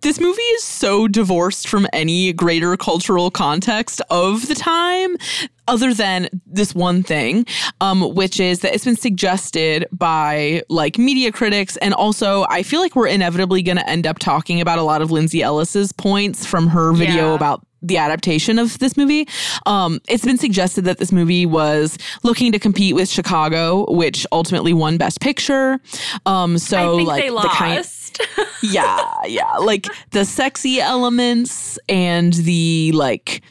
this 0.00 0.18
movie 0.20 0.42
is 0.42 0.64
so 0.64 1.06
divorced 1.06 1.68
from 1.68 1.86
any 1.92 2.32
greater 2.32 2.76
cultural 2.76 3.30
context 3.30 4.02
of 4.10 4.48
the 4.48 4.54
time 4.56 5.16
other 5.68 5.94
than 5.94 6.28
this 6.44 6.74
one 6.74 7.04
thing 7.04 7.46
um, 7.80 8.12
which 8.16 8.40
is 8.40 8.60
that 8.60 8.74
it's 8.74 8.84
been 8.84 8.96
suggested 8.96 9.86
by 9.92 10.60
like 10.68 10.98
media 10.98 11.30
critics 11.30 11.76
and 11.76 11.94
also 11.94 12.44
i 12.48 12.64
feel 12.64 12.80
like 12.80 12.96
we're 12.96 13.06
inevitably 13.06 13.62
going 13.62 13.76
to 13.78 13.88
end 13.88 14.04
up 14.04 14.18
talking 14.18 14.60
about 14.60 14.76
a 14.80 14.82
lot 14.82 15.02
of 15.02 15.12
lindsay 15.12 15.40
ellis's 15.40 15.92
points 15.92 16.44
from 16.44 16.66
her 16.66 16.92
video 16.92 17.28
Yeah. 17.28 17.34
about 17.34 17.64
the 17.82 17.98
adaptation 17.98 18.58
of 18.58 18.78
this 18.78 18.96
movie. 18.96 19.28
Um, 19.66 20.00
it's 20.08 20.24
been 20.24 20.38
suggested 20.38 20.84
that 20.84 20.98
this 20.98 21.12
movie 21.12 21.46
was 21.46 21.98
looking 22.22 22.52
to 22.52 22.58
compete 22.58 22.94
with 22.94 23.08
Chicago, 23.08 23.90
which 23.92 24.26
ultimately 24.32 24.72
won 24.72 24.96
Best 24.96 25.20
Picture. 25.20 25.80
Um, 26.26 26.58
so 26.58 26.96
like 26.96 27.26
the 27.26 27.48
kind, 27.52 27.86
yeah, 28.62 29.12
yeah, 29.26 29.56
like 29.56 29.86
the 30.10 30.24
sexy 30.24 30.80
elements 30.80 31.78
and 31.88 32.32
the 32.32 32.92
like 32.94 33.42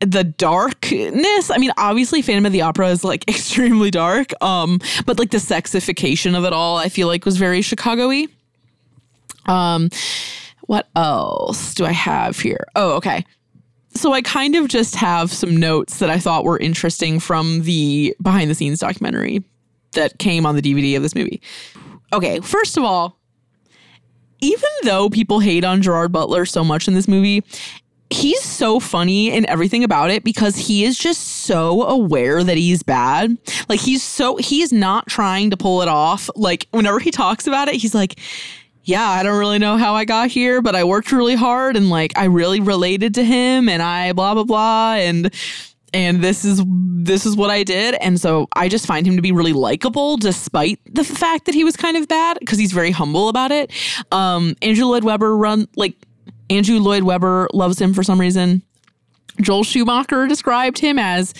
the 0.00 0.24
darkness. 0.24 1.50
I 1.50 1.58
mean, 1.58 1.72
obviously 1.76 2.22
Phantom 2.22 2.46
of 2.46 2.52
the 2.52 2.62
Opera 2.62 2.88
is 2.88 3.04
like 3.04 3.24
extremely 3.28 3.90
dark. 3.90 4.30
Um, 4.42 4.80
but 5.06 5.18
like 5.18 5.30
the 5.30 5.38
sexification 5.38 6.36
of 6.36 6.44
it 6.44 6.52
all, 6.52 6.76
I 6.76 6.88
feel 6.88 7.08
like 7.08 7.24
was 7.24 7.36
very 7.36 7.62
Chicago-y. 7.62 8.26
Um, 9.46 9.90
what 10.66 10.88
else 10.96 11.74
do 11.74 11.84
I 11.84 11.92
have 11.92 12.38
here? 12.38 12.66
Oh, 12.74 12.92
okay. 12.96 13.24
So 13.94 14.12
I 14.12 14.22
kind 14.22 14.56
of 14.56 14.68
just 14.68 14.96
have 14.96 15.32
some 15.32 15.56
notes 15.56 15.98
that 15.98 16.10
I 16.10 16.18
thought 16.18 16.44
were 16.44 16.58
interesting 16.58 17.20
from 17.20 17.62
the 17.62 18.16
behind 18.20 18.50
the 18.50 18.54
scenes 18.54 18.80
documentary 18.80 19.44
that 19.92 20.18
came 20.18 20.46
on 20.46 20.56
the 20.56 20.62
DVD 20.62 20.96
of 20.96 21.02
this 21.02 21.14
movie. 21.14 21.40
Okay, 22.12 22.40
first 22.40 22.76
of 22.76 22.82
all, 22.82 23.18
even 24.40 24.70
though 24.82 25.08
people 25.08 25.40
hate 25.40 25.64
on 25.64 25.80
Gerard 25.80 26.12
Butler 26.12 26.44
so 26.44 26.64
much 26.64 26.88
in 26.88 26.94
this 26.94 27.08
movie, 27.08 27.42
he's 28.10 28.42
so 28.42 28.78
funny 28.78 29.32
in 29.32 29.48
everything 29.48 29.82
about 29.82 30.10
it 30.10 30.24
because 30.24 30.56
he 30.56 30.84
is 30.84 30.98
just 30.98 31.20
so 31.44 31.82
aware 31.84 32.44
that 32.44 32.56
he's 32.56 32.82
bad. 32.82 33.36
Like 33.68 33.80
he's 33.80 34.02
so 34.02 34.36
he's 34.36 34.72
not 34.72 35.06
trying 35.06 35.50
to 35.50 35.56
pull 35.56 35.82
it 35.82 35.88
off. 35.88 36.28
Like 36.36 36.66
whenever 36.70 36.98
he 36.98 37.10
talks 37.10 37.46
about 37.46 37.68
it, 37.68 37.76
he's 37.76 37.94
like, 37.94 38.18
"Yeah, 38.84 39.08
I 39.08 39.22
don't 39.22 39.38
really 39.38 39.58
know 39.58 39.76
how 39.76 39.94
I 39.94 40.04
got 40.04 40.28
here, 40.28 40.60
but 40.62 40.74
I 40.74 40.84
worked 40.84 41.12
really 41.12 41.34
hard 41.34 41.76
and 41.76 41.90
like 41.90 42.12
I 42.16 42.24
really 42.24 42.60
related 42.60 43.14
to 43.14 43.24
him 43.24 43.68
and 43.68 43.82
I 43.82 44.12
blah 44.12 44.34
blah 44.34 44.44
blah 44.44 44.94
and 44.94 45.32
and 45.92 46.22
this 46.22 46.44
is 46.44 46.62
this 46.66 47.24
is 47.24 47.36
what 47.36 47.50
I 47.50 47.62
did. 47.62 47.94
And 48.00 48.20
so 48.20 48.48
I 48.54 48.68
just 48.68 48.86
find 48.86 49.06
him 49.06 49.16
to 49.16 49.22
be 49.22 49.32
really 49.32 49.52
likable 49.52 50.16
despite 50.16 50.80
the 50.92 51.04
fact 51.04 51.46
that 51.46 51.54
he 51.54 51.64
was 51.64 51.76
kind 51.76 51.96
of 51.96 52.08
bad 52.08 52.38
because 52.40 52.58
he's 52.58 52.72
very 52.72 52.90
humble 52.90 53.28
about 53.28 53.52
it. 53.52 53.72
Um 54.12 54.56
Andrew 54.60 54.86
Lloyd 54.86 55.04
Webber 55.04 55.36
run 55.36 55.68
like 55.76 55.94
Andrew 56.50 56.78
Lloyd 56.78 57.04
Webber 57.04 57.48
loves 57.52 57.80
him 57.80 57.94
for 57.94 58.02
some 58.02 58.20
reason. 58.20 58.62
Joel 59.40 59.64
Schumacher 59.64 60.26
described 60.26 60.78
him 60.78 60.98
as 60.98 61.34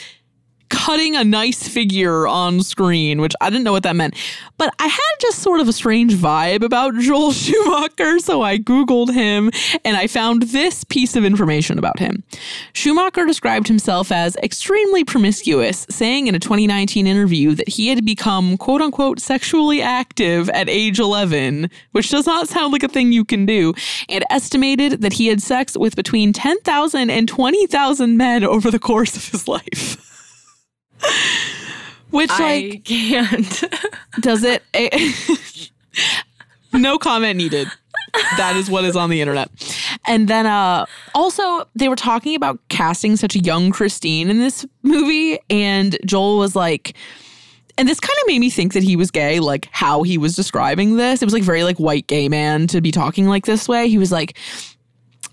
cutting 0.74 1.14
a 1.14 1.22
nice 1.22 1.68
figure 1.68 2.26
on 2.26 2.60
screen, 2.60 3.20
which 3.20 3.32
I 3.40 3.48
didn't 3.48 3.62
know 3.62 3.70
what 3.70 3.84
that 3.84 3.94
meant. 3.94 4.16
But 4.58 4.74
I 4.80 4.88
had 4.88 5.14
just 5.20 5.38
sort 5.38 5.60
of 5.60 5.68
a 5.68 5.72
strange 5.72 6.14
vibe 6.14 6.64
about 6.64 6.94
Joel 6.98 7.32
Schumacher, 7.32 8.18
so 8.18 8.42
I 8.42 8.58
Googled 8.58 9.14
him 9.14 9.52
and 9.84 9.96
I 9.96 10.08
found 10.08 10.42
this 10.42 10.82
piece 10.82 11.14
of 11.14 11.24
information 11.24 11.78
about 11.78 12.00
him. 12.00 12.24
Schumacher 12.72 13.24
described 13.24 13.68
himself 13.68 14.10
as 14.10 14.34
extremely 14.36 15.04
promiscuous, 15.04 15.86
saying 15.88 16.26
in 16.26 16.34
a 16.34 16.40
2019 16.40 17.06
interview 17.06 17.54
that 17.54 17.68
he 17.68 17.88
had 17.88 18.04
become 18.04 18.56
quote 18.56 18.82
unquote 18.82 19.20
sexually 19.20 19.80
active 19.80 20.50
at 20.50 20.68
age 20.68 20.98
11, 20.98 21.70
which 21.92 22.10
does 22.10 22.26
not 22.26 22.48
sound 22.48 22.72
like 22.72 22.82
a 22.82 22.88
thing 22.88 23.12
you 23.12 23.24
can 23.24 23.46
do, 23.46 23.74
and 24.08 24.24
estimated 24.28 25.02
that 25.02 25.12
he 25.12 25.28
had 25.28 25.40
sex 25.40 25.76
with 25.76 25.94
between 25.94 26.32
10,000 26.32 27.10
and 27.10 27.28
20,000 27.28 28.16
men 28.16 28.44
over 28.44 28.72
the 28.72 28.80
course 28.80 29.16
of 29.16 29.28
his 29.28 29.46
life. 29.46 30.10
Which 32.10 32.30
like 32.30 32.40
I 32.40 32.82
can't. 32.84 33.64
does 34.20 34.44
it 34.44 34.62
no 36.72 36.98
comment 36.98 37.36
needed. 37.36 37.68
That 38.36 38.54
is 38.56 38.70
what 38.70 38.84
is 38.84 38.94
on 38.94 39.10
the 39.10 39.20
internet. 39.20 39.50
And 40.06 40.28
then 40.28 40.46
uh 40.46 40.86
also 41.14 41.66
they 41.74 41.88
were 41.88 41.96
talking 41.96 42.36
about 42.36 42.60
casting 42.68 43.16
such 43.16 43.34
a 43.34 43.40
young 43.40 43.70
christine 43.70 44.30
in 44.30 44.38
this 44.38 44.66
movie 44.82 45.38
and 45.50 45.96
joel 46.04 46.38
was 46.38 46.54
like 46.54 46.94
and 47.76 47.88
this 47.88 47.98
kind 47.98 48.16
of 48.22 48.26
made 48.28 48.38
me 48.38 48.50
think 48.50 48.72
that 48.74 48.82
he 48.82 48.96
was 48.96 49.10
gay 49.10 49.40
like 49.40 49.68
how 49.72 50.02
he 50.02 50.16
was 50.16 50.36
describing 50.36 50.96
this. 50.96 51.22
It 51.22 51.24
was 51.24 51.34
like 51.34 51.42
very 51.42 51.64
like 51.64 51.78
white 51.78 52.06
gay 52.06 52.28
man 52.28 52.66
to 52.68 52.80
be 52.80 52.92
talking 52.92 53.26
like 53.26 53.46
this 53.46 53.68
way. 53.68 53.88
He 53.88 53.98
was 53.98 54.12
like 54.12 54.38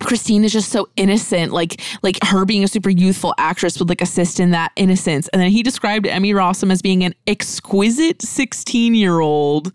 Christine 0.04 0.44
is 0.44 0.54
just 0.54 0.70
so 0.70 0.90
innocent, 0.96 1.52
like 1.54 1.82
like 2.04 2.18
her 2.24 2.46
being 2.46 2.64
a 2.64 2.68
super 2.68 2.90
youthful 2.90 3.34
actress 3.38 3.80
would 3.80 3.90
like 3.90 4.02
assist 4.02 4.40
in 4.40 4.52
that 4.52 4.72
innocence. 4.76 5.28
And 5.30 5.42
then 5.42 5.52
he 5.52 5.64
described 5.64 6.08
Emmy 6.08 6.34
Rossum 6.34 6.72
as 6.72 6.82
being 6.82 7.04
an 7.04 7.14
exquisite 7.28 8.22
16 8.22 8.96
year 8.96 9.20
old. 9.20 9.72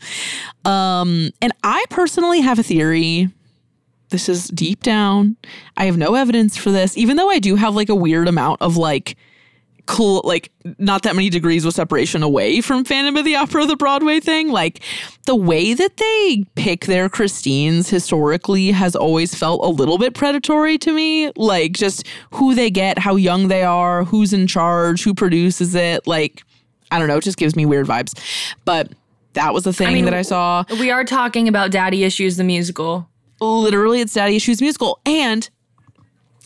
Um, 0.65 1.31
and 1.41 1.53
I 1.63 1.85
personally 1.91 2.41
have 2.41 2.59
a 2.59 2.63
theory. 2.63 3.29
This 4.11 4.29
is 4.29 4.49
deep 4.49 4.83
down. 4.83 5.37
I 5.77 5.87
have 5.87 5.97
no 5.97 6.15
evidence 6.15 6.57
for 6.57 6.71
this, 6.71 6.97
even 6.97 7.17
though 7.17 7.29
I 7.29 7.39
do 7.39 7.57
have 7.57 7.75
like 7.75 7.89
a 7.89 7.95
weird 7.95 8.29
amount 8.29 8.63
of 8.63 8.77
like 8.77 9.17
cool, 9.87 10.23
like 10.25 10.51
not 10.79 11.03
that 11.03 11.17
many 11.17 11.31
degrees 11.31 11.65
of 11.65 11.73
separation 11.73 12.23
away 12.23 12.61
from 12.61 12.85
Phantom 12.85 13.17
of 13.17 13.25
the 13.25 13.37
Opera, 13.37 13.67
the 13.67 13.77
Broadway 13.77 14.21
thing. 14.21 14.51
Like 14.51 14.81
the 15.27 15.35
way 15.35 15.75
that 15.75 15.97
they 15.97 16.45
pick 16.55 16.87
their 16.87 17.09
Christines 17.09 17.89
historically 17.89 18.73
has 18.73 18.95
always 18.95 19.35
felt 19.35 19.65
a 19.65 19.69
little 19.69 19.99
bit 19.99 20.15
predatory 20.15 20.79
to 20.79 20.93
me. 20.93 21.31
Like 21.37 21.73
just 21.73 22.07
who 22.33 22.55
they 22.55 22.71
get, 22.71 22.99
how 22.99 23.17
young 23.17 23.49
they 23.49 23.63
are, 23.63 24.05
who's 24.05 24.33
in 24.33 24.47
charge, 24.47 25.03
who 25.03 25.15
produces 25.15 25.75
it. 25.75 26.07
Like, 26.07 26.43
I 26.91 26.99
don't 26.99 27.09
know, 27.09 27.17
it 27.17 27.25
just 27.25 27.39
gives 27.39 27.57
me 27.57 27.67
weird 27.67 27.87
vibes. 27.87 28.13
But 28.65 28.93
that 29.35 29.55
was 29.55 29.65
the 29.65 29.73
thing 29.73 29.93
mean, 29.93 30.05
that 30.07 30.15
I 30.15 30.23
saw. 30.23 30.65
we 30.81 30.91
are 30.91 31.05
talking 31.05 31.49
about 31.49 31.71
Daddy 31.71 32.05
Issues, 32.05 32.37
the 32.37 32.45
musical. 32.45 33.09
Literally, 33.41 34.01
it's 34.01 34.15
Daddy 34.15 34.37
Issues 34.37 34.61
musical. 34.61 35.01
And 35.05 35.49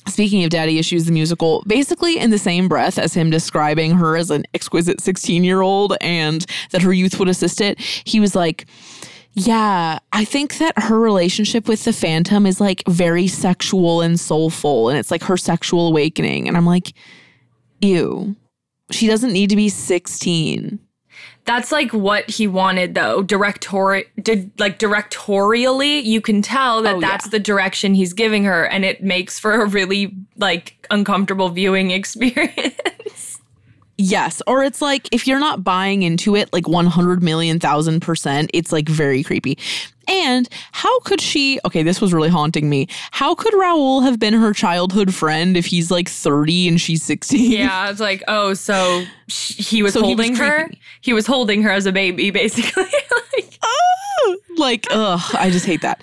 Speaking 0.09 0.45
of 0.45 0.51
Daddy 0.51 0.79
Issues, 0.79 1.05
the 1.05 1.13
musical, 1.13 1.63
basically 1.67 2.19
in 2.19 2.31
the 2.31 2.39
same 2.39 2.69
breath 2.69 2.99
as 2.99 3.15
him 3.15 3.31
describing 3.31 3.93
her 3.93 4.17
as 4.17 4.31
an 4.31 4.45
exquisite 4.55 5.01
16 5.01 5.45
year 5.45 5.61
old 5.61 5.97
and 6.01 6.45
that 6.71 6.83
her 6.83 6.93
youth 6.93 7.19
would 7.19 7.29
assist 7.29 7.61
it, 7.61 7.79
he 7.81 8.19
was 8.19 8.35
like, 8.35 8.67
Yeah, 9.35 9.99
I 10.13 10.25
think 10.25 10.59
that 10.59 10.79
her 10.79 10.99
relationship 10.99 11.69
with 11.69 11.85
the 11.85 11.93
Phantom 11.93 12.47
is 12.47 12.61
like 12.61 12.83
very 12.89 13.27
sexual 13.27 14.01
and 14.01 14.19
soulful, 14.19 14.89
and 14.89 14.99
it's 14.99 15.11
like 15.11 15.23
her 15.25 15.37
sexual 15.37 15.89
awakening. 15.89 16.49
And 16.49 16.57
I'm 16.57 16.67
like, 16.67 16.95
Ew, 17.81 18.37
she 18.91 19.07
doesn't 19.07 19.33
need 19.33 19.51
to 19.51 19.57
be 19.57 19.69
16. 19.69 20.79
That's 21.47 21.73
like 21.73 21.93
what 21.93 22.29
he 22.31 22.47
wanted 22.47 22.95
though. 22.95 23.23
Director 23.23 24.05
did 24.23 24.53
like 24.59 24.79
directorially, 24.79 26.03
you 26.05 26.21
can 26.21 26.43
tell 26.43 26.83
that 26.83 26.97
Oh, 26.97 27.01
that's 27.01 27.27
yeah. 27.27 27.31
the 27.31 27.39
direction 27.41 27.95
he's 27.95 28.13
giving 28.13 28.45
her 28.45 28.65
and 28.67 28.85
it 28.85 29.03
makes 29.03 29.39
for 29.39 29.63
a 29.63 29.67
really 29.67 30.15
like 30.37 30.87
uncomfortable 30.91 31.49
viewing 31.49 31.91
experience. 31.93 33.30
Yes. 34.01 34.41
Or 34.47 34.65
it's 34.65 34.81
like 34.81 35.09
if 35.13 35.27
you're 35.27 35.39
not 35.39 35.63
buying 35.63 36.03
into 36.03 36.35
it 36.35 36.51
like 36.55 36.67
100 36.67 37.23
million 37.23 37.61
thousand 37.61 38.01
percent, 38.01 38.51
it's 38.55 38.73
like 38.73 38.89
very 38.89 39.23
creepy. 39.23 39.59
And 40.09 40.49
how 40.73 41.01
could 41.01 41.21
she? 41.21 41.61
Okay, 41.67 41.83
this 41.83 42.01
was 42.01 42.15
really 42.15 42.31
haunting 42.31 42.71
me. 42.71 42.89
How 43.11 43.35
could 43.35 43.53
Raoul 43.53 44.01
have 44.01 44.19
been 44.19 44.33
her 44.33 44.55
childhood 44.55 45.15
friend 45.15 45.55
if 45.55 45.67
he's 45.67 45.91
like 45.91 46.09
30 46.09 46.69
and 46.69 46.81
she's 46.81 47.03
16? 47.05 47.53
yeah, 47.53 47.91
it's 47.91 48.01
like, 48.01 48.25
oh, 48.27 48.55
so 48.55 49.05
sh- 49.29 49.71
he 49.71 49.83
was 49.83 49.93
So 49.93 50.03
he 50.03 50.15
was 50.15 50.27
holding 50.29 50.37
her. 50.37 50.71
He 51.03 51.13
was 51.13 51.27
holding 51.27 51.63
her 51.63 51.71
as 51.71 51.85
a 51.85 51.93
baby 51.93 52.31
basically. 52.31 52.85
like, 54.61 54.87
ugh 54.91 55.21
i 55.35 55.51
just 55.51 55.67
hate 55.67 55.83
that. 55.83 56.01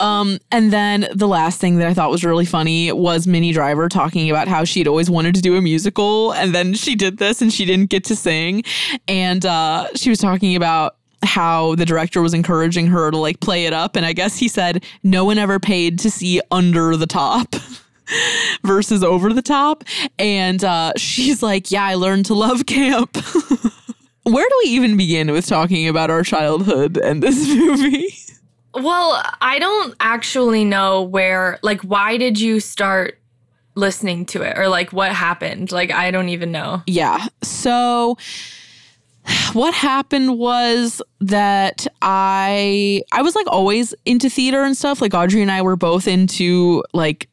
Um 0.00 0.38
and 0.52 0.72
then 0.72 1.08
the 1.14 1.28
last 1.28 1.60
thing 1.60 1.76
that 1.76 1.86
i 1.88 1.94
thought 1.94 2.10
was 2.10 2.24
really 2.24 2.44
funny 2.44 2.92
was 2.92 3.26
minnie 3.26 3.52
driver 3.52 3.88
talking 3.88 4.28
about 4.30 4.48
how 4.48 4.64
she'd 4.64 4.86
always 4.88 5.08
wanted 5.08 5.34
to 5.36 5.40
do 5.40 5.56
a 5.56 5.62
musical 5.62 6.32
and 6.34 6.54
then 6.54 6.74
she 6.74 6.94
did 6.94 7.18
this 7.18 7.40
and 7.40 7.52
she 7.52 7.64
didn't 7.64 7.90
get 7.90 8.04
to 8.04 8.16
sing. 8.16 8.62
And 9.08 9.46
uh 9.46 9.88
she 9.94 10.10
was 10.10 10.18
talking 10.18 10.56
about 10.56 10.96
how 11.22 11.74
the 11.74 11.84
director 11.84 12.22
was 12.22 12.34
encouraging 12.34 12.86
her 12.86 13.10
to 13.10 13.16
like 13.16 13.40
play 13.40 13.66
it 13.66 13.72
up 13.74 13.94
and 13.94 14.06
i 14.06 14.12
guess 14.12 14.38
he 14.38 14.48
said 14.48 14.82
no 15.02 15.24
one 15.24 15.36
ever 15.38 15.60
paid 15.60 15.98
to 15.98 16.10
see 16.10 16.40
under 16.50 16.96
the 16.96 17.06
top 17.06 17.54
versus 18.64 19.04
over 19.04 19.32
the 19.32 19.42
top. 19.42 19.84
And 20.18 20.64
uh 20.64 20.92
she's 20.96 21.42
like 21.42 21.70
yeah 21.70 21.84
i 21.84 21.94
learned 21.94 22.26
to 22.26 22.34
love 22.34 22.66
camp 22.66 23.16
where 24.24 24.48
do 24.48 24.60
we 24.64 24.70
even 24.70 24.96
begin 24.96 25.32
with 25.32 25.46
talking 25.46 25.88
about 25.88 26.10
our 26.10 26.22
childhood 26.22 26.96
and 26.98 27.22
this 27.22 27.48
movie 27.54 28.14
well, 28.74 29.22
I 29.40 29.58
don't 29.58 29.94
actually 30.00 30.64
know 30.64 31.02
where 31.02 31.58
like 31.62 31.80
why 31.82 32.16
did 32.16 32.40
you 32.40 32.60
start 32.60 33.18
listening 33.74 34.26
to 34.26 34.42
it 34.42 34.58
or 34.58 34.68
like 34.68 34.92
what 34.92 35.12
happened? 35.12 35.72
Like 35.72 35.90
I 35.90 36.10
don't 36.10 36.28
even 36.28 36.52
know. 36.52 36.82
Yeah. 36.86 37.26
So 37.42 38.16
what 39.52 39.74
happened 39.74 40.38
was 40.38 41.02
that 41.20 41.86
I 42.00 43.02
I 43.12 43.22
was 43.22 43.34
like 43.34 43.46
always 43.48 43.94
into 44.04 44.30
theater 44.30 44.62
and 44.62 44.76
stuff. 44.76 45.00
Like 45.00 45.14
Audrey 45.14 45.42
and 45.42 45.50
I 45.50 45.62
were 45.62 45.76
both 45.76 46.06
into 46.06 46.84
like 46.92 47.28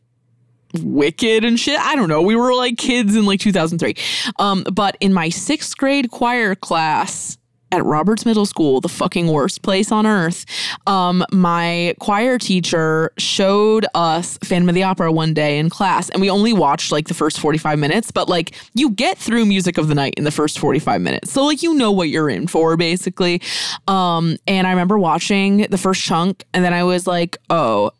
Wicked 0.81 1.45
and 1.45 1.59
shit. 1.59 1.79
I 1.79 1.95
don't 1.95 2.09
know. 2.09 2.21
We 2.21 2.35
were 2.35 2.53
like 2.53 2.77
kids 2.77 3.15
in 3.15 3.25
like 3.25 3.39
2003. 3.39 3.95
Um, 4.39 4.63
but 4.71 4.97
in 4.99 5.13
my 5.13 5.29
sixth 5.29 5.77
grade 5.77 6.11
choir 6.11 6.55
class, 6.55 7.37
at 7.71 7.83
Roberts 7.83 8.25
Middle 8.25 8.45
School, 8.45 8.79
the 8.81 8.89
fucking 8.89 9.27
worst 9.27 9.61
place 9.61 9.91
on 9.91 10.05
earth, 10.05 10.45
um, 10.87 11.25
my 11.31 11.93
choir 11.99 12.37
teacher 12.37 13.11
showed 13.17 13.85
us 13.93 14.37
Phantom 14.43 14.69
of 14.69 14.75
the 14.75 14.83
Opera 14.83 15.11
one 15.11 15.33
day 15.33 15.59
in 15.59 15.69
class, 15.69 16.09
and 16.09 16.21
we 16.21 16.29
only 16.29 16.53
watched 16.53 16.91
like 16.91 17.07
the 17.07 17.13
first 17.13 17.39
45 17.39 17.77
minutes, 17.77 18.11
but 18.11 18.29
like 18.29 18.55
you 18.73 18.91
get 18.91 19.17
through 19.17 19.45
Music 19.45 19.77
of 19.77 19.87
the 19.87 19.95
Night 19.95 20.13
in 20.17 20.23
the 20.23 20.31
first 20.31 20.59
45 20.59 21.01
minutes. 21.01 21.31
So 21.31 21.43
like 21.45 21.61
you 21.61 21.73
know 21.73 21.91
what 21.91 22.09
you're 22.09 22.29
in 22.29 22.47
for, 22.47 22.77
basically. 22.77 23.41
Um, 23.87 24.37
and 24.47 24.65
I 24.65 24.69
remember 24.69 24.97
watching 24.97 25.67
the 25.69 25.77
first 25.77 26.01
chunk, 26.03 26.45
and 26.53 26.63
then 26.63 26.73
I 26.73 26.83
was 26.83 27.05
like, 27.05 27.37
oh, 27.49 27.91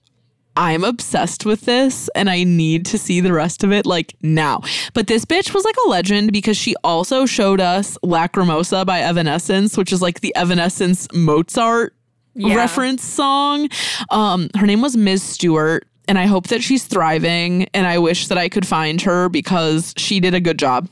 I'm 0.58 0.84
obsessed 0.84 1.46
with 1.46 1.62
this 1.62 2.10
and 2.16 2.30
I 2.30 2.44
need 2.44 2.86
to 2.88 2.98
see 2.98 3.22
the 3.22 3.32
rest 3.32 3.64
of 3.64 3.72
it 3.72 3.86
like 3.86 4.16
now. 4.22 4.62
But 4.94 5.06
this 5.08 5.24
bitch 5.24 5.54
was 5.54 5.64
like 5.64 5.76
a 5.86 5.90
legend 5.90 6.32
because 6.32 6.58
she 6.58 6.76
also 6.84 7.26
showed 7.28 7.62
us 7.62 7.98
Lacrimosa 8.04 8.86
by 8.86 9.00
Evanescence, 9.02 9.78
which 9.78 9.94
is 9.94 10.02
like 10.02 10.22
the 10.22 10.36
Evanescence 10.36 11.08
Mozart 11.14 11.94
Yeah. 12.34 12.56
reference 12.56 13.04
song. 13.04 13.70
Um, 14.10 14.50
her 14.56 14.66
name 14.66 14.82
was 14.82 14.98
Ms. 14.98 15.22
Stewart. 15.24 15.88
And 16.10 16.18
I 16.18 16.26
hope 16.26 16.48
that 16.48 16.64
she's 16.64 16.86
thriving. 16.86 17.68
And 17.74 17.86
I 17.86 18.00
wish 18.00 18.28
that 18.30 18.38
I 18.38 18.50
could 18.50 18.66
find 18.66 19.02
her 19.02 19.28
because 19.30 19.94
she 19.98 20.20
did 20.22 20.34
a 20.34 20.40
good 20.40 20.58
job 20.58 20.88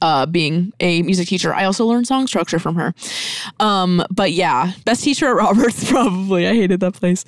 uh, 0.00 0.26
being 0.26 0.72
a 0.80 1.02
music 1.02 1.28
teacher. 1.28 1.52
I 1.54 1.64
also 1.64 1.84
learned 1.84 2.06
song 2.06 2.26
structure 2.26 2.58
from 2.58 2.74
her. 2.76 2.94
Um, 3.60 4.02
but 4.10 4.32
yeah, 4.32 4.72
best 4.86 5.04
teacher 5.04 5.26
at 5.28 5.36
Roberts, 5.36 5.84
probably. 5.90 6.48
I 6.48 6.54
hated 6.54 6.80
that 6.80 6.94
place. 6.94 7.24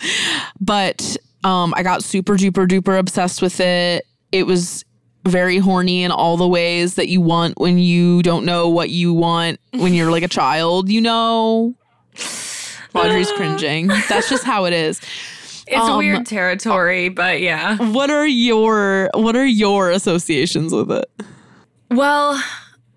But 0.60 1.16
um, 1.44 1.72
I 1.76 1.82
got 1.82 2.02
super 2.02 2.34
duper 2.36 2.66
duper 2.66 2.98
obsessed 2.98 3.40
with 3.42 3.60
it. 3.60 4.06
It 4.32 4.46
was 4.46 4.84
very 5.26 5.58
horny 5.58 6.02
in 6.02 6.10
all 6.10 6.36
the 6.36 6.48
ways 6.48 6.96
that 6.96 7.08
you 7.08 7.20
want 7.20 7.58
when 7.58 7.78
you 7.78 8.22
don't 8.22 8.44
know 8.44 8.68
what 8.68 8.90
you 8.90 9.12
want 9.14 9.58
when 9.72 9.94
you're 9.94 10.10
like 10.10 10.22
a 10.22 10.28
child, 10.28 10.90
you 10.90 11.00
know? 11.00 11.74
Audrey's 12.94 13.30
cringing. 13.32 13.88
That's 14.08 14.28
just 14.28 14.44
how 14.44 14.66
it 14.66 14.72
is. 14.72 15.00
It's 15.66 15.76
Um, 15.80 15.98
weird 15.98 16.26
territory, 16.26 17.08
but 17.08 17.40
yeah. 17.40 17.76
What 17.92 18.10
are 18.10 18.26
your 18.26 19.10
what 19.14 19.34
are 19.34 19.46
your 19.46 19.90
associations 19.90 20.72
with 20.72 20.90
it? 20.92 21.10
Well, 21.90 22.40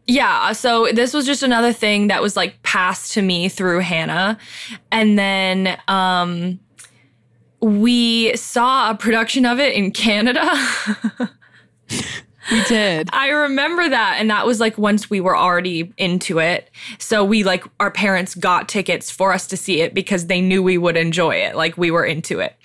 yeah. 0.05 0.51
So 0.51 0.87
this 0.93 1.13
was 1.13 1.25
just 1.25 1.43
another 1.43 1.71
thing 1.73 2.07
that 2.07 2.21
was 2.21 2.35
like 2.35 2.61
passed 2.63 3.13
to 3.13 3.21
me 3.21 3.47
through 3.49 3.79
Hannah. 3.79 4.37
And 4.91 5.17
then 5.17 5.77
um 5.87 6.59
we 7.61 8.35
saw 8.35 8.91
a 8.91 8.95
production 8.95 9.45
of 9.45 9.59
it 9.59 9.73
in 9.75 9.91
Canada. 9.91 10.47
We 12.49 12.63
did. 12.63 13.09
I 13.11 13.27
remember 13.27 13.89
that. 13.89 14.15
And 14.21 14.29
that 14.29 14.45
was 14.45 14.61
like 14.61 14.77
once 14.77 15.09
we 15.09 15.19
were 15.19 15.35
already 15.35 15.91
into 15.97 16.39
it. 16.39 16.69
So 16.97 17.25
we 17.25 17.43
like, 17.43 17.65
our 17.81 17.91
parents 17.91 18.35
got 18.35 18.69
tickets 18.69 19.11
for 19.11 19.33
us 19.33 19.47
to 19.47 19.57
see 19.57 19.81
it 19.81 19.93
because 19.93 20.27
they 20.27 20.39
knew 20.39 20.63
we 20.63 20.77
would 20.77 20.95
enjoy 20.95 21.35
it. 21.35 21.57
Like 21.57 21.77
we 21.77 21.91
were 21.91 22.05
into 22.05 22.39
it. 22.39 22.55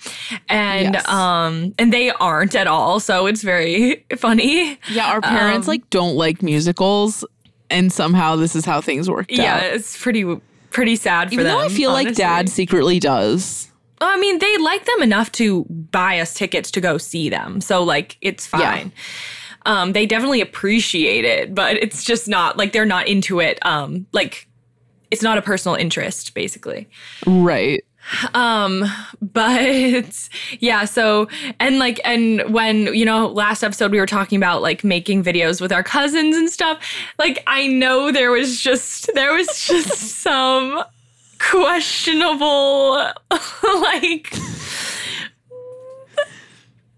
And, 0.47 0.93
Yes. 0.93 1.05
um, 1.09 1.75
and 1.77 1.91
they 1.91 2.11
aren't 2.11 2.55
at 2.55 2.65
all. 2.65 3.01
So 3.01 3.25
it's 3.25 3.41
very 3.41 4.05
funny. 4.15 4.79
Yeah, 4.89 5.07
our 5.11 5.19
parents 5.19 5.67
like 5.67 5.89
don't 5.89 6.15
like 6.15 6.41
musicals, 6.41 7.25
and 7.69 7.91
somehow 7.91 8.37
this 8.37 8.55
is 8.55 8.63
how 8.63 8.79
things 8.79 9.09
worked 9.09 9.31
Yeah. 9.33 9.55
out. 9.57 9.63
It's 9.63 10.01
pretty, 10.01 10.23
pretty 10.69 10.95
sad 10.95 11.27
for 11.27 11.33
Even 11.33 11.45
them. 11.45 11.57
though 11.57 11.65
I 11.65 11.67
feel 11.67 11.91
like 11.91 12.15
dad 12.15 12.47
secretly 12.47 13.01
does. 13.01 13.69
I 14.01 14.19
mean, 14.19 14.39
they 14.39 14.57
like 14.57 14.85
them 14.85 15.01
enough 15.01 15.31
to 15.33 15.65
buy 15.65 16.19
us 16.19 16.33
tickets 16.33 16.69
to 16.71 16.81
go 16.81 16.97
see 16.97 17.29
them. 17.29 17.61
So 17.61 17.83
like 17.83 18.17
it's 18.21 18.49
Yeah. 18.53 18.59
fine. 18.59 18.91
Um, 19.65 19.93
they 19.93 20.05
definitely 20.05 20.41
appreciate 20.41 21.23
it, 21.23 21.55
but 21.55 21.77
it's 21.77 22.03
just 22.03 22.27
not 22.27 22.57
like 22.57 22.73
they're 22.73 22.85
not 22.85 23.07
into 23.07 23.39
it. 23.39 23.65
Um, 23.65 24.05
like 24.11 24.47
it's 25.09 25.21
not 25.21 25.37
a 25.37 25.41
personal 25.41 25.75
interest, 25.75 26.33
basically. 26.33 26.89
Right. 27.25 27.83
Um, 28.33 28.83
but 29.21 30.29
yeah, 30.59 30.83
so 30.83 31.29
and 31.61 31.79
like 31.79 32.01
and 32.03 32.53
when 32.53 32.93
you 32.93 33.05
know 33.05 33.27
last 33.27 33.63
episode 33.63 33.91
we 33.91 33.99
were 34.01 34.05
talking 34.05 34.35
about 34.35 34.61
like 34.61 34.83
making 34.83 35.23
videos 35.23 35.61
with 35.61 35.71
our 35.71 35.83
cousins 35.83 36.35
and 36.35 36.49
stuff, 36.49 36.79
like 37.17 37.41
I 37.47 37.67
know 37.67 38.11
there 38.11 38.31
was 38.31 38.59
just 38.59 39.09
there 39.13 39.33
was 39.33 39.47
just 39.65 39.87
some 40.21 40.83
questionable 41.49 43.11
like 43.63 44.33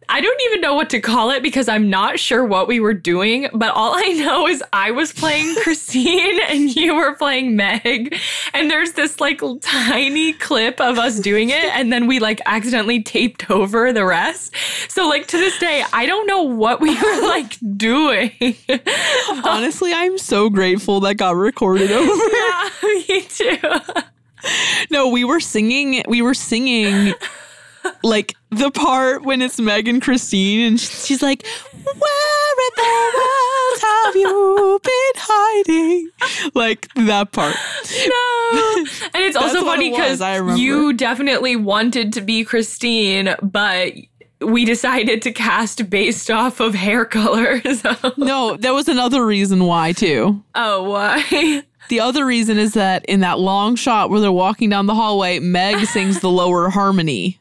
I 0.08 0.22
don't 0.22 0.42
even 0.44 0.62
know 0.62 0.76
what 0.76 0.90
to 0.92 1.02
call 1.02 1.32
it 1.32 1.42
because 1.42 1.68
I'm 1.68 1.90
not 1.90 2.20
sure 2.20 2.46
what 2.46 2.68
we 2.68 2.80
were 2.80 2.94
doing, 2.94 3.48
but 3.54 3.72
all 3.74 3.94
I 3.96 4.14
know 4.14 4.48
is 4.48 4.64
I 4.72 4.92
was 4.92 5.12
playing 5.12 5.56
Christine 5.64 6.40
and 6.48 6.74
you 6.76 6.96
were 6.96 7.16
playing 7.16 7.56
Meg. 7.56 8.16
And 8.54 8.70
there's 8.70 8.94
this 8.94 9.20
like 9.20 9.42
tiny 9.62 10.34
clip 10.34 10.80
of 10.80 10.98
us 10.98 11.20
doing 11.20 11.50
it, 11.50 11.66
and 11.76 11.92
then 11.92 12.08
we 12.08 12.20
like 12.20 12.40
accidentally 12.46 13.02
taped 13.02 13.50
over 13.50 13.92
the 13.92 14.06
rest. 14.06 14.54
So, 14.90 15.08
like, 15.08 15.28
to 15.28 15.38
this 15.38 15.58
day, 15.60 15.84
I 15.92 16.06
don't 16.06 16.28
know 16.28 16.44
what 16.44 16.80
we 16.80 16.96
were 16.96 17.22
like 17.28 17.58
doing. 17.76 18.56
Honestly, 19.44 19.92
I'm 19.94 20.18
so 20.18 20.50
grateful 20.50 21.00
that 21.02 21.16
got 21.16 21.36
recorded 21.36 21.92
over. 21.92 22.24
yeah, 22.32 22.70
me 22.84 23.22
too. 23.22 24.04
No, 24.92 25.10
we 25.10 25.24
were 25.24 25.40
singing. 25.40 26.04
We 26.08 26.22
were 26.22 26.34
singing. 26.34 27.14
Like 28.04 28.34
the 28.50 28.72
part 28.72 29.24
when 29.24 29.42
it's 29.42 29.60
Meg 29.60 29.88
and 29.88 30.02
Christine, 30.02 30.62
and 30.68 30.80
she's 30.80 31.22
like, 31.22 31.46
"Where 31.72 32.56
in 32.66 32.72
the 32.76 33.12
world 33.16 33.82
have 33.82 34.16
you 34.16 34.80
been 34.84 35.14
hiding?" 35.18 36.10
Like 36.56 36.88
that 36.96 37.32
part. 37.32 37.56
No. 38.08 38.86
And 39.14 39.24
it's 39.24 39.38
also 39.38 39.62
funny 39.62 39.92
because 39.92 40.20
you 40.60 40.94
definitely 40.94 41.56
wanted 41.56 42.12
to 42.14 42.22
be 42.22 42.44
Christine, 42.44 43.34
but 43.42 43.94
we 44.42 44.66
decided 44.66 45.22
to 45.24 45.32
cast 45.32 45.90
based 45.90 46.30
off 46.30 46.60
of 46.60 46.74
hair 46.76 47.06
color. 47.06 47.62
So. 47.76 47.96
No, 48.18 48.58
there 48.58 48.74
was 48.74 48.88
another 48.88 49.26
reason 49.26 49.66
why 49.66 49.92
too. 49.92 50.44
Oh, 50.56 50.90
why? 50.90 51.64
The 51.90 52.00
other 52.00 52.26
reason 52.26 52.58
is 52.58 52.74
that 52.74 53.06
in 53.06 53.20
that 53.22 53.40
long 53.40 53.76
shot 53.76 54.10
where 54.10 54.20
they're 54.20 54.32
walking 54.32 54.70
down 54.70 54.86
the 54.88 54.96
hallway, 54.96 55.40
Meg 55.40 55.86
sings 55.88 56.20
the 56.20 56.30
lower 56.30 56.70
harmony. 56.70 57.40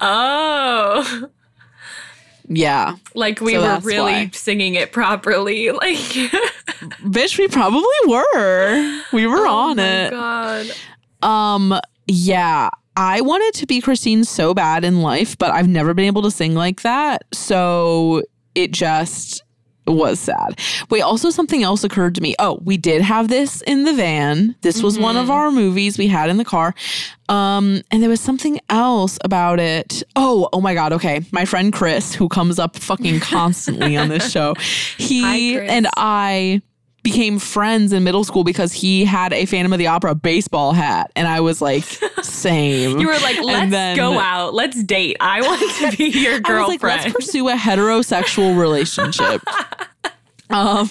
Oh. 0.00 1.28
Yeah. 2.48 2.96
Like 3.14 3.40
we 3.40 3.54
So 3.54 3.62
were 3.62 3.78
really 3.80 4.12
why. 4.12 4.30
singing 4.32 4.74
it 4.74 4.92
properly. 4.92 5.70
Like, 5.80 5.96
Bitch, 7.04 7.36
we 7.38 7.46
probably 7.48 7.82
were. 8.06 9.02
We 9.12 9.26
were 9.26 9.46
on 9.46 9.78
oh 9.78 9.82
my 9.82 9.82
it. 10.06 10.10
God. 10.10 10.66
Um, 11.22 11.80
yeah. 12.06 12.70
I 12.96 13.20
wanted 13.20 13.54
to 13.60 13.66
be 13.66 13.80
Christine 13.80 14.24
so 14.24 14.54
bad 14.54 14.84
in 14.84 15.02
life, 15.02 15.36
but 15.38 15.50
I've 15.50 15.68
never 15.68 15.94
been 15.94 16.06
able 16.06 16.22
to 16.22 16.30
sing 16.30 16.54
like 16.54 16.80
that. 16.82 17.22
So 17.32 18.22
it 18.54 18.72
just 18.72 19.42
was 19.92 20.20
sad. 20.20 20.58
Wait, 20.90 21.02
also 21.02 21.30
something 21.30 21.62
else 21.62 21.84
occurred 21.84 22.14
to 22.14 22.20
me. 22.20 22.34
Oh, 22.38 22.60
we 22.64 22.76
did 22.76 23.02
have 23.02 23.28
this 23.28 23.62
in 23.62 23.84
the 23.84 23.92
van. 23.92 24.56
This 24.62 24.82
was 24.82 24.98
one 24.98 25.16
of 25.16 25.30
our 25.30 25.50
movies 25.50 25.98
we 25.98 26.08
had 26.08 26.30
in 26.30 26.36
the 26.36 26.44
car. 26.44 26.74
Um, 27.28 27.82
and 27.90 28.02
there 28.02 28.10
was 28.10 28.20
something 28.20 28.60
else 28.68 29.18
about 29.24 29.60
it. 29.60 30.02
Oh, 30.16 30.48
oh 30.52 30.60
my 30.60 30.74
god, 30.74 30.92
okay. 30.94 31.24
My 31.30 31.44
friend 31.44 31.72
Chris, 31.72 32.14
who 32.14 32.28
comes 32.28 32.58
up 32.58 32.76
fucking 32.76 33.20
constantly 33.20 33.96
on 33.96 34.08
this 34.08 34.30
show, 34.32 34.54
he 34.98 35.22
Hi, 35.22 35.64
and 35.66 35.86
I 35.96 36.62
became 37.02 37.38
friends 37.38 37.92
in 37.92 38.04
middle 38.04 38.24
school 38.24 38.44
because 38.44 38.72
he 38.72 39.04
had 39.04 39.32
a 39.32 39.46
Phantom 39.46 39.72
of 39.72 39.78
the 39.78 39.86
Opera 39.86 40.14
baseball 40.14 40.72
hat, 40.72 41.10
and 41.16 41.26
I 41.26 41.40
was 41.40 41.60
like, 41.62 41.84
same. 42.22 42.98
You 42.98 43.06
were 43.06 43.18
like, 43.18 43.42
let's 43.42 43.70
then 43.70 43.96
go 43.96 44.18
out. 44.18 44.54
Let's 44.54 44.82
date. 44.82 45.16
I 45.20 45.40
want 45.80 45.92
to 45.92 45.96
be 45.96 46.08
your 46.08 46.32
I 46.32 46.36
was 46.36 46.40
girlfriend. 46.42 46.82
like, 46.82 47.04
let's 47.04 47.14
pursue 47.14 47.48
a 47.48 47.54
heterosexual 47.54 48.58
relationship. 48.58 49.42
um, 50.50 50.90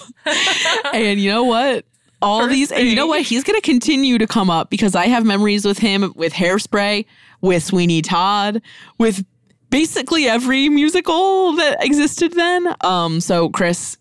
and 0.93 1.19
you 1.19 1.29
know 1.29 1.43
what? 1.43 1.85
All 2.21 2.41
First 2.41 2.51
these, 2.51 2.71
and 2.71 2.87
you 2.87 2.95
know 2.95 3.07
what? 3.07 3.21
He's 3.21 3.43
going 3.43 3.59
to 3.59 3.65
continue 3.65 4.17
to 4.17 4.27
come 4.27 4.49
up 4.49 4.69
because 4.69 4.93
I 4.93 5.07
have 5.07 5.25
memories 5.25 5.65
with 5.65 5.77
him 5.77 6.11
with 6.15 6.33
Hairspray, 6.33 7.05
with 7.41 7.63
Sweeney 7.63 8.01
Todd, 8.01 8.61
with 8.97 9.23
basically 9.69 10.27
every 10.27 10.67
musical 10.67 11.53
that 11.53 11.83
existed 11.83 12.33
then. 12.33 12.75
Um, 12.81 13.21
so 13.21 13.49
Chris, 13.49 13.97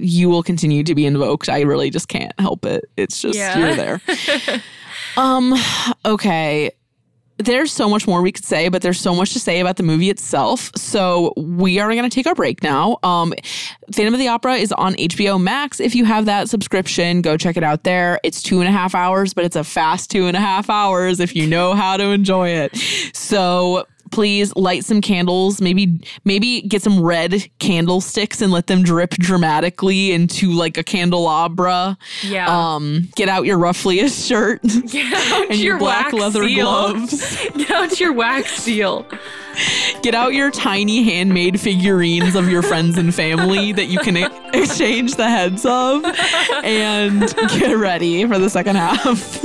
you 0.00 0.28
will 0.28 0.42
continue 0.42 0.82
to 0.84 0.94
be 0.94 1.06
invoked. 1.06 1.48
I 1.48 1.60
really 1.62 1.90
just 1.90 2.08
can't 2.08 2.32
help 2.38 2.64
it. 2.64 2.84
It's 2.96 3.20
just 3.20 3.38
Yeah. 3.38 3.58
you're 3.58 3.74
there. 3.76 4.00
um, 5.16 5.54
okay. 6.04 6.70
there's 7.40 7.70
so 7.72 7.88
much 7.88 8.04
more 8.04 8.20
we 8.20 8.32
could 8.32 8.44
say, 8.44 8.68
but 8.68 8.82
there's 8.82 9.00
so 9.00 9.14
much 9.14 9.32
to 9.32 9.38
say 9.38 9.60
about 9.60 9.76
the 9.76 9.82
movie 9.84 10.10
itself. 10.10 10.72
So 10.76 11.32
we 11.36 11.78
are 11.78 11.88
going 11.88 12.02
to 12.02 12.10
take 12.12 12.26
our 12.26 12.34
break 12.34 12.64
now. 12.64 12.98
Um, 13.04 13.32
Phantom 13.92 14.12
of 14.12 14.18
the 14.18 14.26
Opera 14.26 14.54
is 14.56 14.72
on 14.72 14.94
HBO 14.94 15.40
Max. 15.40 15.78
If 15.78 15.94
you 15.94 16.04
have 16.04 16.24
that 16.24 16.48
subscription, 16.48 17.22
go 17.22 17.36
check 17.36 17.56
it 17.56 17.62
out 17.62 17.84
there. 17.84 18.18
It's 18.24 18.42
two 18.42 18.58
and 18.58 18.68
a 18.68 18.72
half 18.72 18.92
hours, 18.92 19.34
but 19.34 19.44
it's 19.44 19.54
a 19.54 19.62
fast 19.62 20.10
two 20.10 20.26
and 20.26 20.36
a 20.36 20.40
half 20.40 20.68
hours 20.68 21.20
if 21.20 21.36
you 21.36 21.46
know 21.46 21.74
how 21.74 21.96
to 21.96 22.10
enjoy 22.10 22.48
it. 22.48 22.76
So 23.14 23.86
please 24.10 24.54
light 24.56 24.84
some 24.84 25.00
candles 25.00 25.60
maybe 25.60 26.00
maybe 26.24 26.62
get 26.62 26.82
some 26.82 27.00
red 27.02 27.48
candlesticks 27.58 28.40
and 28.42 28.52
let 28.52 28.66
them 28.66 28.82
drip 28.82 29.10
dramatically 29.12 30.12
into 30.12 30.50
like 30.52 30.76
a 30.78 30.82
candelabra 30.82 31.96
Yeah. 32.22 32.46
um 32.74 33.08
get 33.16 33.28
out 33.28 33.44
your 33.46 33.58
ruffliest 33.58 34.26
shirt 34.26 34.60
Get 34.90 35.12
out 35.32 35.50
and 35.50 35.58
your, 35.58 35.78
black 35.78 36.12
wax 36.12 36.14
leather 36.14 36.48
seal. 36.48 36.64
gloves 36.64 37.46
Get 37.56 37.70
out 37.70 38.00
your 38.00 38.12
wax 38.12 38.52
seal. 38.52 39.06
get 40.02 40.14
out 40.14 40.34
your 40.34 40.50
tiny 40.52 41.02
handmade 41.02 41.60
figurines 41.60 42.34
of 42.36 42.48
your 42.48 42.62
friends 42.62 42.96
and 42.96 43.12
family 43.14 43.72
that 43.72 43.86
you 43.86 43.98
can 43.98 44.16
exchange 44.54 45.16
the 45.16 45.28
heads 45.28 45.66
of 45.66 46.04
and 46.64 47.20
get 47.58 47.76
ready 47.76 48.24
for 48.26 48.38
the 48.38 48.48
second 48.48 48.76
half 48.76 49.44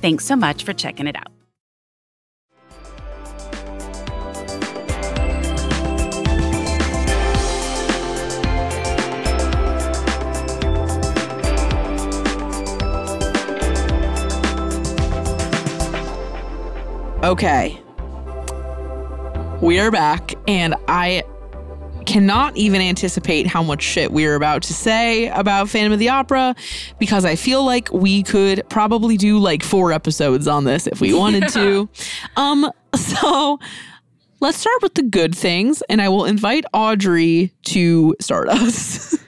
Thanks 0.00 0.24
so 0.24 0.34
much 0.36 0.64
for 0.64 0.72
checking 0.72 1.06
it 1.06 1.16
out. 1.16 1.28
Okay. 17.22 17.78
We 19.60 19.78
are 19.78 19.90
back, 19.90 20.32
and 20.48 20.74
I 20.88 21.19
cannot 22.10 22.56
even 22.56 22.80
anticipate 22.80 23.46
how 23.46 23.62
much 23.62 23.82
shit 23.82 24.10
we're 24.10 24.34
about 24.34 24.64
to 24.64 24.74
say 24.74 25.28
about 25.28 25.68
Phantom 25.68 25.92
of 25.92 26.00
the 26.00 26.08
Opera 26.08 26.56
because 26.98 27.24
I 27.24 27.36
feel 27.36 27.64
like 27.64 27.92
we 27.92 28.24
could 28.24 28.68
probably 28.68 29.16
do 29.16 29.38
like 29.38 29.62
four 29.62 29.92
episodes 29.92 30.48
on 30.48 30.64
this 30.64 30.88
if 30.88 31.00
we 31.00 31.14
wanted 31.22 31.46
to. 31.50 31.88
Um, 32.36 32.68
so 32.96 33.60
let's 34.40 34.58
start 34.58 34.82
with 34.82 34.94
the 34.94 35.04
good 35.04 35.36
things, 35.36 35.84
and 35.88 36.02
I 36.02 36.08
will 36.08 36.24
invite 36.24 36.64
Audrey 36.72 37.52
to 37.66 38.16
start 38.20 38.48
us. 38.48 39.16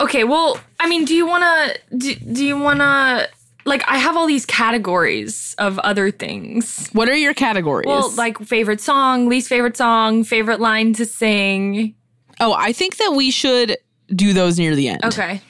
Okay, 0.00 0.24
well, 0.24 0.58
I 0.80 0.88
mean, 0.88 1.04
do 1.04 1.14
you 1.14 1.26
want 1.26 1.44
to 1.44 1.96
do, 1.98 2.14
do 2.14 2.46
you 2.46 2.58
want 2.58 2.78
to 2.80 3.28
like 3.66 3.82
I 3.86 3.98
have 3.98 4.16
all 4.16 4.26
these 4.26 4.46
categories 4.46 5.54
of 5.58 5.78
other 5.80 6.10
things. 6.10 6.88
what 6.92 7.08
are 7.08 7.16
your 7.16 7.34
categories? 7.34 7.86
Well, 7.86 8.10
like 8.12 8.38
favorite 8.38 8.80
song, 8.80 9.28
least 9.28 9.48
favorite 9.48 9.76
song, 9.76 10.24
favorite 10.24 10.60
line 10.60 10.92
to 10.94 11.04
sing. 11.04 11.94
oh, 12.40 12.54
I 12.54 12.72
think 12.72 12.96
that 12.96 13.12
we 13.14 13.30
should 13.30 13.76
do 14.14 14.32
those 14.32 14.58
near 14.58 14.74
the 14.74 14.88
end. 14.88 15.04
Okay. 15.04 15.40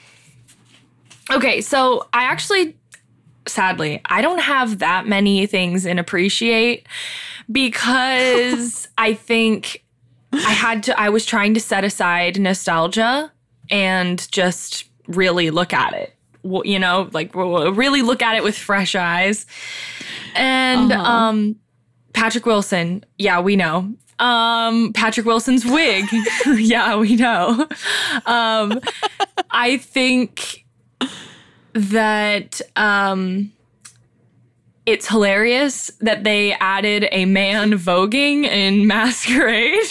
Okay, 1.29 1.61
so 1.61 2.07
I 2.13 2.23
actually 2.23 2.75
sadly, 3.47 4.01
I 4.05 4.21
don't 4.21 4.41
have 4.41 4.79
that 4.79 5.07
many 5.07 5.45
things 5.45 5.85
in 5.85 5.99
appreciate 5.99 6.87
because 7.51 8.87
I 8.97 9.13
think 9.13 9.83
I 10.33 10.51
had 10.51 10.83
to 10.83 10.99
I 10.99 11.09
was 11.09 11.25
trying 11.25 11.53
to 11.53 11.59
set 11.59 11.83
aside 11.83 12.39
nostalgia 12.39 13.31
and 13.69 14.29
just 14.31 14.85
really 15.07 15.49
look 15.49 15.73
at 15.73 15.93
it. 15.93 16.13
You 16.43 16.79
know, 16.79 17.09
like 17.13 17.33
really 17.35 18.01
look 18.01 18.21
at 18.21 18.35
it 18.35 18.43
with 18.43 18.57
fresh 18.57 18.95
eyes. 18.95 19.45
And 20.35 20.91
Uh-huh. 20.91 21.03
um 21.11 21.55
Patrick 22.13 22.45
Wilson, 22.45 23.03
yeah, 23.17 23.39
we 23.41 23.55
know. 23.55 23.93
Um 24.19 24.93
Patrick 24.93 25.25
Wilson's 25.25 25.65
wig. 25.65 26.05
yeah, 26.55 26.95
we 26.95 27.15
know. 27.15 27.67
Um 28.25 28.79
I 29.51 29.77
think 29.77 30.65
that 31.73 32.61
um 32.75 33.51
it's 34.85 35.07
hilarious 35.09 35.91
that 35.99 36.23
they 36.23 36.53
added 36.53 37.09
a 37.11 37.25
man 37.25 37.73
voguing 37.73 38.45
in 38.45 38.87
Masquerade. 38.93 39.83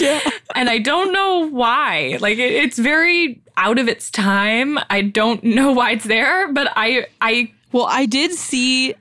Yeah. 0.00 0.20
and 0.54 0.70
I 0.70 0.78
don't 0.78 1.12
know 1.12 1.48
why. 1.50 2.16
Like 2.20 2.38
it, 2.38 2.52
it's 2.52 2.78
very 2.78 3.41
out 3.56 3.78
of 3.78 3.88
its 3.88 4.10
time. 4.10 4.78
I 4.90 5.02
don't 5.02 5.42
know 5.44 5.72
why 5.72 5.92
it's 5.92 6.04
there, 6.04 6.52
but 6.52 6.72
I 6.76 7.06
I 7.20 7.52
Well, 7.72 7.86
I 7.86 8.06
did 8.06 8.32
see 8.32 8.94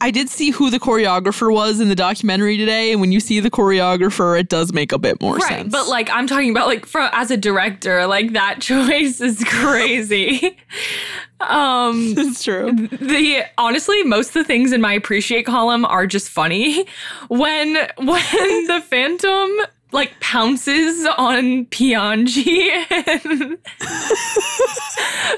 I 0.00 0.10
did 0.10 0.28
see 0.28 0.50
who 0.50 0.70
the 0.70 0.78
choreographer 0.78 1.50
was 1.50 1.80
in 1.80 1.88
the 1.88 1.94
documentary 1.94 2.58
today, 2.58 2.92
and 2.92 3.00
when 3.00 3.10
you 3.10 3.20
see 3.20 3.40
the 3.40 3.50
choreographer, 3.50 4.38
it 4.38 4.50
does 4.50 4.72
make 4.72 4.92
a 4.92 4.98
bit 4.98 5.18
more 5.22 5.36
right, 5.36 5.48
sense. 5.48 5.72
but 5.72 5.88
like 5.88 6.10
I'm 6.10 6.26
talking 6.26 6.50
about 6.50 6.66
like 6.66 6.84
from 6.84 7.08
as 7.12 7.30
a 7.30 7.36
director, 7.36 8.06
like 8.06 8.32
that 8.34 8.60
choice 8.60 9.20
is 9.20 9.42
crazy. 9.44 10.58
um 11.40 12.14
it's 12.18 12.44
true. 12.44 12.72
the 12.72 13.44
honestly 13.58 14.02
most 14.04 14.28
of 14.28 14.34
the 14.34 14.44
things 14.44 14.72
in 14.72 14.80
my 14.80 14.92
appreciate 14.92 15.44
column 15.44 15.84
are 15.84 16.06
just 16.06 16.28
funny 16.28 16.86
when 17.28 17.74
when 17.98 18.66
the 18.66 18.82
phantom 18.86 19.50
like 19.94 20.18
pounces 20.20 21.06
on 21.16 21.64
Piangi 21.66 22.68
and 22.90 23.58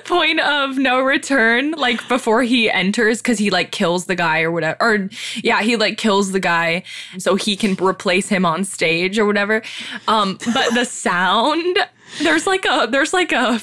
point 0.07 0.41
of 0.41 0.79
no 0.79 1.01
return 1.01 1.73
like 1.73 2.07
before 2.09 2.43
he 2.43 2.71
enters 2.71 3.21
cuz 3.21 3.39
he 3.39 3.51
like 3.51 3.71
kills 3.71 4.07
the 4.07 4.15
guy 4.15 4.41
or 4.41 4.51
whatever 4.51 4.77
or 4.81 5.09
yeah 5.45 5.61
he 5.63 5.77
like 5.77 5.99
kills 5.99 6.33
the 6.33 6.41
guy 6.41 6.83
so 7.19 7.35
he 7.37 7.55
can 7.55 7.75
replace 7.85 8.29
him 8.29 8.47
on 8.47 8.65
stage 8.65 9.19
or 9.19 9.27
whatever 9.27 9.63
um 10.09 10.39
but 10.55 10.73
the 10.75 10.85
sound 10.85 11.79
there's 12.23 12.47
like 12.47 12.65
a 12.65 12.89
there's 12.91 13.13
like 13.13 13.33
a 13.33 13.61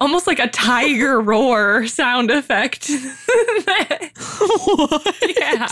almost 0.00 0.26
like 0.26 0.40
a 0.40 0.48
tiger 0.48 1.20
roar 1.30 1.86
sound 1.86 2.30
effect 2.30 2.90
what? 4.64 5.16
yeah 5.38 5.68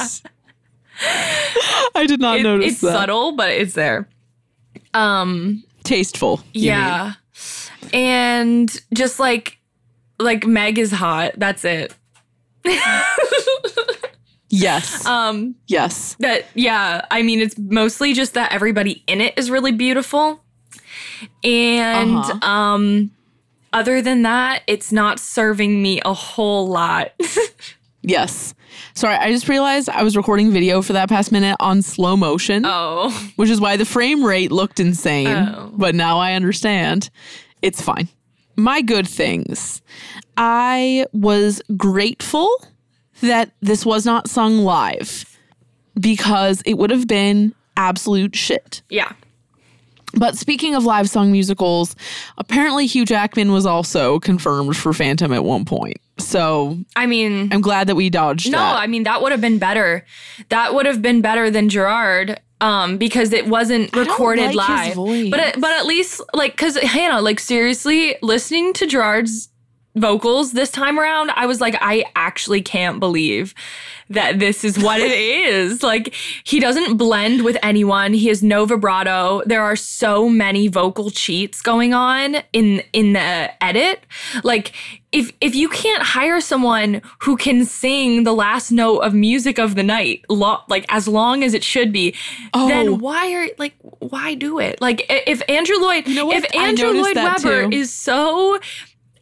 I 1.96 2.06
did 2.06 2.20
not 2.20 2.38
It- 2.38 2.42
notice 2.44 2.72
it's 2.72 2.80
that. 2.82 2.92
subtle, 2.92 3.32
but 3.32 3.50
it's 3.50 3.74
there. 3.74 4.06
Um, 4.94 5.64
Tasteful. 5.84 6.40
yeah, 6.52 7.14
and 7.92 8.70
just 8.94 9.18
like 9.18 9.58
like 10.18 10.46
Meg 10.46 10.78
is 10.78 10.90
hot. 10.92 11.32
That's 11.36 11.64
it. 11.64 11.94
Yes. 14.48 15.06
Um, 15.12 15.54
yes. 15.66 16.14
that 16.20 16.46
yeah. 16.54 17.06
I 17.10 17.22
mean, 17.22 17.40
it's 17.40 17.56
mostly 17.58 18.12
just 18.12 18.34
that 18.34 18.52
everybody 18.52 19.02
in 19.06 19.20
it 19.22 19.32
is 19.38 19.50
really 19.50 19.72
beautiful, 19.72 20.44
and 21.42 22.16
Uh-huh. 22.18 22.46
um, 22.48 23.10
other 23.72 24.02
than 24.02 24.22
that, 24.22 24.62
it's 24.66 24.92
not 24.92 25.18
serving 25.18 25.82
me 25.82 26.00
a 26.04 26.12
whole 26.12 26.68
lot. 26.68 27.12
Yes. 28.02 28.54
Sorry, 28.94 29.14
I 29.14 29.30
just 29.30 29.48
realized 29.48 29.88
I 29.88 30.02
was 30.02 30.16
recording 30.16 30.50
video 30.50 30.82
for 30.82 30.92
that 30.94 31.08
past 31.08 31.30
minute 31.30 31.56
on 31.60 31.82
slow 31.82 32.16
motion, 32.16 32.64
oh, 32.66 33.10
which 33.36 33.48
is 33.50 33.60
why 33.60 33.76
the 33.76 33.84
frame 33.84 34.24
rate 34.24 34.50
looked 34.50 34.80
insane. 34.80 35.28
Oh. 35.28 35.70
But 35.74 35.94
now 35.94 36.18
I 36.18 36.32
understand. 36.34 37.10
It's 37.60 37.80
fine. 37.80 38.08
My 38.56 38.82
good 38.82 39.06
things. 39.06 39.82
I 40.36 41.06
was 41.12 41.62
grateful 41.76 42.48
that 43.20 43.52
this 43.60 43.86
was 43.86 44.04
not 44.04 44.28
sung 44.28 44.58
live 44.58 45.24
because 45.98 46.62
it 46.66 46.74
would 46.78 46.90
have 46.90 47.06
been 47.06 47.54
absolute 47.76 48.34
shit. 48.34 48.82
yeah. 48.88 49.12
But 50.14 50.36
speaking 50.36 50.74
of 50.74 50.84
live 50.84 51.08
song 51.08 51.32
musicals, 51.32 51.96
apparently 52.38 52.86
Hugh 52.86 53.04
Jackman 53.04 53.52
was 53.52 53.66
also 53.66 54.18
confirmed 54.20 54.76
for 54.76 54.92
Phantom 54.92 55.32
at 55.32 55.44
one 55.44 55.64
point. 55.64 55.98
So 56.18 56.78
I 56.96 57.06
mean, 57.06 57.52
I'm 57.52 57.60
glad 57.60 57.86
that 57.88 57.96
we 57.96 58.10
dodged 58.10 58.50
no, 58.50 58.58
that. 58.58 58.76
I 58.76 58.86
mean 58.86 59.04
that 59.04 59.22
would 59.22 59.32
have 59.32 59.40
been 59.40 59.58
better. 59.58 60.04
That 60.50 60.74
would 60.74 60.86
have 60.86 61.02
been 61.02 61.20
better 61.20 61.50
than 61.50 61.68
Gerard. 61.68 62.40
Um, 62.60 62.96
because 62.96 63.32
it 63.32 63.48
wasn't 63.48 63.92
recorded 63.96 64.54
like 64.54 64.94
live, 64.94 65.30
but 65.32 65.40
at, 65.40 65.60
but 65.60 65.72
at 65.72 65.84
least 65.84 66.20
like, 66.32 66.56
cause 66.56 66.76
Hannah, 66.76 67.20
like 67.20 67.40
seriously, 67.40 68.14
listening 68.22 68.72
to 68.74 68.86
Gerard's 68.86 69.48
vocals 69.94 70.52
this 70.52 70.70
time 70.70 70.98
around, 70.98 71.30
I 71.32 71.46
was 71.46 71.60
like, 71.60 71.76
I 71.80 72.04
actually 72.16 72.62
can't 72.62 72.98
believe 73.00 73.54
that 74.10 74.38
this 74.38 74.64
is 74.64 74.78
what 74.78 75.00
it 75.00 75.10
is. 75.12 75.82
Like, 75.82 76.14
he 76.44 76.60
doesn't 76.60 76.96
blend 76.96 77.44
with 77.44 77.56
anyone. 77.62 78.12
He 78.14 78.28
has 78.28 78.42
no 78.42 78.64
vibrato. 78.66 79.42
There 79.46 79.62
are 79.62 79.76
so 79.76 80.28
many 80.28 80.68
vocal 80.68 81.10
cheats 81.10 81.60
going 81.62 81.94
on 81.94 82.36
in 82.52 82.82
in 82.92 83.12
the 83.12 83.50
edit. 83.62 84.04
Like, 84.44 84.72
if 85.12 85.30
if 85.40 85.54
you 85.54 85.68
can't 85.68 86.02
hire 86.02 86.40
someone 86.40 87.02
who 87.20 87.36
can 87.36 87.64
sing 87.64 88.24
the 88.24 88.32
last 88.34 88.70
note 88.72 88.98
of 89.00 89.12
music 89.14 89.58
of 89.58 89.74
the 89.74 89.82
night, 89.82 90.24
lo- 90.28 90.60
like 90.68 90.84
as 90.88 91.06
long 91.06 91.42
as 91.44 91.52
it 91.54 91.62
should 91.64 91.92
be, 91.92 92.14
Oh. 92.54 92.68
then 92.68 92.98
why 92.98 93.32
are 93.34 93.48
like 93.58 93.74
why 93.98 94.34
do 94.34 94.58
it? 94.58 94.80
Like, 94.80 95.04
if 95.08 95.42
Andrew 95.48 95.76
Lloyd, 95.76 96.06
know 96.08 96.32
if 96.32 96.44
Andrew 96.54 96.90
Lloyd 96.92 97.16
Webber 97.16 97.64
too. 97.64 97.70
is 97.76 97.92
so 97.94 98.58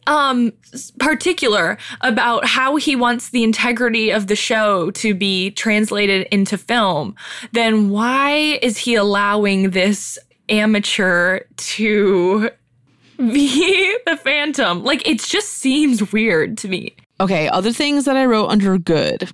um 0.07 0.51
particular 0.99 1.77
about 2.01 2.45
how 2.45 2.75
he 2.75 2.95
wants 2.95 3.29
the 3.29 3.43
integrity 3.43 4.09
of 4.09 4.27
the 4.27 4.35
show 4.35 4.91
to 4.91 5.13
be 5.13 5.51
translated 5.51 6.27
into 6.31 6.57
film 6.57 7.15
then 7.51 7.89
why 7.89 8.59
is 8.61 8.77
he 8.77 8.95
allowing 8.95 9.71
this 9.71 10.17
amateur 10.49 11.39
to 11.57 12.49
be 13.17 13.97
the 14.05 14.17
phantom 14.17 14.83
like 14.83 15.07
it 15.07 15.19
just 15.19 15.49
seems 15.49 16.11
weird 16.11 16.57
to 16.57 16.67
me 16.67 16.95
Okay, 17.21 17.47
other 17.49 17.71
things 17.71 18.05
that 18.05 18.17
I 18.17 18.25
wrote 18.25 18.47
under 18.47 18.79
good. 18.79 19.31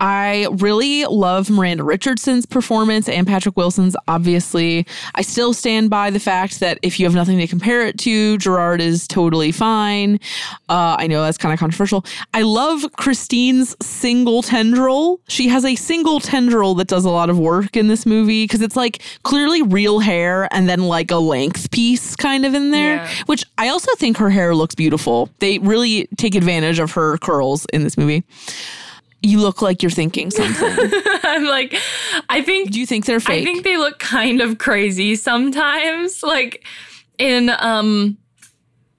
I 0.00 0.46
really 0.52 1.04
love 1.04 1.50
Miranda 1.50 1.84
Richardson's 1.84 2.46
performance 2.46 3.08
and 3.08 3.26
Patrick 3.26 3.56
Wilson's, 3.56 3.94
obviously. 4.08 4.86
I 5.14 5.22
still 5.22 5.52
stand 5.52 5.90
by 5.90 6.08
the 6.10 6.18
fact 6.20 6.60
that 6.60 6.78
if 6.82 6.98
you 6.98 7.04
have 7.06 7.14
nothing 7.14 7.38
to 7.38 7.46
compare 7.46 7.82
it 7.86 7.98
to, 8.00 8.38
Gerard 8.38 8.80
is 8.80 9.06
totally 9.06 9.52
fine. 9.52 10.18
Uh, 10.70 10.96
I 10.98 11.06
know 11.06 11.22
that's 11.22 11.36
kind 11.38 11.52
of 11.52 11.60
controversial. 11.60 12.04
I 12.32 12.42
love 12.42 12.84
Christine's 12.96 13.76
single 13.84 14.42
tendril. 14.42 15.20
She 15.28 15.48
has 15.48 15.64
a 15.64 15.74
single 15.76 16.18
tendril 16.18 16.74
that 16.76 16.88
does 16.88 17.04
a 17.04 17.10
lot 17.10 17.28
of 17.28 17.38
work 17.38 17.76
in 17.76 17.88
this 17.88 18.06
movie 18.06 18.44
because 18.44 18.62
it's 18.62 18.76
like 18.76 19.02
clearly 19.22 19.60
real 19.62 19.98
hair 20.00 20.48
and 20.50 20.68
then 20.68 20.84
like 20.88 21.10
a 21.10 21.16
length 21.16 21.70
piece 21.70 22.16
kind 22.16 22.46
of 22.46 22.54
in 22.54 22.70
there, 22.70 22.96
Yeah. 22.96 23.08
which 23.26 23.44
I 23.58 23.68
also 23.68 23.92
think 23.96 24.16
her 24.16 24.30
hair 24.30 24.54
looks 24.54 24.74
beautiful. 24.74 25.28
They 25.40 25.58
really 25.58 26.08
take 26.16 26.34
advantage 26.34 26.78
of 26.78 26.92
her 26.92 27.18
curls 27.18 27.66
in 27.72 27.84
this 27.84 27.98
movie. 27.98 28.24
You 29.22 29.38
look 29.40 29.60
like 29.62 29.82
you're 29.82 29.90
thinking 29.90 30.30
something. 30.40 30.90
i'm 31.22 31.44
like 31.44 31.74
i 32.30 32.40
think 32.40 32.70
Do 32.70 32.80
you 32.80 32.86
think 32.86 33.04
they're 33.04 33.20
fake? 33.20 33.42
I 33.42 33.44
think 33.44 33.64
they 33.64 33.76
look 33.76 33.98
kind 33.98 34.40
of 34.40 34.58
crazy 34.58 35.14
sometimes. 35.14 36.22
Like 36.22 36.64
in 37.18 37.50
um 37.58 38.16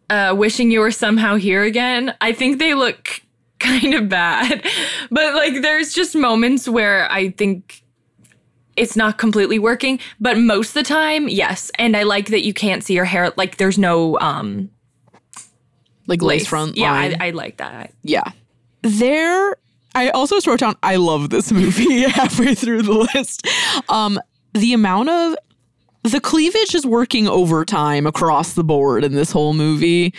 uh 0.10 0.36
wishing 0.38 0.70
you 0.72 0.80
were 0.82 0.92
somehow 0.92 1.36
here 1.38 1.64
again. 1.64 2.14
I 2.22 2.34
think 2.34 2.60
they 2.60 2.74
look 2.76 3.22
kind 3.60 3.94
of 3.94 4.10
bad. 4.10 4.66
But 5.10 5.34
like 5.36 5.62
there's 5.62 5.94
just 5.94 6.16
moments 6.16 6.68
where 6.70 7.12
I 7.12 7.30
think 7.32 7.82
it's 8.78 8.96
not 8.96 9.18
completely 9.18 9.60
working, 9.60 10.00
but 10.20 10.38
most 10.38 10.70
of 10.70 10.74
the 10.76 10.84
time, 10.84 11.28
yes. 11.28 11.72
And 11.78 11.96
I 11.98 12.04
like 12.04 12.28
that 12.28 12.44
you 12.46 12.54
can't 12.54 12.84
see 12.84 12.94
your 12.94 13.06
hair 13.06 13.34
like 13.38 13.58
there's 13.58 13.78
no 13.78 14.20
um 14.20 14.70
like 16.08 16.22
lace 16.22 16.48
front 16.48 16.78
Yeah. 16.78 16.92
I, 16.94 17.16
I 17.20 17.30
like 17.32 17.58
that. 17.58 17.94
yeah. 18.04 18.32
There 18.82 19.56
I 19.96 20.10
also 20.10 20.38
wrote 20.50 20.60
down 20.60 20.76
I 20.84 20.96
love 20.98 21.30
this 21.30 21.52
movie 21.52 22.02
halfway 22.10 22.56
through 22.56 22.84
the 22.84 23.08
list. 23.14 23.48
Um 23.90 24.20
the 24.54 24.74
amount 24.74 25.10
of 25.10 25.36
the 26.04 26.20
cleavage 26.20 26.74
is 26.76 26.86
working 26.86 27.28
overtime 27.28 28.08
across 28.08 28.54
the 28.54 28.64
board 28.64 29.04
in 29.04 29.14
this 29.14 29.32
whole 29.32 29.54
movie. 29.54 30.14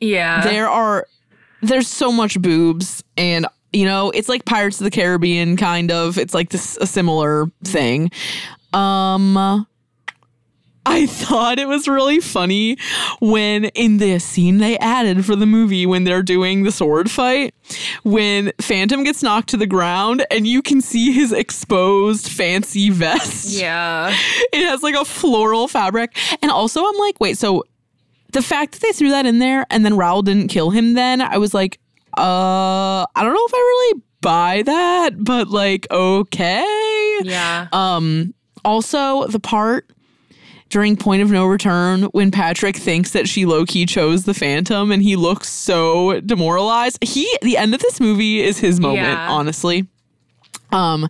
Yeah. 0.00 0.42
there 0.42 0.68
are 0.68 1.06
there's 1.62 1.88
so 1.88 2.12
much 2.12 2.40
boobs 2.40 3.02
and 3.16 3.46
you 3.72 3.84
know 3.84 4.10
it's 4.12 4.28
like 4.28 4.44
pirates 4.44 4.80
of 4.80 4.84
the 4.84 4.90
caribbean 4.90 5.56
kind 5.56 5.90
of 5.90 6.16
it's 6.18 6.32
like 6.32 6.50
this 6.50 6.76
a 6.78 6.86
similar 6.86 7.46
thing 7.64 8.10
um 8.72 9.66
I 10.88 11.06
thought 11.06 11.58
it 11.58 11.68
was 11.68 11.86
really 11.86 12.18
funny 12.18 12.78
when 13.20 13.66
in 13.66 13.98
the 13.98 14.18
scene 14.18 14.56
they 14.56 14.78
added 14.78 15.26
for 15.26 15.36
the 15.36 15.44
movie 15.44 15.84
when 15.84 16.04
they're 16.04 16.22
doing 16.22 16.62
the 16.62 16.72
sword 16.72 17.10
fight, 17.10 17.54
when 18.04 18.52
Phantom 18.58 19.04
gets 19.04 19.22
knocked 19.22 19.50
to 19.50 19.58
the 19.58 19.66
ground 19.66 20.24
and 20.30 20.46
you 20.46 20.62
can 20.62 20.80
see 20.80 21.12
his 21.12 21.30
exposed 21.30 22.28
fancy 22.28 22.88
vest 22.88 23.50
yeah. 23.50 24.08
it 24.52 24.66
has 24.66 24.82
like 24.82 24.94
a 24.94 25.04
floral 25.04 25.68
fabric. 25.68 26.16
And 26.40 26.50
also, 26.50 26.82
I'm 26.82 26.96
like, 26.96 27.20
wait, 27.20 27.36
so 27.36 27.64
the 28.32 28.42
fact 28.42 28.72
that 28.72 28.80
they 28.80 28.92
threw 28.92 29.10
that 29.10 29.26
in 29.26 29.40
there 29.40 29.66
and 29.70 29.84
then 29.84 29.94
Raoul 29.94 30.22
didn't 30.22 30.48
kill 30.48 30.70
him, 30.70 30.94
then 30.94 31.20
I 31.20 31.36
was 31.36 31.52
like, 31.52 31.78
uh, 32.16 33.04
I 33.14 33.22
don't 33.22 33.34
know 33.34 33.46
if 33.46 33.54
I 33.54 33.58
really 33.58 34.02
buy 34.22 34.62
that, 34.62 35.22
but 35.22 35.48
like, 35.48 35.86
okay. 35.90 37.18
Yeah. 37.24 37.68
Um, 37.72 38.32
also, 38.64 39.26
the 39.26 39.40
part 39.40 39.90
during 40.70 40.96
Point 40.96 41.22
of 41.22 41.30
No 41.30 41.46
Return 41.46 42.02
when 42.12 42.30
Patrick 42.30 42.76
thinks 42.76 43.12
that 43.12 43.28
she 43.28 43.46
low 43.46 43.64
key 43.64 43.86
chose 43.86 44.24
the 44.24 44.34
Phantom 44.34 44.90
and 44.92 45.02
he 45.02 45.16
looks 45.16 45.48
so 45.48 46.20
demoralized. 46.20 46.98
He, 47.02 47.26
the 47.42 47.56
end 47.56 47.74
of 47.74 47.80
this 47.80 48.00
movie 48.00 48.40
is 48.42 48.58
his 48.58 48.78
moment, 48.80 49.02
Yeah. 49.08 49.30
honestly. 49.30 49.86
Um, 50.70 51.08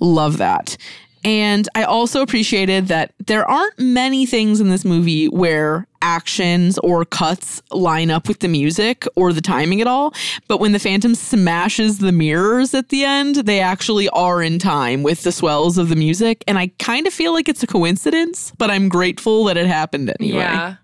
love 0.00 0.38
that. 0.38 0.76
And 1.24 1.68
I 1.74 1.84
also 1.84 2.22
appreciated 2.22 2.88
that 2.88 3.12
there 3.26 3.48
aren't 3.48 3.78
many 3.78 4.26
things 4.26 4.60
in 4.60 4.68
this 4.68 4.84
movie 4.84 5.26
where 5.28 5.86
actions 6.06 6.78
or 6.78 7.04
cuts 7.04 7.60
line 7.72 8.10
up 8.10 8.28
with 8.28 8.38
the 8.38 8.46
music 8.48 9.04
or 9.16 9.32
the 9.32 9.40
timing 9.40 9.80
at 9.80 9.88
all. 9.88 10.14
But 10.46 10.60
when 10.60 10.70
the 10.70 10.78
Phantom 10.78 11.16
smashes 11.16 11.98
the 11.98 12.12
mirrors 12.12 12.74
at 12.74 12.90
the 12.90 13.04
end, 13.04 13.34
they 13.36 13.58
actually 13.58 14.08
are 14.10 14.40
in 14.40 14.60
time 14.60 15.02
with 15.02 15.24
the 15.24 15.32
swells 15.32 15.78
of 15.78 15.88
the 15.88 15.96
music. 15.96 16.44
And 16.46 16.58
I 16.58 16.68
kind 16.78 17.08
of 17.08 17.12
feel 17.12 17.32
like 17.32 17.48
it's 17.48 17.64
a 17.64 17.66
coincidence, 17.66 18.52
but 18.56 18.70
I'm 18.70 18.88
grateful 18.88 19.44
that 19.44 19.56
it 19.56 19.66
happened 19.66 20.14
anyway. 20.20 20.38
Yeah. 20.38 20.76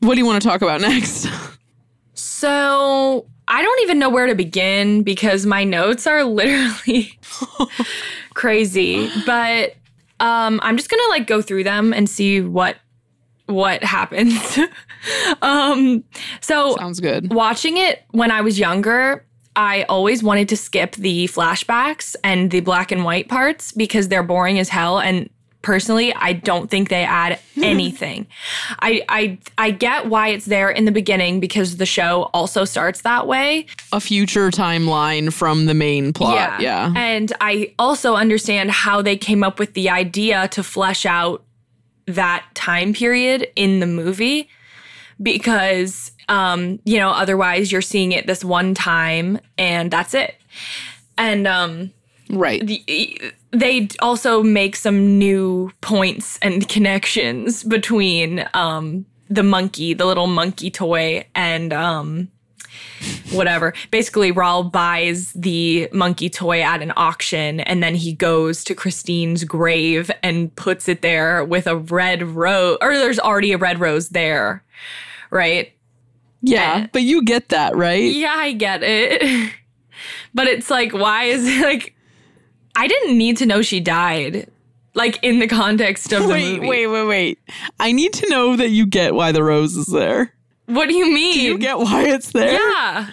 What 0.00 0.14
do 0.14 0.20
you 0.20 0.26
want 0.26 0.42
to 0.42 0.48
talk 0.48 0.60
about 0.60 0.80
next? 0.80 1.28
So 2.16 3.26
I 3.48 3.60
don't 3.60 3.80
even 3.82 3.98
know 3.98 4.08
where 4.08 4.26
to 4.26 4.36
begin 4.36 5.02
because 5.02 5.46
my 5.46 5.64
notes 5.64 6.06
are 6.06 6.22
literally 6.24 7.18
crazy. 8.34 9.10
But 9.26 9.74
um, 10.20 10.60
I'm 10.62 10.76
just 10.76 10.90
gonna 10.90 11.08
like 11.08 11.26
go 11.26 11.42
through 11.42 11.64
them 11.64 11.92
and 11.92 12.08
see 12.08 12.40
what 12.40 12.76
what 13.46 13.82
happens. 13.84 14.58
um, 15.42 16.04
so 16.40 16.76
Sounds 16.76 17.00
good. 17.00 17.32
watching 17.32 17.76
it 17.76 18.04
when 18.10 18.30
I 18.30 18.40
was 18.40 18.58
younger, 18.58 19.24
I 19.56 19.84
always 19.84 20.22
wanted 20.22 20.48
to 20.48 20.56
skip 20.56 20.96
the 20.96 21.26
flashbacks 21.28 22.16
and 22.24 22.50
the 22.50 22.60
black 22.60 22.90
and 22.90 23.04
white 23.04 23.28
parts 23.28 23.72
because 23.72 24.08
they're 24.08 24.22
boring 24.22 24.58
as 24.58 24.68
hell. 24.68 24.98
And 24.98 25.30
personally, 25.62 26.12
I 26.14 26.32
don't 26.32 26.68
think 26.70 26.88
they 26.88 27.04
add 27.04 27.38
anything. 27.62 28.26
I, 28.80 29.04
I 29.08 29.38
I 29.56 29.70
get 29.70 30.06
why 30.08 30.28
it's 30.28 30.46
there 30.46 30.70
in 30.70 30.86
the 30.86 30.92
beginning 30.92 31.40
because 31.40 31.76
the 31.76 31.86
show 31.86 32.30
also 32.34 32.64
starts 32.64 33.02
that 33.02 33.26
way. 33.26 33.66
A 33.92 34.00
future 34.00 34.50
timeline 34.50 35.32
from 35.32 35.66
the 35.66 35.74
main 35.74 36.12
plot. 36.12 36.60
Yeah. 36.60 36.92
And 36.96 37.32
I 37.40 37.74
also 37.78 38.14
understand 38.16 38.70
how 38.72 39.02
they 39.02 39.16
came 39.16 39.44
up 39.44 39.58
with 39.58 39.74
the 39.74 39.88
idea 39.88 40.48
to 40.48 40.62
flesh 40.62 41.06
out 41.06 41.44
that 42.06 42.44
time 42.54 42.92
period 42.92 43.48
in 43.56 43.80
the 43.80 43.86
movie 43.86 44.48
because 45.22 46.10
um 46.28 46.78
you 46.84 46.98
know 46.98 47.10
otherwise 47.10 47.70
you're 47.70 47.82
seeing 47.82 48.12
it 48.12 48.26
this 48.26 48.44
one 48.44 48.74
time 48.74 49.38
and 49.58 49.90
that's 49.90 50.14
it 50.14 50.34
and 51.16 51.46
um 51.46 51.92
Right. 52.30 52.66
the, 52.66 53.32
they 53.50 53.88
also 54.00 54.42
make 54.42 54.76
some 54.76 55.18
new 55.18 55.70
points 55.82 56.38
and 56.40 56.66
connections 56.68 57.62
between 57.62 58.48
um 58.54 59.06
the 59.28 59.42
monkey 59.42 59.94
the 59.94 60.04
little 60.06 60.26
monkey 60.26 60.70
toy 60.70 61.26
and 61.34 61.72
um 61.72 62.28
whatever 63.32 63.72
basically 63.90 64.30
Raoul 64.30 64.64
buys 64.64 65.32
the 65.32 65.88
monkey 65.92 66.28
toy 66.30 66.62
at 66.62 66.82
an 66.82 66.92
auction 66.96 67.60
and 67.60 67.82
then 67.82 67.94
he 67.94 68.12
goes 68.12 68.64
to 68.64 68.74
Christine's 68.74 69.44
grave 69.44 70.10
and 70.22 70.54
puts 70.56 70.88
it 70.88 71.02
there 71.02 71.44
with 71.44 71.66
a 71.66 71.76
red 71.76 72.22
rose 72.22 72.78
or 72.80 72.94
there's 72.94 73.18
already 73.18 73.52
a 73.52 73.58
red 73.58 73.80
rose 73.80 74.10
there 74.10 74.62
right 75.30 75.70
yeah. 76.46 76.88
But 76.92 77.02
you 77.04 77.24
get 77.24 77.48
that, 77.48 77.74
right? 77.74 78.02
yeah, 78.12 78.34
I 78.36 78.52
get 78.52 78.82
it. 78.82 79.50
But 80.34 80.46
it's 80.48 80.68
like, 80.68 80.92
why 80.92 81.24
is 81.24 81.46
it 81.46 81.62
like, 81.62 81.94
I 82.76 82.86
didn't 82.88 83.16
need 83.16 83.36
to 83.38 83.46
know 83.46 83.62
she 83.62 83.80
died. 83.80 84.48
like 84.94 85.18
in 85.22 85.38
the 85.38 85.46
context 85.46 86.12
of 86.12 86.24
the 86.24 86.28
Wait, 86.28 86.56
movie. 86.56 86.68
wait, 86.68 86.86
wait, 86.88 87.06
wait. 87.06 87.38
I 87.80 87.92
need 87.92 88.12
to 88.14 88.28
know 88.28 88.56
that 88.56 88.68
you 88.70 88.84
get 88.84 89.14
why 89.14 89.32
the 89.32 89.42
rose 89.42 89.76
is 89.76 89.86
there. 89.86 90.33
What 90.66 90.88
do 90.88 90.94
you 90.94 91.12
mean? 91.12 91.34
Do 91.34 91.40
you 91.40 91.58
get 91.58 91.78
why 91.78 92.04
it's 92.04 92.32
there? 92.32 92.52
yeah. 92.52 93.10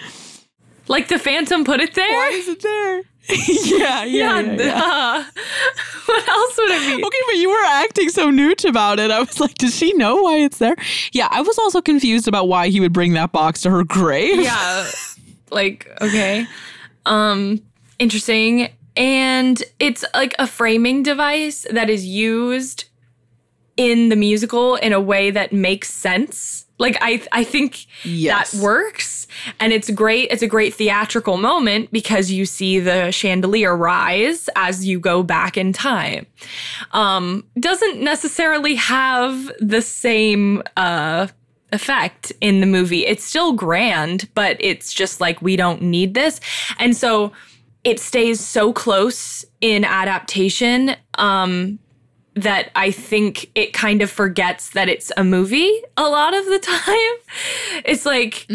Like 0.88 1.08
the 1.08 1.20
Phantom 1.20 1.64
put 1.64 1.80
it 1.80 1.93
there? 1.93 2.10
Why 2.10 2.30
is 2.34 2.47
it 2.47 2.62
there? 2.62 2.97
yeah, 3.30 4.04
yeah, 4.04 4.04
yeah. 4.04 4.39
yeah. 4.39 4.56
duh. 4.58 5.24
what 6.06 6.28
else 6.28 6.58
would 6.58 6.72
it 6.72 6.97
be? 6.97 7.06
Okay, 7.06 7.18
but 7.28 7.36
you 7.36 7.49
were 7.49 7.66
acting 7.66 8.10
so 8.10 8.30
newt 8.30 8.66
about 8.66 8.99
it. 8.99 9.12
I 9.12 9.20
was 9.20 9.39
like, 9.39 9.56
does 9.56 9.76
she 9.76 9.93
know 9.93 10.24
why 10.24 10.38
it's 10.38 10.58
there? 10.58 10.76
Yeah, 11.12 11.28
I 11.30 11.41
was 11.41 11.58
also 11.58 11.82
confused 11.82 12.28
about 12.28 12.47
why 12.47 12.70
he 12.70 12.80
would 12.80 12.93
bring 12.93 13.14
that 13.14 13.32
box 13.32 13.62
to 13.62 13.70
her 13.70 13.84
grave. 13.84 14.41
yeah 14.41 14.89
like 15.52 15.88
okay 16.02 16.47
um 17.06 17.62
interesting 17.99 18.70
and 18.95 19.64
it's 19.80 20.04
like 20.14 20.34
a 20.39 20.47
framing 20.47 21.04
device 21.04 21.66
that 21.72 21.89
is 21.89 22.06
used 22.06 22.86
in 23.78 24.10
the 24.10 24.16
musical 24.16 24.76
in 24.78 24.93
a 24.93 24.99
way 24.99 25.30
that 25.30 25.54
makes 25.54 25.89
sense 25.89 26.66
like 26.82 26.98
i 27.02 27.22
i 27.32 27.44
think 27.44 27.86
Yes. 28.04 28.52
that 28.52 28.62
works 28.64 29.28
and 29.60 29.72
it's 29.72 29.90
great 29.92 30.30
it's 30.32 30.42
a 30.42 30.48
great 30.48 30.74
theatrical 30.74 31.38
moment 31.38 31.92
because 31.92 32.30
you 32.32 32.46
see 32.46 32.80
the 32.80 33.12
chandelier 33.12 33.76
rise 33.76 34.50
as 34.56 34.86
you 34.86 35.00
go 35.00 35.24
back 35.24 35.56
in 35.58 35.72
time 35.72 36.26
um 36.92 37.44
doesn't 37.60 38.02
necessarily 38.02 38.76
have 38.76 39.52
the 39.60 39.82
same 39.82 40.62
uh 40.76 41.28
effect 41.74 42.34
in 42.42 42.60
the 42.60 42.66
movie. 42.68 43.06
It's 43.06 43.24
still 43.24 43.54
grand, 43.54 44.28
but 44.34 44.58
it's 44.60 44.92
just 44.92 45.22
like 45.22 45.42
we 45.42 45.56
don't 45.56 45.82
need 45.82 46.16
this. 46.16 46.42
And 46.80 46.98
so 46.98 47.32
it 47.86 47.98
stays 47.98 48.42
so 48.42 48.74
close 48.74 49.46
in 49.62 49.86
adaptation 49.86 50.96
um 51.18 51.80
that 52.36 52.72
I 52.76 52.92
think 52.92 53.50
it 53.56 53.74
kind 53.74 54.02
of 54.02 54.10
forgets 54.10 54.70
that 54.72 54.88
it's 54.88 55.12
a 55.18 55.24
movie 55.24 55.70
a 55.98 56.04
lot 56.10 56.34
of 56.34 56.46
the 56.46 56.60
time. 56.64 57.82
It's 57.86 58.06
like 58.06 58.46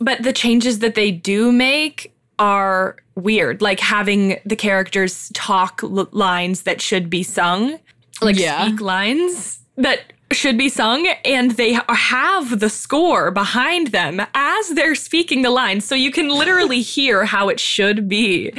but 0.00 0.22
the 0.22 0.32
changes 0.32 0.80
that 0.80 0.94
they 0.94 1.10
do 1.10 1.52
make 1.52 2.12
are 2.38 2.96
weird, 3.14 3.60
like 3.62 3.80
having 3.80 4.38
the 4.44 4.56
characters 4.56 5.30
talk 5.34 5.80
l- 5.82 6.08
lines 6.12 6.62
that 6.62 6.80
should 6.80 7.10
be 7.10 7.22
sung, 7.22 7.78
like 8.20 8.36
Yeah. 8.38 8.66
speak 8.66 8.80
lines 8.80 9.58
that 9.76 10.12
should 10.30 10.58
be 10.58 10.68
sung, 10.68 11.06
and 11.24 11.52
they 11.52 11.72
have 11.88 12.60
the 12.60 12.68
score 12.68 13.30
behind 13.30 13.88
them 13.88 14.20
as 14.34 14.68
they're 14.70 14.94
speaking 14.94 15.42
the 15.42 15.50
lines. 15.50 15.84
So 15.84 15.94
you 15.94 16.10
can 16.12 16.28
literally 16.42 16.80
hear 16.80 17.24
how 17.24 17.48
it 17.48 17.58
should 17.58 18.08
be, 18.08 18.52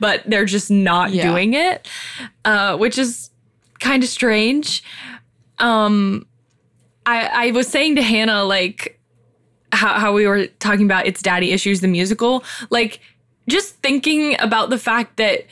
but 0.00 0.22
they're 0.26 0.44
just 0.44 0.70
not 0.70 1.10
Yeah. 1.12 1.30
doing 1.30 1.54
it, 1.54 1.88
uh, 2.44 2.76
which 2.76 2.96
is 2.96 3.30
kind 3.80 4.02
of 4.02 4.08
strange. 4.08 4.82
Um, 5.58 6.26
I, 7.04 7.48
I 7.48 7.50
was 7.52 7.68
saying 7.68 7.96
to 7.96 8.02
Hannah, 8.02 8.44
like, 8.44 8.96
how, 9.72 9.98
how 9.98 10.12
we 10.12 10.26
were 10.26 10.46
talking 10.46 10.84
about 10.84 11.06
it's 11.06 11.22
daddy 11.22 11.52
issues 11.52 11.80
the 11.80 11.88
musical 11.88 12.42
like 12.70 13.00
just 13.48 13.76
thinking 13.76 14.36
about 14.40 14.70
the 14.70 14.78
fact 14.78 15.16
that 15.16 15.46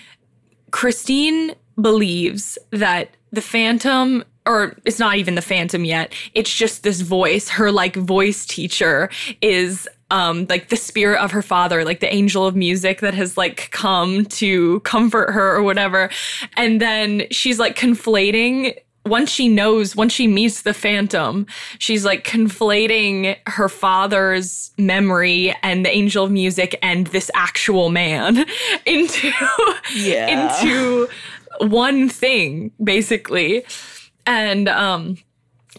christine 0.70 1.54
believes 1.80 2.58
that 2.70 3.10
the 3.32 3.40
phantom 3.40 4.24
or 4.46 4.76
it's 4.84 4.98
not 4.98 5.16
even 5.16 5.34
the 5.34 5.42
phantom 5.42 5.84
yet 5.84 6.12
it's 6.34 6.52
just 6.52 6.82
this 6.82 7.00
voice 7.00 7.48
her 7.48 7.70
like 7.70 7.96
voice 7.96 8.46
teacher 8.46 9.10
is 9.40 9.88
um 10.10 10.46
like 10.48 10.68
the 10.68 10.76
spirit 10.76 11.18
of 11.22 11.30
her 11.32 11.42
father 11.42 11.84
like 11.84 12.00
the 12.00 12.12
angel 12.12 12.46
of 12.46 12.54
music 12.54 13.00
that 13.00 13.14
has 13.14 13.36
like 13.36 13.70
come 13.70 14.24
to 14.26 14.80
comfort 14.80 15.30
her 15.32 15.54
or 15.56 15.62
whatever 15.62 16.10
and 16.56 16.80
then 16.80 17.22
she's 17.30 17.58
like 17.58 17.76
conflating 17.76 18.76
once 19.06 19.30
she 19.30 19.48
knows, 19.48 19.94
once 19.94 20.14
she 20.14 20.26
meets 20.26 20.62
the 20.62 20.72
Phantom, 20.72 21.46
she's 21.78 22.06
like 22.06 22.24
conflating 22.24 23.36
her 23.46 23.68
father's 23.68 24.70
memory 24.78 25.54
and 25.62 25.84
the 25.84 25.90
angel 25.90 26.24
of 26.24 26.30
music 26.30 26.78
and 26.80 27.08
this 27.08 27.30
actual 27.34 27.90
man 27.90 28.46
into 28.86 29.30
Yeah. 29.94 30.56
into 30.58 31.06
one 31.58 32.08
thing, 32.08 32.70
basically. 32.82 33.64
And 34.24 34.70
um 34.70 35.18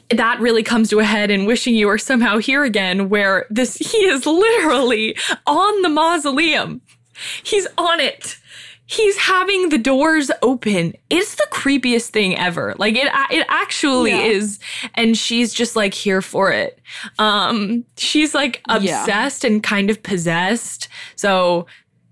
that 0.09 0.39
really 0.39 0.63
comes 0.63 0.89
to 0.89 0.99
a 0.99 1.03
head 1.03 1.31
in 1.31 1.45
wishing 1.45 1.75
you 1.75 1.87
were 1.87 1.97
somehow 1.97 2.37
here 2.37 2.63
again, 2.63 3.09
where 3.09 3.45
this 3.49 3.75
he 3.75 3.97
is 4.05 4.25
literally 4.25 5.17
on 5.47 5.81
the 5.81 5.89
mausoleum. 5.89 6.81
He's 7.43 7.67
on 7.77 7.99
it. 7.99 8.37
He's 8.87 9.17
having 9.17 9.69
the 9.69 9.79
doors 9.79 10.29
open. 10.43 10.93
It's 11.09 11.33
the 11.35 11.47
creepiest 11.51 12.09
thing 12.09 12.37
ever. 12.37 12.75
Like 12.77 12.95
it 12.95 13.07
it 13.31 13.45
actually 13.49 14.11
Yeah. 14.11 14.21
is 14.21 14.59
and 14.93 15.17
she's 15.17 15.53
just 15.55 15.75
like 15.75 15.95
here 15.95 16.21
for 16.21 16.51
it. 16.51 16.79
Um 17.17 17.83
she's 17.97 18.35
like 18.35 18.61
Yeah. 18.69 18.75
obsessed 19.01 19.43
and 19.43 19.63
kind 19.63 19.89
of 19.89 20.03
possessed. 20.03 20.87
So 21.15 21.65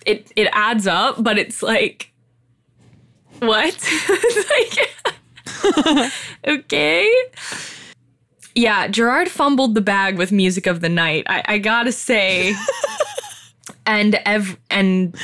it 0.07 0.31
it 0.35 0.47
adds 0.51 0.87
up, 0.87 1.21
but 1.23 1.37
it's 1.37 1.61
like 1.61 2.11
what? 3.39 3.77
like 4.49 6.11
okay. 6.47 7.13
Yeah, 8.55 8.87
Gerard 8.87 9.29
fumbled 9.29 9.75
the 9.75 9.81
bag 9.81 10.17
with 10.17 10.31
music 10.31 10.67
of 10.67 10.81
the 10.81 10.89
night. 10.89 11.23
I, 11.27 11.43
I 11.45 11.57
gotta 11.57 11.91
say, 11.91 12.53
and 13.85 14.15
ev- 14.25 14.57
and 14.69 15.15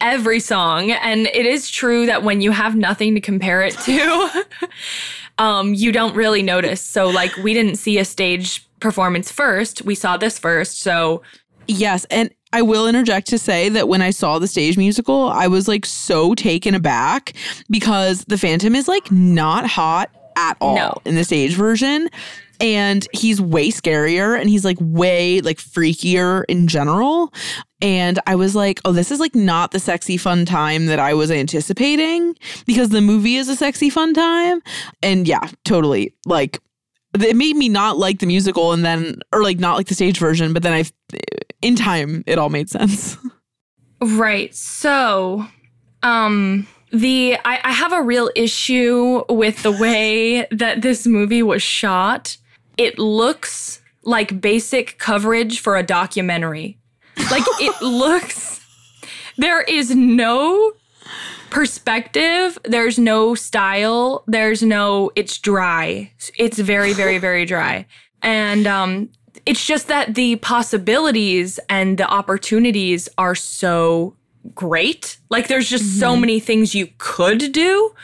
every 0.00 0.40
song, 0.40 0.90
and 0.90 1.26
it 1.28 1.46
is 1.46 1.70
true 1.70 2.06
that 2.06 2.22
when 2.22 2.40
you 2.40 2.50
have 2.50 2.74
nothing 2.74 3.14
to 3.14 3.20
compare 3.20 3.62
it 3.62 3.74
to, 3.80 4.44
um, 5.38 5.74
you 5.74 5.92
don't 5.92 6.14
really 6.16 6.42
notice. 6.42 6.80
So, 6.80 7.08
like, 7.08 7.34
we 7.36 7.54
didn't 7.54 7.76
see 7.76 7.98
a 7.98 8.04
stage 8.04 8.66
performance 8.80 9.30
first; 9.30 9.82
we 9.82 9.94
saw 9.94 10.16
this 10.16 10.38
first. 10.38 10.80
So, 10.80 11.22
Yes, 11.68 12.04
and 12.10 12.30
I 12.52 12.62
will 12.62 12.86
interject 12.86 13.26
to 13.28 13.38
say 13.38 13.68
that 13.70 13.88
when 13.88 14.00
I 14.02 14.10
saw 14.10 14.38
the 14.38 14.46
stage 14.48 14.76
musical, 14.78 15.28
I 15.30 15.46
was 15.48 15.66
like 15.68 15.84
so 15.84 16.34
taken 16.34 16.74
aback 16.74 17.32
because 17.70 18.24
the 18.26 18.38
Phantom 18.38 18.74
is 18.74 18.86
like 18.88 19.10
not 19.10 19.66
hot 19.66 20.10
at 20.36 20.56
all 20.60 20.76
No. 20.76 20.94
in 21.04 21.16
the 21.16 21.24
stage 21.24 21.54
version. 21.54 22.08
And 22.60 23.06
he's 23.12 23.40
way 23.40 23.70
scarier 23.70 24.38
and 24.38 24.48
he's 24.48 24.64
like 24.64 24.78
way 24.80 25.40
like 25.40 25.58
freakier 25.58 26.44
in 26.48 26.68
general. 26.68 27.32
And 27.80 28.18
I 28.26 28.34
was 28.36 28.56
like, 28.56 28.80
oh, 28.84 28.92
this 28.92 29.10
is 29.10 29.20
like 29.20 29.34
not 29.34 29.70
the 29.70 29.78
sexy 29.78 30.16
fun 30.16 30.46
time 30.46 30.86
that 30.86 30.98
I 30.98 31.14
was 31.14 31.30
anticipating 31.30 32.34
because 32.66 32.88
the 32.88 33.00
movie 33.00 33.36
is 33.36 33.48
a 33.48 33.56
sexy 33.56 33.90
fun 33.90 34.14
time. 34.14 34.62
And 35.02 35.28
yeah, 35.28 35.48
totally. 35.64 36.14
Like 36.24 36.60
it 37.14 37.36
made 37.36 37.56
me 37.56 37.68
not 37.68 37.98
like 37.98 38.18
the 38.18 38.26
musical 38.26 38.72
and 38.72 38.84
then 38.84 39.20
or 39.32 39.42
like 39.42 39.58
not 39.58 39.76
like 39.76 39.88
the 39.88 39.94
stage 39.94 40.18
version, 40.18 40.52
but 40.52 40.62
then 40.62 40.72
I 40.72 40.84
in 41.62 41.76
time 41.76 42.22
it 42.26 42.38
all 42.38 42.50
made 42.50 42.70
sense. 42.70 43.16
Right. 44.00 44.54
So, 44.54 45.46
um, 46.02 46.66
the 46.92 47.36
I, 47.44 47.60
I 47.64 47.72
have 47.72 47.92
a 47.92 48.02
real 48.02 48.30
issue 48.36 49.22
with 49.28 49.62
the 49.62 49.72
way 49.72 50.46
that 50.50 50.82
this 50.82 51.06
movie 51.06 51.42
was 51.42 51.62
shot. 51.62 52.36
It 52.76 52.98
looks 52.98 53.80
like 54.02 54.40
basic 54.40 54.98
coverage 54.98 55.60
for 55.60 55.76
a 55.76 55.82
documentary. 55.82 56.78
Like 57.30 57.44
it 57.60 57.82
looks 57.82 58.60
there 59.36 59.62
is 59.62 59.94
no 59.94 60.72
perspective, 61.50 62.58
there's 62.64 62.98
no 62.98 63.34
style, 63.34 64.24
there's 64.26 64.62
no 64.62 65.10
it's 65.16 65.38
dry. 65.38 66.12
It's 66.38 66.58
very 66.58 66.92
very 66.92 67.18
very 67.18 67.44
dry. 67.44 67.86
And 68.22 68.66
um 68.66 69.10
it's 69.44 69.64
just 69.64 69.88
that 69.88 70.14
the 70.14 70.36
possibilities 70.36 71.60
and 71.68 71.98
the 71.98 72.08
opportunities 72.08 73.08
are 73.16 73.34
so 73.34 74.16
great. 74.54 75.18
Like 75.30 75.48
there's 75.48 75.68
just 75.68 75.98
so 76.00 76.16
many 76.16 76.40
things 76.40 76.74
you 76.74 76.88
could 76.98 77.52
do 77.52 77.94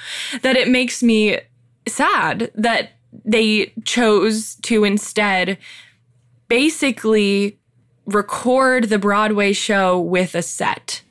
that 0.43 0.57
it 0.57 0.69
makes 0.69 1.03
me 1.03 1.41
sad 1.89 2.51
that 2.55 2.91
they 3.25 3.73
chose 3.85 4.57
to 4.63 4.85
instead 4.85 5.59
basically 6.49 7.59
record 8.07 8.85
the 8.89 8.99
Broadway 8.99 9.53
show 9.53 10.01
with 10.01 10.35
a 10.35 10.43
set. 10.43 11.03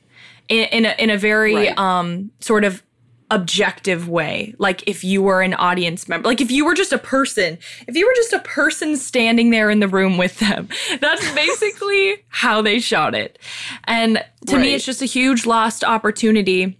In, 0.48 0.64
in 0.66 0.84
a 0.84 0.94
in 0.98 1.08
a 1.10 1.16
very 1.16 1.54
Right. 1.54 1.78
um 1.78 2.30
sort 2.40 2.64
of 2.64 2.82
objective 3.30 4.08
way. 4.08 4.54
Like 4.58 4.86
if 4.86 5.02
you 5.04 5.22
were 5.22 5.40
an 5.40 5.54
audience 5.54 6.06
member 6.06 6.28
like 6.28 6.42
if 6.42 6.50
you 6.50 6.66
were 6.66 6.74
just 6.74 6.92
a 6.92 6.98
person 6.98 7.56
if 7.88 7.96
you 7.96 8.06
were 8.06 8.12
just 8.14 8.34
a 8.34 8.40
person 8.40 8.96
standing 8.96 9.48
there 9.50 9.70
in 9.70 9.80
the 9.80 9.88
room 9.88 10.18
with 10.18 10.38
them. 10.40 10.68
That's 11.00 11.32
basically 11.32 12.16
how 12.28 12.60
they 12.60 12.78
shot 12.80 13.14
it. 13.14 13.38
And 13.84 14.22
to 14.48 14.58
me 14.58 14.74
it's 14.74 14.84
just 14.84 15.00
a 15.00 15.06
huge 15.06 15.46
lost 15.46 15.82
opportunity 15.82 16.78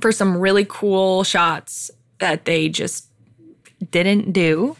for 0.00 0.10
some 0.10 0.36
really 0.36 0.66
cool 0.68 1.22
shots 1.22 1.92
that 2.18 2.46
they 2.46 2.68
just 2.68 3.03
didn't 3.90 4.32
do 4.32 4.76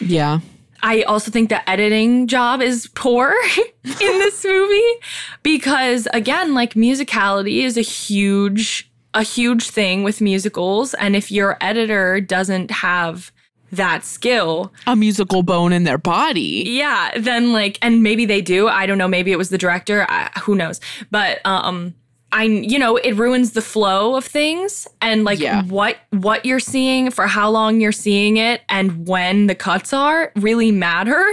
Yeah. 0.00 0.40
I 0.82 1.00
also 1.02 1.30
think 1.30 1.48
the 1.48 1.66
editing 1.68 2.26
job 2.26 2.60
is 2.60 2.88
poor 2.94 3.34
in 3.84 3.92
this 4.18 4.44
movie 4.44 4.94
because, 5.42 6.06
again, 6.12 6.52
like 6.54 6.74
musicality 6.74 7.62
is 7.64 7.76
a 7.78 7.80
huge 7.82 8.90
a 9.14 9.22
huge 9.22 9.70
thing 9.70 10.02
with 10.02 10.20
musicals. 10.20 10.92
And 10.94 11.14
if 11.16 11.30
your 11.30 11.56
editor 11.60 12.20
doesn't 12.20 12.70
have 12.70 13.30
that 13.72 14.04
skill, 14.04 14.72
A 14.86 14.94
musical 14.96 15.42
bone 15.42 15.72
in 15.72 15.84
their 15.84 15.98
body. 15.98 16.64
yeah, 16.66 17.12
then 17.16 17.52
like, 17.52 17.78
and 17.80 18.02
maybe 18.02 18.26
they 18.26 18.40
do. 18.42 18.68
I 18.68 18.86
don't 18.86 18.98
know. 18.98 19.08
Maybe 19.08 19.30
it 19.32 19.38
was 19.38 19.50
the 19.50 19.58
director. 19.58 20.04
I, 20.08 20.30
who 20.42 20.54
knows? 20.54 20.80
But 21.10 21.40
um, 21.46 21.94
I, 22.36 22.42
you 22.44 22.80
know, 22.80 22.96
it 22.96 23.12
ruins 23.14 23.52
the 23.52 23.62
flow 23.62 24.16
of 24.16 24.24
things 24.24 24.88
and 25.00 25.22
like 25.22 25.38
Yeah. 25.38 25.62
what 25.62 25.96
what 26.10 26.44
you're 26.44 26.58
seeing 26.58 27.10
for 27.12 27.28
how 27.28 27.48
long 27.48 27.80
you're 27.80 27.92
seeing 27.92 28.36
it 28.38 28.62
and 28.68 29.06
when 29.06 29.46
the 29.46 29.54
cuts 29.54 29.92
are 29.92 30.32
really 30.34 30.72
matter. 30.72 31.24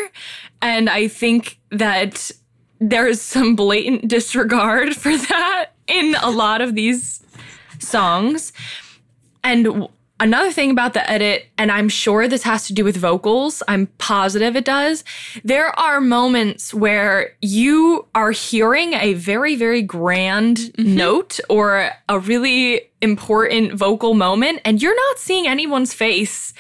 And 0.62 0.88
I 0.92 1.08
think 1.08 1.58
that 1.72 2.30
there 2.80 3.08
is 3.08 3.20
some 3.20 3.56
blatant 3.56 4.08
disregard 4.16 4.96
for 4.96 5.18
that 5.18 5.72
in 5.88 6.16
a 6.22 6.30
lot 6.30 6.62
of 6.62 6.76
these 6.76 7.24
songs. 7.80 8.54
And 9.44 9.88
another 10.22 10.52
thing 10.52 10.72
about 10.72 10.94
the 10.94 11.10
edit, 11.10 11.48
and 11.58 11.72
I'm 11.72 11.90
sure 11.90 12.28
this 12.28 12.44
has 12.44 12.68
to 12.68 12.74
do 12.74 12.86
with 12.86 12.96
vocals, 12.96 13.62
I'm 13.68 13.88
positive 13.98 14.56
it 14.56 14.64
does. 14.64 15.04
There 15.44 15.78
are 15.78 16.00
moments 16.00 16.74
where 16.74 17.36
you 17.42 18.08
are 18.16 18.32
hearing 18.32 18.94
a 18.94 19.16
very, 19.16 19.56
very 19.56 19.82
grand 19.82 20.78
note 20.78 21.40
or 21.50 21.92
a 22.08 22.20
really 22.20 22.90
important 23.02 23.74
vocal 23.74 24.14
moment, 24.14 24.62
and 24.64 24.82
you're 24.82 24.96
not 24.96 25.18
seeing 25.20 25.48
anyone's 25.48 25.94
face. 25.94 26.54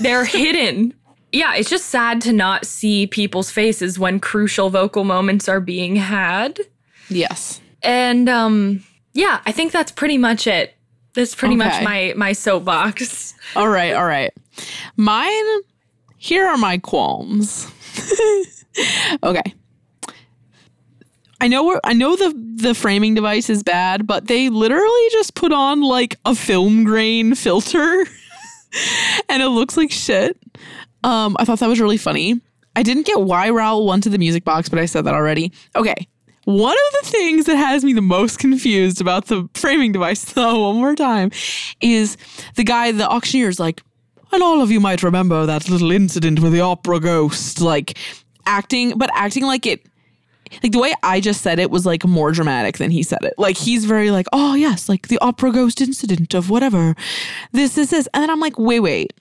They're 0.00 0.24
hidden. 0.38 0.94
Yeah, 1.32 1.54
it's 1.54 1.70
just 1.70 1.86
sad 1.86 2.20
to 2.22 2.32
not 2.32 2.64
see 2.64 3.06
people's 3.06 3.50
faces 3.50 3.98
when 3.98 4.20
crucial 4.20 4.70
vocal 4.70 5.04
moments 5.04 5.48
are 5.48 5.60
being 5.60 5.96
had. 5.96 6.58
Yes. 7.08 7.60
And 7.82 8.28
um 8.28 8.84
yeah, 9.12 9.40
I 9.44 9.52
think 9.52 9.72
that's 9.72 9.92
pretty 9.92 10.18
much 10.18 10.46
it. 10.46 10.74
That's 11.14 11.34
pretty 11.34 11.56
much 11.56 11.82
my 11.82 12.14
my 12.16 12.32
soapbox. 12.32 13.34
All 13.56 13.68
right, 13.68 13.94
all 13.94 14.06
right. 14.06 14.32
Mine, 14.96 15.44
here 16.16 16.46
are 16.46 16.56
my 16.56 16.78
qualms. 16.78 17.66
okay. 19.22 19.54
I 21.40 21.48
know 21.48 21.80
I 21.82 21.94
know 21.94 22.16
the 22.16 22.34
the 22.56 22.74
framing 22.74 23.14
device 23.14 23.48
is 23.48 23.62
bad, 23.62 24.06
but 24.06 24.26
they 24.26 24.50
literally 24.50 25.08
just 25.10 25.34
put 25.34 25.52
on 25.52 25.80
like 25.80 26.16
a 26.24 26.34
film 26.34 26.84
grain 26.84 27.34
filter 27.34 28.04
and 29.28 29.42
it 29.42 29.48
looks 29.48 29.76
like 29.76 29.90
shit. 29.90 30.38
Um, 31.02 31.36
I 31.38 31.44
thought 31.44 31.60
that 31.60 31.68
was 31.68 31.80
really 31.80 31.96
funny. 31.96 32.40
I 32.76 32.82
didn't 32.82 33.06
get 33.06 33.20
why 33.20 33.48
Raoul 33.50 33.86
wanted 33.86 34.10
the 34.10 34.18
music 34.18 34.44
box, 34.44 34.68
but 34.68 34.78
I 34.78 34.84
said 34.84 35.04
that 35.06 35.14
already. 35.14 35.52
Okay. 35.74 36.06
One 36.44 36.76
of 36.76 37.04
the 37.04 37.10
things 37.10 37.46
that 37.46 37.56
has 37.56 37.84
me 37.84 37.92
the 37.92 38.00
most 38.00 38.38
confused 38.38 39.00
about 39.00 39.26
the 39.26 39.48
framing 39.54 39.92
device, 39.92 40.24
though, 40.32 40.68
one 40.68 40.76
more 40.76 40.94
time, 40.94 41.30
is 41.80 42.16
the 42.56 42.64
guy, 42.64 42.92
the 42.92 43.08
auctioneer's 43.08 43.60
like, 43.60 43.82
and 44.32 44.42
all 44.42 44.62
of 44.62 44.70
you 44.70 44.80
might 44.80 45.02
remember 45.02 45.44
that 45.46 45.68
little 45.68 45.90
incident 45.90 46.40
with 46.40 46.52
the 46.52 46.60
opera 46.60 47.00
ghost, 47.00 47.60
like 47.60 47.98
acting, 48.46 48.96
but 48.96 49.10
acting 49.12 49.44
like 49.44 49.66
it 49.66 49.84
like 50.62 50.72
the 50.72 50.78
way 50.78 50.94
I 51.02 51.20
just 51.20 51.42
said 51.42 51.58
it 51.58 51.70
was 51.70 51.86
like 51.86 52.04
more 52.04 52.32
dramatic 52.32 52.78
than 52.78 52.90
he 52.90 53.02
said 53.02 53.22
it. 53.22 53.34
Like 53.38 53.56
he's 53.56 53.84
very 53.84 54.10
like, 54.10 54.26
oh 54.32 54.54
yes, 54.54 54.88
like 54.88 55.08
the 55.08 55.18
opera 55.20 55.52
ghost 55.52 55.80
incident 55.80 56.34
of 56.34 56.50
whatever. 56.50 56.94
This, 57.52 57.74
this, 57.74 57.90
this. 57.90 58.08
And 58.12 58.22
then 58.22 58.30
I'm 58.30 58.40
like, 58.40 58.58
wait, 58.58 58.80
wait. 58.80 59.12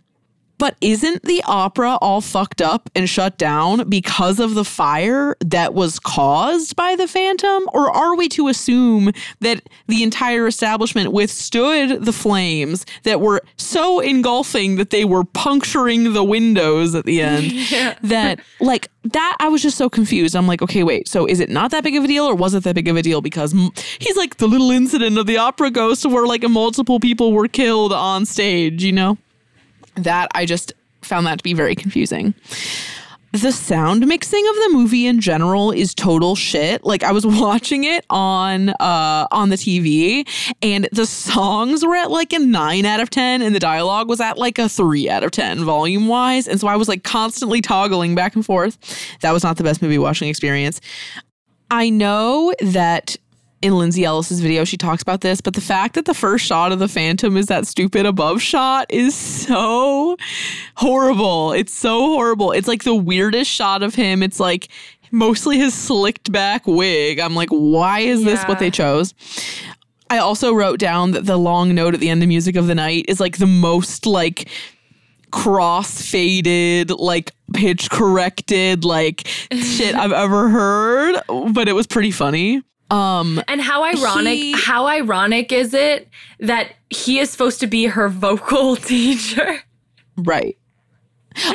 But 0.60 0.76
isn't 0.82 1.24
the 1.24 1.42
opera 1.48 1.98
all 2.02 2.22
fucked 2.22 2.62
up 2.62 2.90
and 2.94 3.10
shut 3.10 3.38
down 3.38 3.90
because 3.90 4.40
of 4.40 4.54
the 4.54 4.66
fire 4.66 5.36
that 5.40 5.74
was 5.74 6.00
caused 6.00 6.76
by 6.76 6.96
the 6.96 7.08
phantom? 7.08 7.64
Or 7.74 7.90
are 7.90 8.16
we 8.16 8.28
to 8.30 8.50
assume 8.50 9.12
that 9.40 9.68
the 9.88 10.04
entire 10.04 10.46
establishment 10.46 11.14
withstood 11.14 12.06
the 12.06 12.14
flames 12.14 12.86
that 13.04 13.22
were 13.22 13.42
so 13.58 14.00
engulfing 14.02 14.76
that 14.76 14.90
they 14.92 15.06
were 15.06 15.24
puncturing 15.24 16.14
the 16.14 16.24
windows 16.24 16.94
at 16.94 17.06
the 17.06 17.22
end? 17.22 17.52
That, 18.10 18.40
like, 18.60 18.90
that 19.06 19.38
I 19.40 19.48
was 19.48 19.62
just 19.62 19.78
so 19.78 19.90
confused. 19.90 20.36
I'm 20.36 20.48
like, 20.48 20.62
okay, 20.62 20.84
wait, 20.84 21.08
so 21.08 21.26
is 21.26 21.40
it 21.40 21.50
not 21.50 21.72
that 21.72 21.84
big 21.84 21.96
of 21.96 22.04
a 22.04 22.08
deal 22.08 22.26
or 22.26 22.36
was 22.36 22.54
it 22.54 22.64
that 22.64 22.76
big 22.76 22.88
of 22.90 22.98
a 22.98 23.02
deal? 23.02 23.22
Because 23.22 23.54
m- 23.54 23.72
he's 24.00 24.18
like 24.18 24.38
the 24.38 24.48
little 24.48 24.72
incident 24.72 25.18
of 25.18 25.26
the 25.26 25.38
opera 25.38 25.72
ghost 25.72 26.06
where 26.06 26.26
like 26.26 26.44
multiple 26.44 27.00
people 27.00 27.32
were 27.32 27.48
killed 27.48 27.94
on 27.94 28.26
stage, 28.26 28.84
you 28.84 28.92
know? 28.92 29.18
That 29.96 30.30
I 30.34 30.46
just 30.46 30.74
found 31.02 31.26
that 31.28 31.38
to 31.40 31.44
be 31.44 31.54
very 31.54 31.76
confusing. 31.76 32.34
The 33.32 33.52
sound 33.52 34.08
mixing 34.08 34.44
of 34.50 34.56
the 34.56 34.70
movie 34.72 35.06
in 35.06 35.22
general 35.22 35.70
is 35.70 35.94
total 35.94 36.36
shit. 36.36 36.84
Like 36.84 37.04
I 37.04 37.12
was 37.12 37.26
watching 37.28 37.84
it 37.84 38.04
on 38.10 38.70
uh 38.70 39.28
on 39.32 39.50
the 39.50 39.56
TV 39.56 40.28
and 40.64 40.90
the 40.92 41.06
songs 41.06 41.86
were 41.86 41.96
at 41.96 42.10
like 42.10 42.34
a 42.34 42.40
9 42.40 42.86
out 42.86 43.00
of 43.00 43.12
10 43.12 43.44
and 43.44 43.54
the 43.54 43.60
dialogue 43.60 44.10
was 44.10 44.20
at 44.20 44.40
like 44.40 44.58
a 44.58 44.68
3 44.68 45.10
out 45.10 45.24
of 45.24 45.30
10 45.30 45.64
volume 45.64 46.08
wise 46.08 46.48
and 46.48 46.60
so 46.60 46.68
I 46.68 46.76
was 46.76 46.88
like 46.88 47.04
constantly 47.04 47.62
toggling 47.62 48.16
back 48.16 48.36
and 48.36 48.44
forth. 48.44 48.80
That 49.22 49.32
was 49.32 49.44
not 49.44 49.58
the 49.58 49.64
best 49.64 49.84
movie 49.84 50.00
watching 50.00 50.28
experience. 50.28 50.82
I 51.70 51.92
know 51.92 52.54
that 52.62 53.16
in 53.62 53.78
Lindsay 53.78 54.06
Ellis's 54.06 54.40
video, 54.40 54.64
she 54.64 54.78
talks 54.78 55.02
about 55.02 55.22
this, 55.22 55.42
but 55.42 55.54
the 55.54 55.62
fact 55.62 55.96
that 55.96 56.06
the 56.06 56.14
first 56.14 56.46
shot 56.46 56.72
of 56.72 56.80
the 56.80 56.88
Phantom 56.88 57.36
is 57.36 57.48
that 57.48 57.68
stupid 57.68 58.06
above 58.06 58.42
shot 58.42 58.86
is 58.90 59.16
so 59.16 60.16
horrible. 60.76 61.52
It's 61.52 61.74
so 61.74 62.00
horrible. 62.14 62.52
It's 62.52 62.68
like 62.68 62.84
the 62.84 62.96
weirdest 62.96 63.52
shot 63.52 63.84
of 63.84 63.96
him. 63.96 64.24
It's 64.24 64.40
like 64.40 64.70
mostly 65.12 65.58
his 65.58 65.74
slicked 65.74 66.32
back 66.32 66.68
wig. 66.68 67.20
I'm 67.20 67.36
like, 67.36 67.50
why 67.50 68.00
is 68.00 68.24
this 68.24 68.44
what 68.44 68.60
they 68.60 68.72
chose? 68.72 69.14
I 70.10 70.18
also 70.18 70.54
wrote 70.54 70.80
down 70.80 71.12
that 71.12 71.26
the 71.26 71.38
long 71.38 71.76
note 71.76 71.94
at 71.94 72.00
the 72.00 72.10
end 72.10 72.24
of 72.24 72.30
Music 72.30 72.56
of 72.56 72.68
the 72.68 72.76
Night 72.76 73.06
is 73.08 73.20
like 73.20 73.38
the 73.38 73.46
most 73.46 74.06
like 74.06 74.50
cross 75.32 76.02
faded, 76.02 76.90
like 76.92 77.32
pitch 77.54 77.92
corrected, 77.92 78.86
like 78.86 79.28
shit 79.52 79.94
I've 79.96 80.12
ever 80.12 80.50
heard, 80.50 81.22
but 81.54 81.68
it 81.68 81.74
was 81.74 81.86
pretty 81.88 82.12
funny. 82.12 82.64
Um, 82.92 83.42
And 83.48 83.62
how 83.62 83.84
ironic 83.84 84.38
He- 84.38 84.52
how 84.54 84.88
ironic 84.88 85.52
is 85.52 85.74
it 85.74 86.08
that 86.40 86.72
he 86.90 87.20
is 87.20 87.30
supposed 87.30 87.60
to 87.60 87.68
be 87.68 87.86
her 87.86 88.10
vocal 88.10 88.76
teacher? 88.92 89.62
right. 90.18 90.58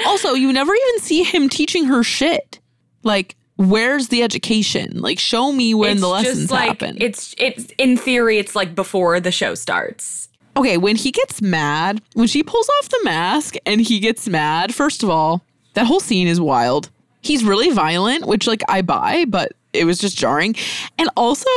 Also, 0.06 0.34
you 0.34 0.52
never 0.52 0.72
even 0.74 1.00
see 1.00 1.22
him 1.24 1.48
teaching 1.48 1.84
her 1.86 2.02
shit. 2.02 2.60
Like, 3.02 3.36
where's 3.56 4.08
the 4.08 4.22
education? 4.22 5.00
Like, 5.00 5.18
show 5.18 5.52
me 5.52 5.74
when 5.74 5.92
it's 5.92 6.00
the 6.00 6.06
lessons 6.08 6.38
just 6.38 6.50
like 6.52 6.68
happen. 6.68 6.96
it's 7.00 7.34
it's 7.36 7.66
in 7.76 7.96
theory 7.96 8.38
it's 8.38 8.54
like 8.56 8.74
before 8.74 9.20
the 9.20 9.32
show 9.32 9.54
starts. 9.54 10.28
okay, 10.56 10.76
when 10.78 10.94
he 10.96 11.10
gets 11.10 11.42
mad, 11.42 12.00
when 12.14 12.28
she 12.28 12.42
pulls 12.42 12.68
off 12.80 12.88
the 12.88 13.00
mask 13.04 13.56
and 13.66 13.80
he 13.80 13.98
gets 13.98 14.28
mad, 14.28 14.72
first 14.74 15.02
of 15.02 15.10
all, 15.10 15.42
that 15.74 15.86
whole 15.86 16.00
scene 16.00 16.28
is 16.28 16.40
wild. 16.40 16.90
He's 17.20 17.42
really 17.44 17.70
violent, 17.70 18.26
which 18.26 18.46
like 18.46 18.62
I 18.68 18.80
buy, 18.82 19.24
but 19.26 19.52
it 19.74 19.84
was 19.84 19.98
just 19.98 20.16
jarring. 20.16 20.54
And 20.98 21.08
also 21.16 21.50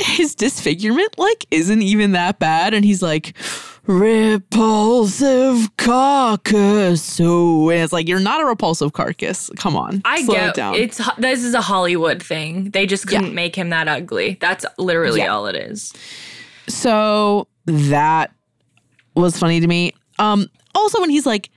his 0.00 0.34
disfigurement 0.34 1.16
like 1.18 1.46
isn't 1.52 1.80
even 1.82 2.12
that 2.12 2.38
bad 2.40 2.74
and 2.74 2.84
he's 2.84 3.00
like 3.02 3.36
repulsive 3.86 5.76
carcass. 5.76 7.02
So 7.02 7.70
and 7.70 7.80
it's 7.80 7.92
like 7.92 8.08
you're 8.08 8.20
not 8.20 8.40
a 8.40 8.44
repulsive 8.44 8.92
carcass. 8.92 9.50
Come 9.56 9.76
on. 9.76 10.02
I 10.04 10.22
slow 10.24 10.34
get 10.34 10.48
it 10.50 10.54
down. 10.54 10.74
it's 10.74 11.00
this 11.18 11.44
is 11.44 11.54
a 11.54 11.60
Hollywood 11.60 12.22
thing. 12.22 12.70
They 12.70 12.86
just 12.86 13.06
couldn't 13.06 13.26
Yeah. 13.28 13.32
make 13.32 13.56
him 13.56 13.70
that 13.70 13.88
ugly. 13.88 14.36
That's 14.40 14.64
literally 14.78 15.20
Yeah. 15.20 15.28
all 15.34 15.46
it 15.46 15.54
is. 15.56 15.92
So 16.68 17.46
that 17.66 18.32
was 19.14 19.38
funny 19.38 19.60
to 19.60 19.66
me. 19.66 19.92
Um, 20.18 20.48
also, 20.74 21.00
when 21.00 21.10
he's 21.10 21.26
like, 21.26 21.50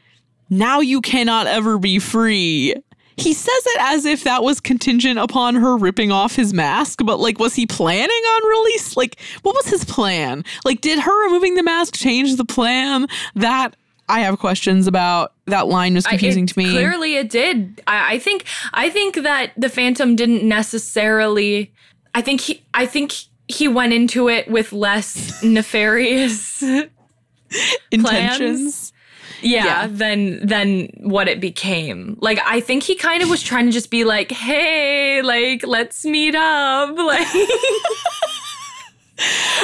now 0.50 0.80
you 0.80 1.02
cannot 1.02 1.48
ever 1.48 1.78
be 1.80 2.00
free. 2.00 2.76
He 3.18 3.34
says 3.34 3.50
it 3.66 3.82
as 3.82 4.06
if 4.06 4.24
that 4.26 4.44
was 4.44 4.60
contingent 4.60 5.18
upon 5.18 5.56
her 5.56 5.76
ripping 5.76 6.12
off 6.12 6.36
his 6.36 6.54
mask, 6.54 7.00
but 7.04 7.20
like, 7.20 7.40
was 7.40 7.56
he 7.56 7.66
planning 7.66 8.10
on 8.10 8.48
release? 8.50 8.96
Like, 8.96 9.20
what 9.42 9.56
was 9.56 9.68
his 9.68 9.84
plan? 9.86 10.46
Like, 10.66 10.82
did 10.82 11.00
her 11.00 11.26
removing 11.26 11.56
the 11.56 11.64
mask 11.64 11.96
change 11.96 12.36
the 12.36 12.46
plan? 12.46 13.08
That 13.36 13.76
I 14.08 14.20
have 14.22 14.38
questions 14.40 14.86
about. 14.88 15.34
That 15.48 15.68
line 15.68 15.96
was 15.96 16.06
I- 16.06 16.12
confusing 16.12 16.44
it- 16.46 16.50
to 16.50 16.60
me. 16.60 16.70
Clearly, 16.70 17.16
it 17.16 17.30
did. 17.30 17.82
I, 17.88 18.14
I 18.16 18.20
think. 18.20 18.46
I 18.74 18.90
think 18.90 19.16
that 19.24 19.52
the 19.58 19.68
Phantom 19.70 20.16
didn't 20.16 20.44
necessarily. 20.48 21.74
I 22.14 22.22
think 22.22 22.42
he. 22.42 22.64
I 22.74 22.86
think 22.86 23.14
he 23.48 23.68
went 23.68 23.94
into 23.94 24.30
it 24.30 24.48
with 24.50 24.72
less 24.74 25.42
nefarious. 25.44 26.64
Intentions. 27.92 28.94
Yeah, 29.42 29.66
Yeah. 29.66 29.88
than 29.90 30.46
than 30.46 30.90
what 31.00 31.28
it 31.28 31.40
became. 31.40 32.18
Like 32.22 32.40
I 32.46 32.60
think 32.60 32.84
he 32.84 32.96
kind 32.96 33.22
of 33.22 33.30
was 33.30 33.42
trying 33.44 33.66
to 33.68 33.72
just 33.72 33.90
be 33.92 34.04
like, 34.04 34.32
"Hey, 34.32 35.22
like 35.22 35.66
let's 35.66 36.06
meet 36.06 36.36
up." 36.36 36.96
Like 36.98 37.28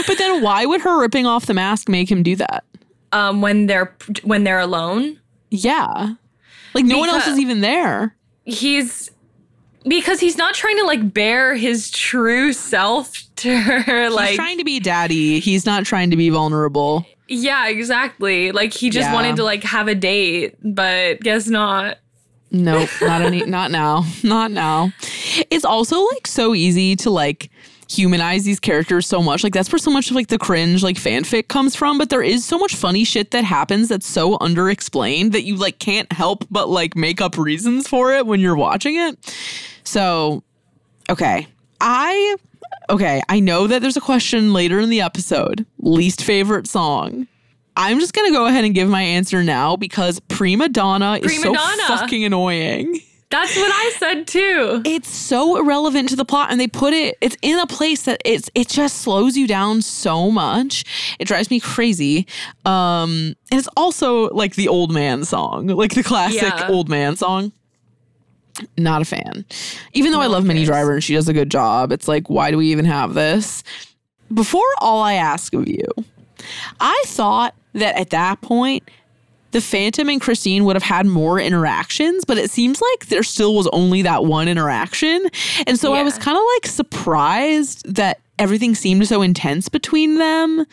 But 0.07 0.17
then 0.17 0.41
why 0.41 0.65
would 0.65 0.81
her 0.81 0.99
ripping 0.99 1.25
off 1.27 1.45
the 1.45 1.53
mask 1.53 1.87
make 1.89 2.09
him 2.11 2.23
do 2.23 2.35
that? 2.37 2.63
um 3.11 3.41
when 3.41 3.67
they're 3.67 3.95
when 4.23 4.43
they're 4.43 4.59
alone, 4.59 5.19
Yeah. 5.51 6.15
Like, 6.73 6.85
no 6.85 6.97
one 6.97 7.09
else 7.09 7.27
is 7.27 7.37
even 7.37 7.61
there. 7.61 8.15
he's 8.45 9.11
because 9.87 10.19
he's 10.19 10.37
not 10.37 10.55
trying 10.55 10.77
to 10.77 10.83
like 10.85 11.13
bare 11.13 11.53
his 11.55 11.91
true 11.91 12.51
self 12.53 13.21
to 13.35 13.55
her. 13.55 14.09
Like 14.09 14.29
he's 14.29 14.35
trying 14.37 14.57
to 14.57 14.63
be 14.63 14.79
daddy. 14.79 15.39
He's 15.39 15.65
not 15.67 15.85
trying 15.85 16.09
to 16.09 16.15
be 16.17 16.29
vulnerable. 16.29 17.05
Yeah, 17.33 17.67
exactly. 17.67 18.51
Like 18.51 18.73
he 18.73 18.89
just 18.89 19.07
Yeah. 19.07 19.13
wanted 19.13 19.35
to 19.37 19.43
like 19.43 19.63
have 19.63 19.87
a 19.87 19.95
date, 19.95 20.55
but 20.63 21.19
guess 21.21 21.47
not. 21.47 21.97
Nope, 22.51 22.89
not 23.01 23.21
any 23.21 23.43
not 23.45 23.71
now. 23.71 24.05
Not 24.23 24.51
now. 24.51 24.91
It's 25.49 25.65
also 25.65 26.01
like 26.13 26.27
so 26.27 26.53
easy 26.53 26.95
to 26.97 27.09
like 27.09 27.49
humanize 27.89 28.43
these 28.43 28.59
characters 28.59 29.07
so 29.07 29.21
much. 29.21 29.43
Like 29.43 29.53
that's 29.53 29.71
where 29.71 29.79
so 29.79 29.91
much 29.91 30.09
of 30.09 30.15
like 30.15 30.27
the 30.27 30.37
cringe 30.37 30.83
like 30.83 30.95
fanfic 30.97 31.47
comes 31.47 31.75
from, 31.75 31.97
but 31.97 32.09
there 32.11 32.21
is 32.21 32.45
so 32.45 32.57
much 32.59 32.75
funny 32.75 33.03
shit 33.03 33.31
that 33.31 33.43
happens 33.43 33.89
that's 33.89 34.07
so 34.07 34.37
underexplained 34.37 35.31
that 35.31 35.43
you 35.43 35.55
like 35.55 35.79
can't 35.79 36.11
help 36.11 36.45
but 36.51 36.69
like 36.69 36.95
make 36.95 37.21
up 37.21 37.37
reasons 37.37 37.87
for 37.87 38.13
it 38.13 38.25
when 38.27 38.39
you're 38.39 38.55
watching 38.55 38.95
it. 38.97 39.17
So, 39.83 40.43
okay. 41.09 41.47
I 41.81 42.35
okay, 42.89 43.21
I 43.29 43.39
know 43.39 43.67
that 43.67 43.81
there's 43.81 43.97
a 43.97 44.01
question 44.01 44.53
later 44.53 44.79
in 44.79 44.89
the 44.89 45.01
episode. 45.01 45.65
Least 45.79 46.23
favorite 46.23 46.67
song. 46.67 47.27
I'm 47.75 47.99
just 47.99 48.13
gonna 48.13 48.31
go 48.31 48.45
ahead 48.45 48.65
and 48.65 48.75
give 48.75 48.87
my 48.89 49.01
answer 49.01 49.43
now 49.43 49.75
because 49.75 50.19
Prima 50.21 50.69
Donna 50.69 51.13
is 51.15 51.25
Prima 51.25 51.41
so 51.43 51.53
Donna. 51.53 51.83
fucking 51.87 52.23
annoying. 52.23 52.99
That's 53.31 53.55
what 53.55 53.71
I 53.73 53.95
said 53.97 54.27
too. 54.27 54.83
It's 54.85 55.09
so 55.09 55.57
irrelevant 55.57 56.09
to 56.09 56.15
the 56.15 56.23
plot, 56.23 56.51
and 56.51 56.59
they 56.61 56.67
put 56.67 56.93
it. 56.93 57.17
It's 57.19 57.35
in 57.41 57.57
a 57.57 57.65
place 57.65 58.03
that 58.03 58.21
it's 58.23 58.47
it 58.53 58.67
just 58.69 58.97
slows 59.01 59.35
you 59.35 59.47
down 59.47 59.81
so 59.81 60.29
much. 60.29 61.15
It 61.19 61.25
drives 61.25 61.49
me 61.49 61.59
crazy. 61.59 62.27
Um, 62.63 63.33
and 63.49 63.59
it's 63.59 63.67
also 63.75 64.29
like 64.29 64.53
the 64.53 64.67
old 64.67 64.91
man 64.93 65.25
song, 65.25 65.65
like 65.65 65.95
the 65.95 66.03
classic 66.03 66.43
Yeah. 66.43 66.67
old 66.69 66.89
man 66.89 67.15
song. 67.15 67.51
Not 68.77 69.01
a 69.01 69.05
fan. 69.05 69.45
Even 69.93 70.11
though 70.11 70.21
I 70.21 70.27
love 70.27 70.45
Minnie. 70.45 70.65
Driver 70.65 70.93
and 70.93 71.03
she 71.03 71.13
does 71.13 71.27
a 71.27 71.33
good 71.33 71.49
job, 71.49 71.91
it's 71.91 72.07
like, 72.07 72.29
why 72.29 72.51
do 72.51 72.57
we 72.57 72.71
even 72.71 72.85
have 72.85 73.13
this? 73.13 73.63
Before 74.33 74.65
all 74.79 75.01
I 75.01 75.13
ask 75.13 75.53
of 75.53 75.67
you, 75.67 75.87
I 76.79 77.03
thought 77.07 77.55
that 77.73 77.95
at 77.95 78.11
that 78.11 78.41
point, 78.41 78.83
the 79.51 79.61
Phantom 79.61 80.09
and 80.09 80.19
Christine 80.19 80.65
would 80.65 80.75
have 80.75 80.83
had 80.83 81.05
more 81.05 81.39
interactions, 81.39 82.25
but 82.25 82.37
it 82.37 82.49
seems 82.49 82.81
like 82.81 83.07
there 83.07 83.23
still 83.23 83.55
was 83.55 83.67
only 83.71 84.01
that 84.01 84.25
one 84.25 84.47
interaction. 84.47 85.27
And 85.67 85.79
so 85.79 85.93
I 85.93 86.01
was 86.01 86.17
kind 86.17 86.35
of 86.35 86.43
like 86.55 86.65
surprised 86.65 87.93
that 87.93 88.19
everything 88.39 88.73
seemed 88.73 89.07
so 89.07 89.21
intense 89.21 89.69
between 89.69 90.17
them. 90.17 90.65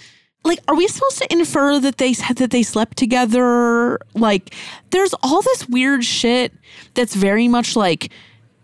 Like, 0.43 0.61
are 0.69 0.75
we 0.75 0.89
supposed 0.89 1.19
to 1.19 1.33
infer 1.33 1.79
that 1.81 1.99
they 1.99 2.13
said 2.15 2.37
that 2.37 2.51
they 2.51 2.63
slept 2.63 2.97
together? 2.97 3.99
Like, 4.15 4.55
there's 4.91 5.15
all 5.23 5.43
this 5.43 5.69
weird 5.69 6.05
shit 6.05 6.53
that's 6.95 7.15
very 7.15 7.47
much 7.47 7.77
like, 7.77 8.11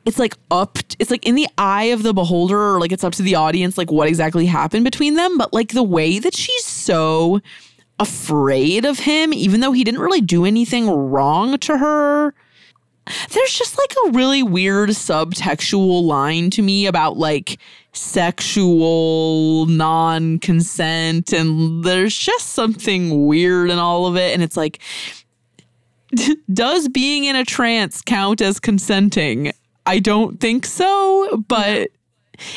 it's 0.06 0.18
like 0.18 0.34
up 0.50 0.78
it's 0.98 1.10
like 1.10 1.26
in 1.26 1.34
the 1.34 1.48
eye 1.58 1.86
of 1.86 2.04
the 2.04 2.14
beholder 2.14 2.58
or 2.58 2.80
like 2.80 2.92
it's 2.92 3.02
up 3.04 3.12
to 3.12 3.22
the 3.24 3.34
audience 3.34 3.76
like 3.76 3.90
what 3.90 4.06
exactly 4.06 4.46
happened 4.46 4.84
between 4.84 5.14
them 5.14 5.36
but 5.36 5.52
like 5.52 5.72
the 5.72 5.82
way 5.82 6.20
that 6.20 6.34
she's 6.34 6.64
so 6.64 7.40
afraid 7.98 8.84
of 8.84 9.00
him 9.00 9.34
even 9.34 9.60
though 9.60 9.72
he 9.72 9.82
didn't 9.82 10.00
really 10.00 10.20
do 10.20 10.44
anything 10.44 10.88
wrong 10.88 11.58
to 11.58 11.76
her 11.76 12.32
there's 13.30 13.52
just 13.52 13.78
like 13.78 13.94
a 14.06 14.10
really 14.12 14.42
weird 14.42 14.90
subtextual 14.90 16.02
line 16.02 16.50
to 16.50 16.62
me 16.62 16.86
about 16.86 17.16
like 17.16 17.58
sexual 17.92 19.66
non-consent 19.66 21.32
and 21.32 21.84
there's 21.84 22.16
just 22.16 22.48
something 22.48 23.26
weird 23.26 23.70
in 23.70 23.78
all 23.78 24.06
of 24.06 24.16
it 24.16 24.34
and 24.34 24.42
it's 24.42 24.56
like 24.56 24.80
does 26.52 26.88
being 26.88 27.24
in 27.24 27.36
a 27.36 27.44
trance 27.44 28.02
count 28.02 28.40
as 28.40 28.60
consenting? 28.60 29.52
I 29.86 29.98
don't 29.98 30.40
think 30.40 30.66
so, 30.66 31.44
but 31.48 31.90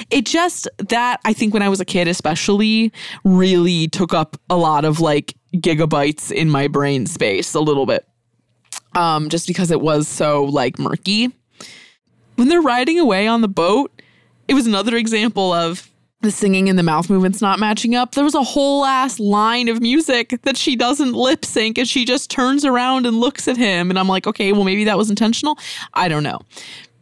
it 0.09 0.25
just 0.25 0.67
that 0.89 1.19
I 1.23 1.33
think 1.33 1.53
when 1.53 1.63
I 1.63 1.69
was 1.69 1.79
a 1.79 1.85
kid 1.85 2.07
especially 2.07 2.91
really 3.23 3.87
took 3.87 4.13
up 4.13 4.35
a 4.49 4.57
lot 4.57 4.83
of 4.83 4.99
like 4.99 5.35
gigabytes 5.55 6.31
in 6.31 6.49
my 6.49 6.67
brain 6.67 7.05
space 7.05 7.53
a 7.53 7.61
little 7.61 7.85
bit. 7.85 8.08
Um 8.95 9.29
just 9.29 9.47
because 9.47 9.71
it 9.71 9.81
was 9.81 10.07
so 10.07 10.43
like 10.43 10.79
murky. 10.79 11.31
When 12.35 12.47
they're 12.47 12.61
riding 12.61 12.99
away 12.99 13.27
on 13.27 13.41
the 13.41 13.47
boat, 13.47 13.91
it 14.47 14.53
was 14.53 14.65
another 14.65 14.95
example 14.95 15.51
of 15.51 15.89
the 16.21 16.31
singing 16.31 16.67
and 16.67 16.77
the 16.77 16.83
mouth 16.83 17.09
movements 17.09 17.41
not 17.41 17.59
matching 17.59 17.95
up. 17.95 18.13
There 18.13 18.23
was 18.23 18.35
a 18.35 18.43
whole 18.43 18.83
ass 18.83 19.19
line 19.19 19.69
of 19.69 19.79
music 19.81 20.41
that 20.41 20.57
she 20.57 20.75
doesn't 20.75 21.13
lip 21.13 21.45
sync 21.45 21.77
and 21.77 21.87
she 21.87 22.03
just 22.03 22.29
turns 22.29 22.65
around 22.65 23.05
and 23.05 23.19
looks 23.19 23.47
at 23.47 23.55
him. 23.55 23.89
And 23.89 23.97
I'm 23.97 24.07
like, 24.09 24.27
okay, 24.27 24.51
well, 24.51 24.65
maybe 24.65 24.83
that 24.83 24.97
was 24.97 25.09
intentional. 25.09 25.57
I 25.93 26.09
don't 26.09 26.23
know. 26.23 26.39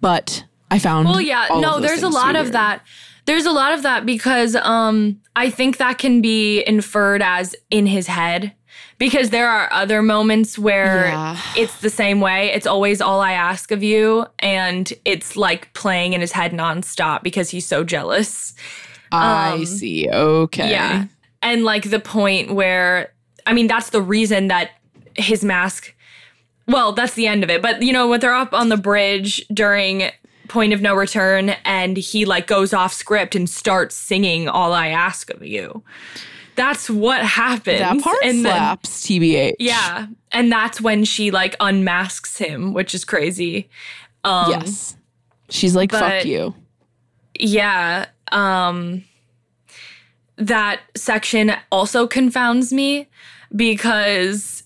But 0.01 0.43
I 0.69 0.77
found. 0.77 1.07
Well, 1.07 1.21
yeah, 1.21 1.47
no, 1.49 1.79
there's 1.79 2.03
a 2.03 2.09
lot 2.09 2.33
be 2.33 2.39
of 2.39 2.51
that. 2.51 2.83
There's 3.25 3.45
a 3.45 3.51
lot 3.51 3.73
of 3.73 3.83
that 3.83 4.05
because 4.05 4.55
um 4.55 5.19
I 5.35 5.49
think 5.49 5.77
that 5.77 5.97
can 5.97 6.21
be 6.21 6.63
inferred 6.67 7.21
as 7.23 7.55
in 7.71 7.87
his 7.87 8.07
head 8.07 8.53
because 8.97 9.29
there 9.29 9.47
are 9.47 9.71
other 9.71 10.01
moments 10.01 10.57
where 10.57 11.05
Yeah. 11.05 11.39
it's 11.55 11.79
the 11.81 11.89
same 11.89 12.19
way. 12.19 12.51
It's 12.51 12.67
always 12.67 13.01
all 13.01 13.21
I 13.21 13.33
ask 13.33 13.71
of 13.71 13.83
you 13.83 14.25
and 14.39 14.91
it's 15.05 15.35
like 15.35 15.71
playing 15.73 16.13
in 16.13 16.21
his 16.21 16.31
head 16.31 16.51
nonstop 16.51 17.23
because 17.23 17.49
he's 17.49 17.65
so 17.65 17.83
jealous. 17.83 18.53
I 19.11 19.53
um, 19.53 19.65
see. 19.65 20.09
Okay. 20.09 20.71
Yeah. 20.71 21.05
And 21.41 21.63
like 21.63 21.89
the 21.89 21.99
point 21.99 22.51
where, 22.51 23.13
I 23.45 23.53
mean, 23.53 23.67
that's 23.67 23.91
the 23.91 24.01
reason 24.01 24.47
that 24.47 24.71
his 25.15 25.43
mask, 25.45 25.93
well, 26.67 26.91
that's 26.91 27.13
the 27.13 27.27
end 27.27 27.43
of 27.43 27.49
it. 27.49 27.61
But, 27.61 27.81
you 27.81 27.93
know, 27.93 28.07
when 28.07 28.19
they're 28.19 28.33
up 28.33 28.53
on 28.53 28.69
the 28.69 28.77
bridge 28.77 29.45
during 29.53 30.09
Point 30.47 30.73
of 30.73 30.81
No 30.81 30.95
Return 30.95 31.51
and 31.63 31.97
he 31.97 32.25
like 32.25 32.47
goes 32.47 32.73
off 32.73 32.93
script 32.93 33.35
and 33.35 33.49
starts 33.49 33.95
singing 33.95 34.49
All 34.49 34.73
I 34.73 34.87
Ask 34.87 35.29
of 35.29 35.45
You. 35.45 35.83
That's 36.57 36.89
what 36.89 37.21
happens. 37.23 37.79
That 37.79 38.01
part 38.01 38.17
and 38.23 38.43
then- 38.45 38.53
slaps, 38.53 39.07
TBH. 39.07 39.53
yeah. 39.59 40.07
And 40.33 40.51
that's 40.51 40.81
when 40.81 41.05
she 41.05 41.31
like 41.31 41.55
unmasks 41.61 42.37
him, 42.37 42.73
which 42.73 42.93
is 42.93 43.05
crazy. 43.05 43.69
Um, 44.25 44.49
yes. 44.51 44.97
She's 45.49 45.73
like, 45.75 45.91
fuck 45.91 46.25
you. 46.25 46.53
yeah 47.39 48.07
um 48.33 49.05
that 50.35 50.81
section 50.95 51.53
also 51.71 52.05
confounds 52.07 52.73
me 52.73 53.07
because 53.55 54.63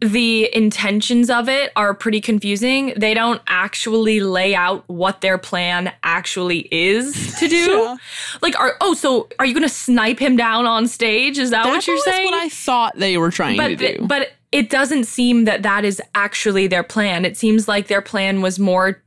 the 0.00 0.54
intentions 0.54 1.30
of 1.30 1.48
it 1.48 1.72
are 1.74 1.94
pretty 1.94 2.20
confusing 2.20 2.92
they 2.98 3.14
don't 3.14 3.40
actually 3.48 4.20
lay 4.20 4.54
out 4.54 4.84
what 4.88 5.22
their 5.22 5.38
plan 5.38 5.90
actually 6.02 6.68
is 6.70 7.34
to 7.38 7.48
do 7.48 7.56
Yeah. 7.70 7.96
like 8.42 8.58
are 8.60 8.74
oh 8.82 8.92
so 8.92 9.28
are 9.38 9.46
you 9.46 9.54
gonna 9.54 9.68
snipe 9.70 10.18
him 10.18 10.36
down 10.36 10.66
on 10.66 10.86
stage 10.86 11.38
is 11.38 11.50
that 11.50 11.64
what 11.64 11.86
you're 11.86 11.96
saying 11.98 12.26
what 12.26 12.34
I 12.34 12.48
thought 12.50 12.94
they 12.96 13.16
were 13.16 13.30
trying 13.30 13.56
to 13.56 13.62
but 13.62 13.78
th- 13.78 13.98
do. 13.98 14.06
but 14.06 14.32
it 14.52 14.68
doesn't 14.70 15.04
seem 15.04 15.44
that 15.46 15.62
that 15.64 15.84
is 15.84 16.00
actually 16.14 16.66
their 16.66 16.84
plan. 16.84 17.24
It 17.24 17.36
seems 17.36 17.66
like 17.66 17.88
their 17.88 18.00
plan 18.00 18.42
was 18.42 18.58
more. 18.58 19.02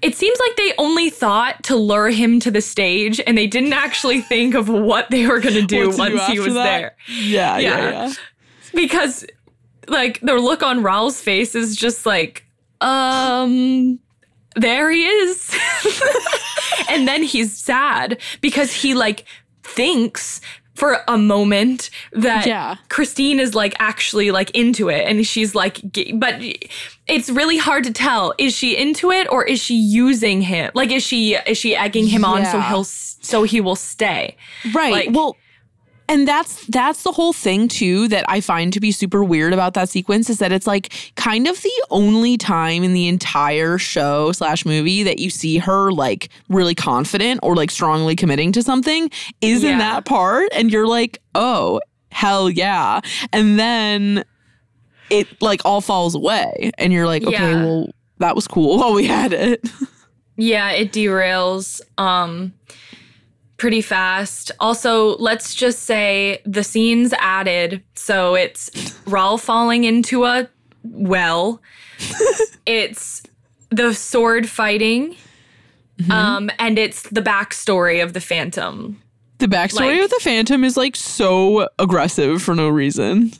It 0.00 0.16
seems 0.16 0.38
like 0.40 0.56
they 0.56 0.72
only 0.78 1.10
thought 1.10 1.62
to 1.64 1.76
lure 1.76 2.08
him 2.10 2.40
to 2.40 2.50
the 2.50 2.62
stage, 2.62 3.20
and 3.26 3.36
they 3.36 3.46
didn't 3.46 3.74
actually 3.74 4.20
think 4.22 4.54
of 4.54 4.68
what 4.68 5.10
they 5.10 5.26
were 5.26 5.38
going 5.38 5.54
to 5.54 5.60
to 5.66 5.66
do 5.66 5.96
once 5.96 6.26
he 6.26 6.40
was 6.40 6.54
that? 6.54 6.64
there. 6.64 6.96
yeah, 7.08 7.58
yeah, 7.58 7.58
Yeah. 7.58 7.90
yeah. 8.06 8.12
Because, 8.74 9.26
like, 9.88 10.20
the 10.20 10.34
look 10.34 10.62
on 10.62 10.82
Raoul's 10.82 11.20
face 11.20 11.54
is 11.54 11.76
just 11.76 12.06
like, 12.06 12.44
um, 12.80 13.98
there 14.56 14.90
he 14.90 15.04
is. 15.06 15.56
and 16.88 17.06
then 17.08 17.22
he's 17.22 17.56
sad 17.56 18.18
because 18.40 18.72
he, 18.72 18.94
like, 18.94 19.24
thinks 19.62 20.40
for 20.74 20.98
a 21.06 21.16
moment 21.16 21.88
that 22.12 22.46
Yeah. 22.46 22.76
Christine 22.88 23.38
is 23.38 23.54
like 23.54 23.74
actually 23.78 24.32
like 24.32 24.50
into 24.50 24.88
it 24.88 25.06
and 25.06 25.24
she's 25.24 25.54
like 25.54 25.80
but 26.14 26.34
it's 27.06 27.30
really 27.30 27.58
hard 27.58 27.84
to 27.84 27.92
tell 27.92 28.34
is 28.38 28.52
she 28.52 28.76
into 28.76 29.12
it 29.12 29.28
or 29.30 29.44
is 29.44 29.60
she 29.62 29.74
using 29.76 30.42
him 30.42 30.72
like 30.74 30.90
is 30.90 31.04
she 31.04 31.36
is 31.36 31.56
she 31.56 31.76
egging 31.76 32.08
him 32.08 32.24
on 32.24 32.44
so 32.44 32.58
he'll 32.60 32.82
so 32.82 33.44
he 33.44 33.60
will 33.60 33.76
stay 33.76 34.36
Right. 34.74 34.92
Like- 34.92 35.08
well, 35.12 35.36
and 36.08 36.28
that's 36.28 36.66
that's 36.66 37.02
the 37.02 37.12
whole 37.12 37.32
thing 37.32 37.66
too 37.68 38.08
that 38.08 38.24
I 38.28 38.40
find 38.40 38.72
to 38.72 38.80
be 38.80 38.92
super 38.92 39.24
weird 39.24 39.52
about 39.52 39.74
that 39.74 39.88
sequence 39.88 40.28
is 40.28 40.38
that 40.38 40.52
it's 40.52 40.66
like 40.66 40.92
kind 41.16 41.46
of 41.48 41.60
the 41.62 41.84
only 41.90 42.36
time 42.36 42.84
in 42.84 42.92
the 42.92 43.08
entire 43.08 43.78
show 43.78 44.30
slash 44.32 44.66
movie 44.66 45.02
that 45.02 45.18
you 45.18 45.30
see 45.30 45.58
her 45.58 45.90
like 45.92 46.28
really 46.48 46.74
confident 46.74 47.40
or 47.42 47.56
like 47.56 47.70
strongly 47.70 48.14
committing 48.16 48.52
to 48.52 48.62
something 48.62 49.10
is 49.40 49.64
in 49.64 49.78
that 49.78 50.04
part, 50.04 50.48
and 50.52 50.70
you're 50.70 50.86
like, 50.86 51.18
oh 51.34 51.80
hell 52.10 52.48
yeah, 52.50 53.00
and 53.32 53.58
then 53.58 54.24
it 55.10 55.26
like 55.42 55.60
all 55.64 55.80
falls 55.80 56.14
away, 56.14 56.70
and 56.78 56.92
you're 56.92 57.06
like, 57.06 57.22
okay, 57.24 57.32
Yeah. 57.32 57.64
well 57.64 57.88
that 58.18 58.34
was 58.36 58.46
cool 58.46 58.78
while 58.80 58.94
we 58.94 59.06
had 59.06 59.32
it. 59.32 59.66
yeah 60.36 60.70
it 60.70 60.92
derails. 60.92 61.80
Um 61.98 62.52
pretty 63.56 63.80
fast 63.80 64.50
also 64.60 65.16
let's 65.18 65.54
just 65.54 65.80
say 65.80 66.40
the 66.44 66.64
scenes 66.64 67.12
added 67.18 67.82
so 67.94 68.34
it's 68.34 68.70
Raoul 69.06 69.38
falling 69.38 69.84
into 69.84 70.24
a 70.24 70.48
well 70.82 71.60
it's 72.66 73.22
the 73.70 73.94
sword 73.94 74.48
fighting 74.48 75.16
Um, 76.10 76.50
and 76.58 76.76
it's 76.76 77.04
the 77.10 77.22
backstory 77.22 78.02
of 78.02 78.14
the 78.14 78.20
Phantom. 78.20 79.00
The 79.38 79.46
backstory 79.46 79.94
Like- 79.98 80.04
of 80.04 80.10
the 80.10 80.18
Phantom 80.20 80.64
is 80.64 80.76
like 80.76 80.96
so 80.96 81.68
aggressive 81.78 82.42
for 82.42 82.56
no 82.56 82.68
reason. 82.68 83.30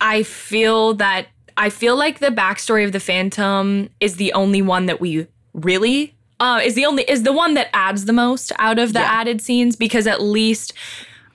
I 0.00 0.22
feel 0.22 0.94
that 0.94 1.26
I 1.58 1.68
feel 1.68 1.96
like 1.96 2.20
the 2.20 2.28
backstory 2.30 2.86
of 2.86 2.92
the 2.92 3.00
Phantom 3.00 3.90
is 4.00 4.16
the 4.16 4.32
only 4.32 4.62
one 4.62 4.86
that 4.86 4.98
we 4.98 5.26
really 5.52 6.14
uh 6.40 6.60
is 6.64 6.74
the 6.74 6.84
only 6.86 7.04
is 7.04 7.22
the 7.22 7.32
one 7.32 7.54
that 7.54 7.68
adds 7.74 8.06
the 8.06 8.12
most 8.12 8.50
out 8.58 8.78
of 8.78 8.92
the 8.92 9.00
Yeah. 9.00 9.12
added 9.20 9.40
scenes 9.40 9.76
because 9.76 10.06
at 10.06 10.20
least 10.20 10.72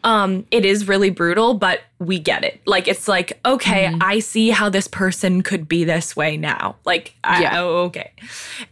um 0.04 0.46
it 0.52 0.66
is 0.66 0.88
really 0.88 1.10
brutal 1.10 1.54
but 1.54 1.82
we 2.00 2.20
get 2.20 2.44
it 2.44 2.60
like 2.66 2.88
it's 2.88 3.08
like 3.08 3.40
okay 3.46 3.86
Mm-hmm. 3.86 3.98
i 4.02 4.20
see 4.20 4.50
how 4.50 4.70
this 4.70 4.88
person 4.88 5.42
could 5.42 5.68
be 5.68 5.84
this 5.84 6.16
way 6.16 6.38
now 6.38 6.76
like 6.86 7.14
I, 7.24 7.42
Yeah. 7.42 7.62
oh, 7.62 7.78
okay 7.86 8.12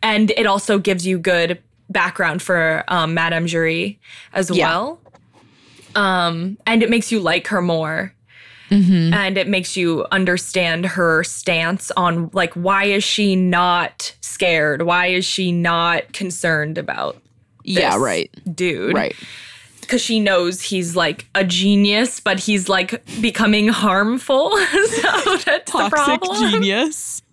and 0.02 0.32
it 0.32 0.46
also 0.46 0.78
gives 0.78 1.08
you 1.08 1.18
good 1.18 1.60
background 1.90 2.42
for 2.42 2.84
um, 2.88 3.14
madame 3.14 3.46
Giry 3.48 3.98
as 4.34 4.50
Yeah. 4.52 4.68
well 4.70 5.00
um 5.96 6.58
and 6.66 6.82
it 6.84 6.90
makes 6.90 7.12
you 7.12 7.20
like 7.20 7.48
her 7.48 7.62
more 7.62 8.14
Mm-hmm. 8.74 9.14
and 9.14 9.38
it 9.38 9.48
makes 9.48 9.78
you 9.78 10.06
understand 10.12 10.86
her 10.86 11.24
stance 11.24 11.92
on 11.96 12.30
like 12.34 12.54
why 12.54 12.86
is 12.86 13.04
she 13.04 13.36
not 13.36 14.16
scared 14.22 14.82
why 14.82 15.08
is 15.08 15.26
she 15.26 15.52
not 15.52 16.12
concerned 16.14 16.78
about 16.78 17.22
Yeah, 17.64 17.98
right. 17.98 18.30
dude 18.56 18.94
Right. 18.96 19.16
because 19.82 20.02
she 20.02 20.20
knows 20.20 20.62
he's 20.62 20.96
like 20.96 21.28
a 21.36 21.44
genius 21.44 22.20
but 22.20 22.40
he's 22.40 22.68
like 22.68 23.04
becoming 23.22 23.68
harmful 23.68 24.50
so 24.58 25.38
that's 25.38 25.46
the 25.46 25.62
Toxic 25.66 26.22
problem 26.22 26.52
genius. 26.52 27.22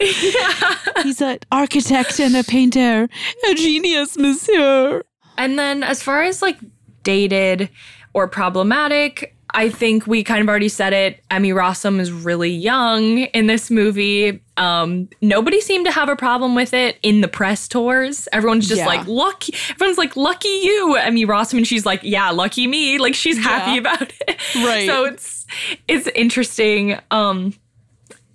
Yeah. 0.00 0.76
He's 1.02 1.20
an 1.20 1.38
architect 1.50 2.20
and 2.20 2.36
a 2.36 2.44
painter. 2.44 3.08
A 3.50 3.54
genius, 3.54 4.16
monsieur. 4.16 5.02
And 5.36 5.58
then 5.58 5.82
as 5.82 6.00
far 6.00 6.22
as 6.22 6.40
like 6.42 6.58
dated 7.02 7.68
or 8.14 8.28
problematic, 8.28 9.34
I 9.58 9.70
think 9.70 10.06
we 10.06 10.22
kind 10.22 10.40
of 10.40 10.48
already 10.48 10.68
said 10.68 10.92
it. 10.92 11.20
Emmy 11.32 11.50
Rossum 11.50 11.98
is 11.98 12.12
really 12.12 12.50
young 12.50 13.18
in 13.18 13.48
this 13.48 13.72
movie. 13.72 14.40
Um, 14.56 15.08
nobody 15.20 15.60
seemed 15.60 15.84
to 15.86 15.90
have 15.90 16.08
a 16.08 16.14
problem 16.14 16.54
with 16.54 16.72
it 16.72 16.96
in 17.02 17.22
the 17.22 17.26
press 17.28 17.66
tours. 17.66 18.28
Everyone's 18.32 18.68
just 18.68 18.78
Yeah. 18.82 18.86
like, 18.86 19.04
lucky. 19.08 19.52
Everyone's 19.70 19.98
like, 19.98 20.14
lucky 20.16 20.46
you, 20.48 20.94
Emmy 20.94 21.26
Rossum. 21.26 21.58
And 21.58 21.66
she's 21.66 21.84
like, 21.84 21.98
yeah, 22.04 22.30
lucky 22.30 22.68
me. 22.68 22.98
Like 22.98 23.16
she's 23.16 23.36
happy 23.36 23.72
Yeah. 23.72 23.78
about 23.78 24.02
it. 24.28 24.38
Right. 24.56 24.86
So 24.86 25.04
it's 25.06 25.44
it's 25.88 26.06
interesting. 26.14 26.96
Um, 27.10 27.52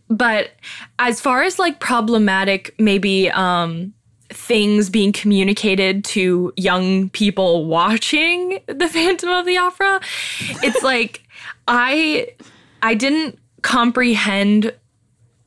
but 0.10 0.52
as 1.00 1.22
far 1.22 1.44
as 1.44 1.58
like 1.58 1.80
problematic, 1.80 2.76
maybe 2.78 3.32
um 3.32 3.94
things 4.36 4.90
being 4.90 5.12
communicated 5.12 6.04
to 6.06 6.52
young 6.58 7.10
people 7.10 7.66
watching 7.66 8.60
the 8.68 8.88
Phantom 8.88 9.30
of 9.30 9.46
the 9.46 9.58
Opera, 9.58 10.00
it's 10.64 10.84
like 10.84 11.24
I 11.68 12.30
I 12.82 12.94
didn't 12.96 13.40
comprehend 13.62 14.74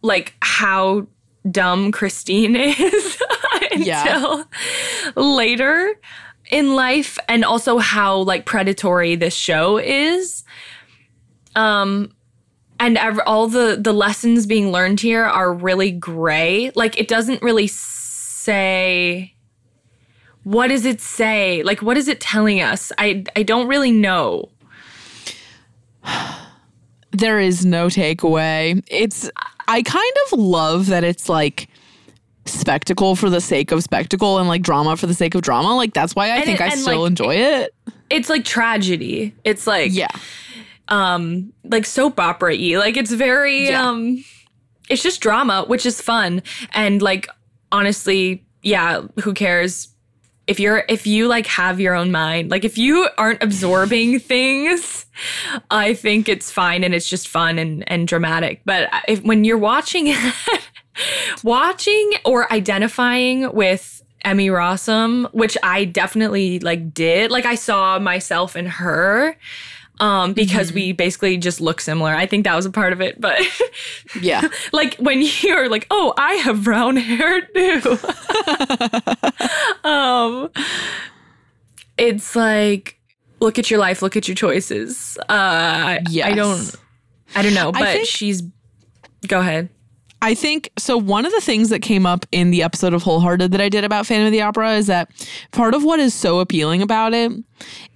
like 0.02 0.34
how 0.40 1.06
dumb 1.50 1.92
Christine 1.92 2.56
is 2.56 3.22
Yeah. 3.76 4.02
until 4.02 4.44
later 5.16 5.94
in 6.50 6.74
life 6.74 7.18
and 7.28 7.44
also 7.44 7.78
how 7.78 8.18
like 8.18 8.46
predatory 8.46 9.16
this 9.16 9.34
show 9.34 9.78
is. 9.78 10.44
Um 11.54 12.12
and 12.78 12.98
ev- 12.98 13.20
all 13.26 13.46
the 13.48 13.78
the 13.80 13.92
lessons 13.92 14.46
being 14.46 14.70
learned 14.70 15.00
here 15.00 15.24
are 15.24 15.52
really 15.52 15.90
gray. 15.90 16.70
Like 16.74 16.98
it 16.98 17.08
doesn't 17.08 17.42
really 17.42 17.66
say 18.46 19.32
what 20.44 20.68
does 20.68 20.84
it 20.86 21.00
say 21.00 21.62
like 21.64 21.80
what 21.82 21.96
is 21.96 22.06
it 22.08 22.20
telling 22.20 22.60
us 22.60 22.92
i 22.98 23.24
i 23.34 23.42
don't 23.42 23.66
really 23.68 23.92
know 23.92 24.48
There 27.12 27.40
is 27.40 27.64
no 27.64 27.86
takeaway. 27.86 28.82
It's 28.88 29.30
I 29.66 29.82
kind 29.82 30.12
of 30.26 30.38
love 30.38 30.86
that 30.88 31.02
it's 31.02 31.30
like 31.30 31.68
spectacle 32.44 33.16
for 33.16 33.30
the 33.30 33.40
sake 33.40 33.72
of 33.72 33.82
spectacle 33.82 34.38
and 34.38 34.48
like 34.48 34.60
drama 34.60 34.98
for 34.98 35.06
the 35.06 35.14
sake 35.14 35.34
of 35.34 35.40
drama. 35.40 35.74
Like 35.74 35.94
that's 35.94 36.14
why 36.14 36.26
I 36.26 36.36
And 36.36 36.44
think 36.44 36.60
it- 36.60 36.64
I 36.66 36.68
still 36.74 37.00
like, 37.02 37.08
enjoy 37.10 37.34
it. 37.36 37.74
it's 38.10 38.28
like 38.28 38.44
tragedy 38.44 39.34
it's 39.44 39.66
like 39.66 39.92
Yeah. 39.94 40.08
um 40.88 41.52
like 41.64 41.86
soap 41.86 42.20
opera 42.20 42.54
y 42.54 42.76
like 42.78 42.98
it's 42.98 43.12
very 43.12 43.68
Yeah. 43.70 43.88
um 43.88 44.22
it's 44.90 45.02
just 45.02 45.20
drama 45.22 45.64
which 45.66 45.86
is 45.86 46.00
fun 46.02 46.42
and 46.72 47.00
like 47.00 47.26
honestly 47.72 48.44
yeah 48.62 49.02
who 49.20 49.34
cares 49.34 49.88
if 50.46 50.60
you're 50.60 50.84
if 50.88 51.06
you 51.06 51.26
like 51.26 51.46
have 51.46 51.80
your 51.80 51.94
own 51.94 52.10
mind 52.10 52.50
like 52.50 52.64
if 52.64 52.78
you 52.78 53.08
aren't 53.18 53.42
absorbing 53.42 54.18
things 54.20 55.06
i 55.70 55.94
think 55.94 56.28
it's 56.28 56.50
fine 56.50 56.84
and 56.84 56.94
it's 56.94 57.08
just 57.08 57.28
fun 57.28 57.58
and 57.58 57.88
and 57.90 58.08
dramatic 58.08 58.60
but 58.64 58.88
if 59.08 59.22
when 59.22 59.44
you're 59.44 59.58
watching 59.58 60.14
watching 61.44 62.12
or 62.24 62.50
identifying 62.52 63.52
with 63.52 64.02
Emmy 64.24 64.48
Rossum, 64.48 65.32
which 65.32 65.56
I 65.62 65.84
definitely 65.84 66.58
like 66.58 66.92
did. 66.92 67.30
Like 67.30 67.46
I 67.46 67.54
saw 67.54 68.00
myself 68.00 68.56
in 68.56 68.66
her 68.66 69.36
um 69.98 70.32
because 70.34 70.72
we 70.72 70.92
basically 70.92 71.36
just 71.38 71.60
look 71.60 71.80
similar. 71.80 72.14
I 72.14 72.26
think 72.26 72.44
that 72.44 72.54
was 72.54 72.66
a 72.66 72.70
part 72.70 72.92
of 72.92 73.00
it, 73.00 73.20
but 73.20 73.40
Yeah. 74.20 74.46
like 74.72 74.94
when 74.96 75.22
you're 75.42 75.68
like, 75.68 75.86
"Oh, 75.90 76.12
I 76.18 76.34
have 76.34 76.64
brown 76.64 76.96
hair 76.96 77.40
too." 77.54 77.98
um 79.88 80.50
it's 81.98 82.36
like 82.36 82.98
look 83.40 83.58
at 83.58 83.70
your 83.70 83.78
life, 83.80 84.02
look 84.02 84.16
at 84.16 84.28
your 84.28 84.34
choices. 84.34 85.16
Uh 85.28 85.32
I- 85.32 86.02
I 86.24 86.32
don't 86.32 86.74
I 87.34 87.42
don't 87.42 87.54
know, 87.54 87.72
but 87.72 87.82
think- 87.94 88.08
she's 88.08 88.42
go 89.28 89.40
ahead. 89.40 89.68
I 90.22 90.34
think 90.34 90.70
so. 90.78 90.96
One 90.96 91.26
of 91.26 91.32
the 91.32 91.42
things 91.42 91.68
that 91.68 91.80
came 91.82 92.06
up 92.06 92.24
in 92.32 92.50
the 92.50 92.62
episode 92.62 92.94
of 92.94 93.02
Wholehearted 93.02 93.52
that 93.52 93.60
I 93.60 93.68
did 93.68 93.84
about 93.84 94.06
Phantom 94.06 94.26
of 94.26 94.32
the 94.32 94.40
Opera 94.40 94.72
is 94.74 94.86
that 94.86 95.10
part 95.52 95.74
of 95.74 95.84
what 95.84 96.00
is 96.00 96.14
so 96.14 96.38
appealing 96.40 96.80
about 96.80 97.12
it 97.12 97.30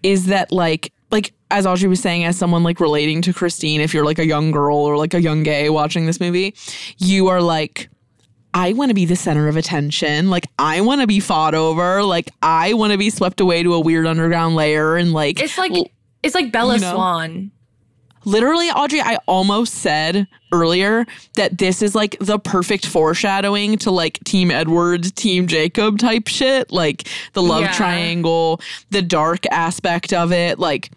is 0.03 0.27
that, 0.27 0.53
like, 0.53 0.93
like 1.11 1.33
as 1.51 1.67
Audrey 1.67 1.89
was 1.89 2.01
saying, 2.01 2.25
as 2.25 2.37
someone 2.39 2.63
like 2.63 2.79
relating 2.81 3.23
to 3.23 3.33
Christine, 3.33 3.81
if 3.81 3.93
you're 3.93 4.05
like 4.05 4.19
a 4.19 4.27
young 4.27 4.51
girl 4.53 4.77
or 4.77 4.97
like 4.97 5.15
a 5.15 5.21
young 5.21 5.43
gay 5.43 5.69
watching 5.71 6.07
this 6.07 6.21
movie, 6.21 6.55
you 6.99 7.27
are 7.29 7.43
like, 7.43 7.89
I 8.55 8.73
want 8.73 8.91
to 8.91 8.95
be 8.95 9.05
the 9.05 9.17
center 9.17 9.49
of 9.49 9.57
attention. 9.57 10.31
Like, 10.31 10.47
I 10.59 10.81
want 10.81 11.01
to 11.01 11.07
be 11.07 11.21
fought 11.21 11.55
over. 11.55 12.03
Like, 12.03 12.31
I 12.43 12.73
want 12.75 12.93
to 12.93 12.99
be 12.99 13.11
swept 13.11 13.41
away 13.41 13.63
to 13.63 13.75
a 13.75 13.81
weird 13.81 14.07
underground 14.07 14.55
layer 14.57 14.97
and 14.97 15.13
like 15.13 15.41
It's 15.41 15.57
like 15.59 15.73
it's 16.23 16.35
like 16.35 16.53
Bella 16.53 16.75
you 16.75 16.81
know? 16.81 16.95
Swan. 16.95 17.51
literally 18.27 18.69
audrey 18.71 19.01
i 19.01 19.17
almost 19.27 19.73
said 19.77 20.27
earlier 20.53 21.07
that 21.37 21.57
this 21.57 21.81
is 21.81 21.95
like 21.95 22.15
the 22.21 22.39
perfect 22.39 22.85
foreshadowing 22.85 23.79
to 23.79 23.91
like 23.91 24.19
team 24.25 24.51
edward 24.51 25.03
team 25.17 25.47
jacob 25.47 25.99
type 25.99 26.29
shit 26.29 26.71
like 26.71 27.09
the 27.33 27.43
love 27.43 27.63
Yeah. 27.63 27.73
triangle 27.73 28.61
the 28.91 29.01
dark 29.01 29.47
aspect 29.47 30.13
of 30.13 30.33
it 30.33 30.59
like 30.59 30.91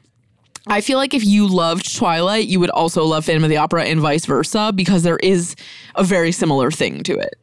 I 0.67 0.81
feel 0.81 0.97
like 0.97 1.13
if 1.13 1.25
you 1.25 1.47
loved 1.47 1.95
Twilight, 1.95 2.47
you 2.47 2.59
would 2.59 2.69
also 2.69 3.03
love 3.03 3.25
Phantom 3.25 3.43
of 3.43 3.49
the 3.49 3.57
Opera 3.57 3.83
and 3.85 3.99
vice 3.99 4.25
versa 4.25 4.71
because 4.73 5.03
there 5.03 5.17
is 5.17 5.55
a 5.95 6.03
very 6.03 6.31
similar 6.31 6.71
thing 6.71 7.03
to 7.03 7.13
it. 7.17 7.35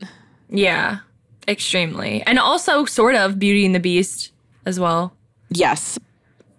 Yeah, 0.48 0.98
extremely. 1.46 2.22
And 2.22 2.38
also 2.38 2.84
sort 2.86 3.14
of 3.14 3.38
Beauty 3.38 3.66
and 3.66 3.74
the 3.74 3.80
Beast 3.80 4.32
as 4.64 4.80
well. 4.80 5.12
Yes. 5.50 5.98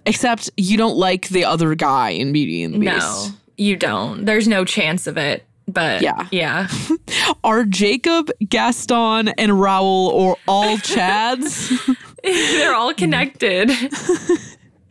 Except 0.06 0.50
you 0.58 0.78
don't 0.78 0.98
like 0.98 1.30
the 1.30 1.46
other 1.46 1.74
guy 1.76 2.10
in 2.10 2.32
Beauty 2.32 2.64
and 2.64 2.76
the 2.76 2.80
Beast. 2.80 2.96
No, 2.98 3.28
you 3.58 3.76
don't. 3.76 4.26
There's 4.26 4.48
no 4.48 4.64
chance 4.66 5.08
of 5.08 5.18
it. 5.18 5.44
But 5.68 6.02
Yeah. 6.02 6.28
yeah. 6.32 6.68
Are 7.44 7.64
Jacob, 7.66 8.30
Gaston, 8.50 9.30
and 9.30 9.60
Raoul 9.62 10.10
or 10.10 10.38
all 10.48 10.78
Chads? 10.80 11.72
They're 12.24 12.74
all 12.76 12.94
connected. 12.94 13.72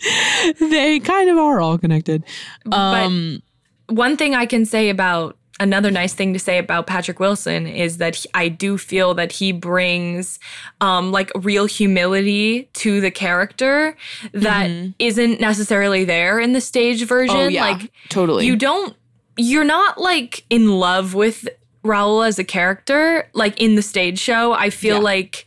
they 0.61 1.01
kind 1.01 1.31
of 1.31 1.37
are 1.39 1.61
all 1.61 1.79
connected. 1.79 2.25
Um, 2.73 3.43
One 3.89 4.17
thing 4.17 4.35
I 4.35 4.47
can 4.47 4.65
say 4.65 4.89
about 4.89 5.37
another 5.59 5.91
nice 5.91 6.15
thing 6.15 6.33
to 6.33 6.39
say 6.39 6.57
about 6.57 6.87
Patrick 6.87 7.21
Wilson 7.21 7.67
is 7.67 7.99
that 7.99 8.15
he- 8.15 8.29
I 8.33 8.49
do 8.49 8.79
feel 8.79 9.13
that 9.15 9.31
he 9.33 9.53
brings 9.53 10.39
um 10.81 11.13
like 11.13 11.31
real 11.35 11.67
humility 11.67 12.71
to 12.75 13.03
the 13.03 13.11
character 13.11 13.95
that 14.33 14.69
not 14.71 15.41
necessarily 15.41 16.05
there 16.05 16.41
in 16.41 16.55
the 16.55 16.63
stage 16.63 17.05
version. 17.05 17.37
oh 17.37 17.49
yeah, 17.49 17.63
Like 17.73 17.93
totally. 18.09 18.47
you 18.47 18.57
don't 18.57 18.97
you're 19.37 19.65
not 19.65 20.01
like 20.01 20.45
in 20.49 20.71
love 20.79 21.13
with 21.15 21.47
Raoul 21.83 22.23
as 22.23 22.39
a 22.39 22.45
character 22.45 23.29
like 23.35 23.61
in 23.61 23.75
the 23.75 23.83
stage 23.83 24.19
show. 24.19 24.53
I 24.55 24.71
feel 24.71 24.97
Yeah. 24.97 25.03
like 25.03 25.45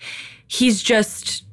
he's 0.47 0.83
just 0.83 1.43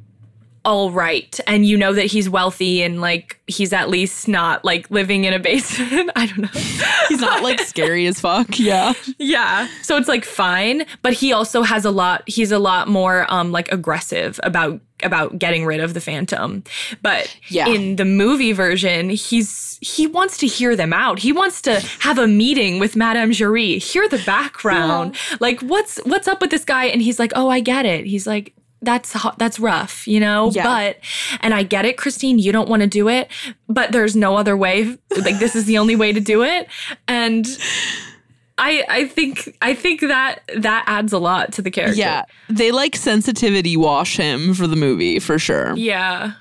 all 0.62 0.90
right 0.90 1.40
and 1.46 1.64
you 1.64 1.74
know 1.76 1.94
that 1.94 2.04
he's 2.04 2.28
wealthy 2.28 2.82
and 2.82 3.00
like 3.00 3.40
he's 3.46 3.72
at 3.72 3.88
least 3.88 4.28
not 4.28 4.62
like 4.64 4.90
living 4.90 5.24
in 5.24 5.32
a 5.32 5.38
basement. 5.50 6.10
I 6.14 6.26
don't 6.26 6.38
know. 6.42 6.60
He's 7.08 7.20
not 7.20 7.42
like 7.42 7.60
scary 7.60 8.06
as 8.06 8.20
fuck. 8.20 8.46
Yeah. 8.60 8.92
yeah. 9.18 9.68
So 9.82 9.96
it's 9.96 10.06
like 10.08 10.24
fine, 10.24 10.84
but 11.02 11.14
he 11.14 11.32
also 11.32 11.62
has 11.62 11.84
a 11.86 11.90
lot 11.90 12.22
he's 12.26 12.52
a 12.52 12.58
lot 12.58 12.88
more 12.88 13.26
um 13.32 13.52
like 13.52 13.72
aggressive 13.72 14.38
about 14.42 14.80
about 15.02 15.38
getting 15.38 15.64
rid 15.64 15.80
of 15.80 15.94
the 15.94 16.00
phantom. 16.00 16.62
But 17.00 17.34
Yeah. 17.48 17.66
in 17.68 17.96
the 17.96 18.04
movie 18.04 18.52
version, 18.52 19.08
he's 19.08 19.78
he 19.80 20.06
wants 20.06 20.36
to 20.38 20.46
hear 20.46 20.76
them 20.76 20.92
out. 20.92 21.18
He 21.20 21.32
wants 21.32 21.62
to 21.62 21.80
have 22.00 22.18
a 22.18 22.26
meeting 22.28 22.78
with 22.78 22.96
Madame 22.96 23.30
Giry, 23.30 23.78
hear 23.78 24.06
the 24.10 24.22
background. 24.26 25.16
Like 25.40 25.62
what's 25.62 25.96
what's 26.04 26.28
up 26.28 26.42
with 26.42 26.50
this 26.50 26.66
guy 26.66 26.84
and 26.84 27.00
he's 27.00 27.18
like, 27.18 27.32
"Oh, 27.34 27.48
I 27.48 27.60
get 27.60 27.86
it." 27.86 28.04
He's 28.04 28.26
like 28.26 28.52
that's 28.82 29.16
that's 29.36 29.58
rough, 29.58 30.06
you 30.06 30.20
know. 30.20 30.50
Yeah. 30.52 30.64
But 30.64 30.96
and 31.40 31.54
I 31.54 31.62
get 31.62 31.84
it, 31.84 31.96
Christine. 31.96 32.38
You 32.38 32.52
don't 32.52 32.68
want 32.68 32.82
to 32.82 32.88
do 32.88 33.08
it, 33.08 33.30
but 33.68 33.92
there's 33.92 34.16
no 34.16 34.36
other 34.36 34.56
way. 34.56 34.98
Like 35.16 35.38
this 35.38 35.54
is 35.54 35.66
the 35.66 35.78
only 35.78 35.96
way 35.96 36.12
to 36.12 36.20
do 36.20 36.42
it, 36.42 36.68
and 37.06 37.46
I 38.58 38.84
I 38.88 39.04
think 39.06 39.56
I 39.60 39.74
think 39.74 40.00
that 40.00 40.40
that 40.56 40.84
adds 40.86 41.12
a 41.12 41.18
lot 41.18 41.52
to 41.52 41.62
the 41.62 41.70
character. 41.70 41.98
Yeah, 41.98 42.24
they 42.48 42.70
like 42.70 42.96
sensitivity 42.96 43.76
wash 43.76 44.16
him 44.16 44.54
for 44.54 44.66
the 44.66 44.76
movie 44.76 45.18
for 45.18 45.38
sure. 45.38 45.74
Yeah. 45.76 46.32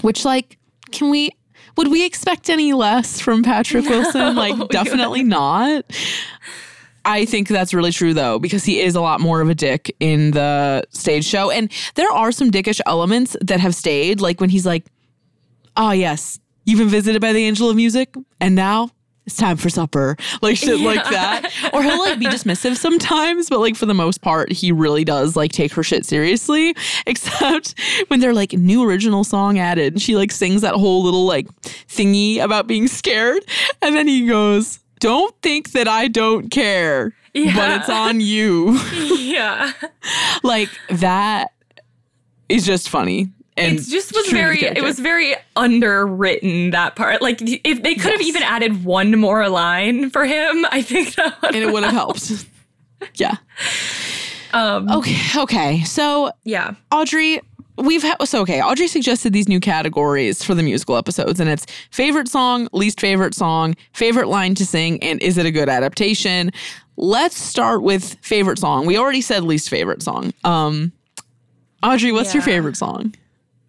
Which 0.00 0.24
like, 0.24 0.58
can 0.90 1.10
we? 1.10 1.30
Would 1.76 1.90
we 1.90 2.04
expect 2.04 2.50
any 2.50 2.74
less 2.74 3.20
from 3.20 3.42
Patrick 3.42 3.84
Wilson? 3.88 4.36
Like, 4.36 4.68
definitely 4.70 5.22
not. 5.22 5.84
I 7.04 7.24
think 7.24 7.48
that's 7.48 7.74
really 7.74 7.92
true 7.92 8.14
though, 8.14 8.38
because 8.38 8.64
he 8.64 8.80
is 8.80 8.94
a 8.94 9.00
lot 9.00 9.20
more 9.20 9.40
of 9.40 9.48
a 9.48 9.54
dick 9.54 9.94
in 10.00 10.32
the 10.32 10.84
stage 10.90 11.24
show. 11.24 11.50
And 11.50 11.70
there 11.94 12.10
are 12.10 12.32
some 12.32 12.50
dickish 12.50 12.80
elements 12.86 13.36
that 13.40 13.60
have 13.60 13.74
stayed, 13.74 14.20
like 14.20 14.40
when 14.40 14.50
he's 14.50 14.66
like, 14.66 14.86
Oh, 15.76 15.90
yes, 15.90 16.38
you've 16.64 16.78
been 16.78 16.88
visited 16.88 17.20
by 17.20 17.32
the 17.32 17.44
angel 17.44 17.70
of 17.70 17.76
music, 17.76 18.14
and 18.40 18.54
now 18.54 18.90
it's 19.26 19.36
time 19.36 19.56
for 19.56 19.70
supper. 19.70 20.16
Like 20.40 20.56
shit 20.56 20.80
like 20.80 21.04
that. 21.04 21.52
Or 21.72 21.82
he'll 21.82 21.98
like 22.00 22.18
be 22.18 22.26
dismissive 22.26 22.76
sometimes, 22.76 23.48
but 23.48 23.60
like 23.60 23.76
for 23.76 23.86
the 23.86 23.94
most 23.94 24.20
part, 24.20 24.50
he 24.50 24.72
really 24.72 25.04
does 25.04 25.36
like 25.36 25.52
take 25.52 25.72
her 25.74 25.84
shit 25.84 26.04
seriously. 26.04 26.74
Except 27.06 27.78
when 28.08 28.18
they're 28.18 28.34
like 28.34 28.52
new 28.52 28.82
original 28.82 29.22
song 29.22 29.60
added. 29.60 29.94
And 29.94 30.02
she 30.02 30.16
like 30.16 30.32
sings 30.32 30.62
that 30.62 30.74
whole 30.74 31.04
little 31.04 31.24
like 31.24 31.46
thingy 31.86 32.42
about 32.42 32.66
being 32.66 32.88
scared. 32.88 33.44
And 33.80 33.94
then 33.94 34.08
he 34.08 34.26
goes, 34.26 34.80
Don't 35.02 35.34
think 35.42 35.72
that 35.72 35.88
I 35.88 36.06
don't 36.08 36.48
care. 36.50 37.12
But 37.34 37.80
it's 37.80 37.88
on 37.88 38.20
you. 38.20 38.78
Yeah. 39.32 39.72
like 40.42 40.68
that 40.90 41.52
is 42.50 42.64
just 42.66 42.88
funny. 42.90 43.30
And 43.56 43.78
It 43.78 43.82
just 43.82 44.14
was 44.14 44.26
true 44.26 44.38
to 44.38 44.52
the 44.54 44.60
very 44.60 44.60
it 44.76 44.82
was 44.82 44.98
very 45.00 45.34
underwritten 45.56 46.70
that 46.70 46.96
part. 46.96 47.20
Like 47.22 47.40
if 47.42 47.82
they 47.82 47.94
could 47.94 48.12
have 48.12 48.20
Yes. 48.20 48.28
even 48.28 48.42
added 48.42 48.84
one 48.84 49.18
more 49.18 49.48
line 49.48 50.10
for 50.10 50.24
him, 50.26 50.66
I 50.70 50.82
think 50.82 51.14
that 51.16 51.40
would 51.42 51.54
and 51.54 51.64
it 51.64 51.72
would 51.72 51.82
have 51.82 51.92
helped. 51.94 52.30
yeah. 53.14 53.36
um 54.52 54.88
Okay. 54.90 55.16
Okay. 55.36 55.82
So 55.84 56.30
yeah. 56.44 56.74
Audrey, 56.90 57.40
we've 57.76 58.02
had 58.02 58.22
so 58.26 58.40
okay. 58.42 58.60
Audrey 58.60 58.86
suggested 58.86 59.32
these 59.32 59.48
new 59.48 59.60
categories 59.60 60.42
for 60.42 60.54
the 60.54 60.62
musical 60.62 60.96
episodes, 60.96 61.40
and 61.40 61.48
it's 61.48 61.66
favorite 61.90 62.28
song, 62.28 62.68
least 62.72 63.00
favorite 63.00 63.34
song, 63.34 63.74
favorite 63.92 64.28
line 64.28 64.54
to 64.56 64.66
sing, 64.66 65.02
and 65.02 65.20
is 65.22 65.38
it 65.38 65.46
a 65.46 65.50
good 65.50 65.68
adaptation? 65.68 66.50
Let's 66.96 67.36
start 67.36 67.82
with 67.82 68.14
favorite 68.22 68.58
song. 68.58 68.86
We 68.86 68.98
already 68.98 69.22
said 69.22 69.44
least 69.44 69.70
favorite 69.70 70.02
song. 70.02 70.32
Um, 70.44 70.92
Audrey, 71.82 72.12
what's 72.12 72.34
your 72.34 72.42
favorite 72.42 72.76
song? 72.76 73.14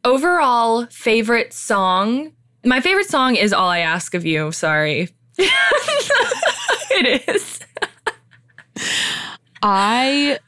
Overall 0.03 0.85
favorite 0.87 1.53
song. 1.53 2.33
My 2.65 2.81
favorite 2.81 3.09
song 3.09 3.35
is 3.35 3.53
All 3.53 3.69
I 3.69 3.79
Ask 3.79 4.13
of 4.13 4.25
You. 4.25 4.51
Sorry. 4.51 5.09
it 5.37 7.27
is. 7.27 7.59
I 9.61 10.39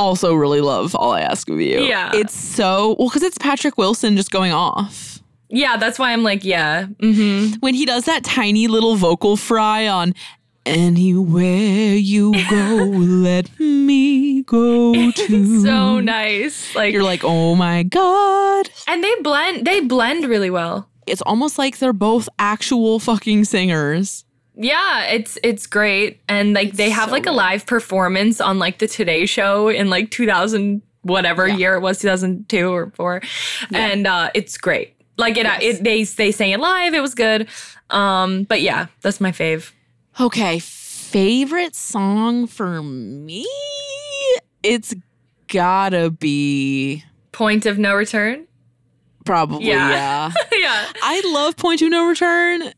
also 0.00 0.34
really 0.34 0.60
love 0.60 0.94
All 0.94 1.12
I 1.12 1.20
Ask 1.20 1.48
of 1.48 1.60
You. 1.60 1.80
Yeah. 1.82 2.10
It's 2.14 2.34
so 2.34 2.96
well 2.98 3.08
because 3.08 3.22
it's 3.22 3.38
Patrick 3.38 3.76
Wilson 3.78 4.16
just 4.16 4.30
going 4.30 4.52
off. 4.52 5.18
Yeah, 5.52 5.76
that's 5.76 5.98
why 5.98 6.12
I'm 6.12 6.22
like, 6.22 6.44
yeah. 6.44 6.86
hmm 7.00 7.48
when 7.60 7.74
he 7.74 7.84
does 7.84 8.04
that 8.06 8.24
tiny 8.24 8.66
little 8.68 8.96
vocal 8.96 9.36
fry 9.36 9.86
on 9.88 10.14
anywhere 10.66 11.94
you 11.94 12.32
go 12.48 12.74
let 13.26 13.48
me 13.58 14.42
go 14.42 15.10
to 15.10 15.60
So 15.62 16.00
nice. 16.00 16.74
Like 16.74 16.92
you're 16.92 17.02
like 17.02 17.22
oh 17.24 17.54
my 17.56 17.82
god 17.82 18.70
and 18.86 19.02
they 19.02 19.14
blend 19.22 19.66
they 19.66 19.80
blend 19.80 20.24
really 20.24 20.50
well. 20.50 20.88
it's 21.06 21.22
almost 21.22 21.58
like 21.58 21.78
they're 21.78 21.92
both 21.92 22.28
actual 22.38 22.98
fucking 23.00 23.44
singers 23.44 24.24
Yeah, 24.54 25.04
it's 25.06 25.38
it's 25.42 25.66
great. 25.66 26.20
And 26.28 26.52
like 26.52 26.72
they 26.74 26.90
have 26.90 27.08
so 27.08 27.12
like 27.12 27.26
a 27.26 27.32
live 27.32 27.66
performance 27.66 28.40
on 28.40 28.58
like 28.58 28.78
the 28.78 28.86
Today 28.86 29.26
Show 29.26 29.68
in 29.68 29.88
like 29.90 30.10
2000 30.10 30.82
whatever 31.02 31.48
Yeah. 31.48 31.56
year 31.56 31.74
it 31.76 31.80
was 31.80 31.98
2002 32.00 32.68
or 32.70 32.90
4. 32.94 33.22
And 33.72 34.06
uh 34.06 34.30
it's 34.34 34.58
great. 34.58 34.94
Like 35.16 35.36
it, 35.38 35.44
Yes. 35.46 35.62
it 35.62 35.84
they 35.84 36.04
they 36.04 36.30
sang 36.32 36.50
it 36.50 36.60
live. 36.60 36.92
It 36.94 37.00
was 37.00 37.14
good. 37.14 37.48
Um 37.90 38.44
but 38.44 38.60
yeah, 38.60 38.86
that's 39.00 39.20
my 39.20 39.32
fave. 39.32 39.72
okay 40.20 40.58
favorite 40.58 41.74
song 41.74 42.46
for 42.46 42.82
me 42.82 43.44
it's 44.62 44.94
gotta 45.48 46.10
be 46.10 47.02
Point 47.32 47.64
of 47.66 47.78
no 47.78 47.94
return. 47.94 48.46
probably 49.24 49.66
Yeah. 49.66 49.88
yeah. 49.90 50.32
yeah. 50.52 50.86
I 51.02 51.22
love 51.32 51.56
Point 51.56 51.80
of 51.82 51.88
No 51.90 52.06
Return. 52.06 52.72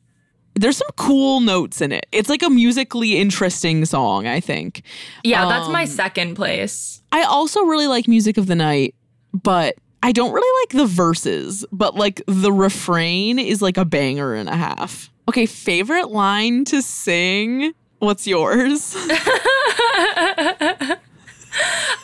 There's 0.54 0.76
some 0.76 0.88
cool 0.96 1.40
notes 1.40 1.80
in 1.80 1.92
it. 1.92 2.06
It's 2.12 2.28
like 2.28 2.42
a 2.42 2.50
musically 2.50 3.16
interesting 3.16 3.84
song, 3.84 4.26
I 4.26 4.38
think. 4.40 4.82
Yeah, 5.24 5.46
that's 5.48 5.68
my 5.68 5.82
Um, 5.82 5.88
second 5.88 6.34
place. 6.34 7.02
I 7.10 7.22
also 7.24 7.62
really 7.62 7.86
like 7.86 8.06
Music 8.08 8.36
of 8.36 8.46
the 8.46 8.54
Night, 8.54 8.94
but 9.32 9.76
I 10.02 10.12
don't 10.12 10.32
really 10.32 10.62
like 10.62 10.76
the 10.78 10.86
verses, 10.86 11.64
but 11.72 11.94
like 11.94 12.22
the 12.26 12.52
refrain 12.52 13.38
is 13.38 13.62
like 13.62 13.76
a 13.78 13.84
banger 13.84 14.34
and 14.34 14.48
a 14.48 14.56
half. 14.56 15.10
Okay, 15.28 15.46
favorite 15.46 16.10
line 16.10 16.64
to 16.66 16.82
sing? 16.82 17.72
What's 18.00 18.26
yours? 18.26 18.94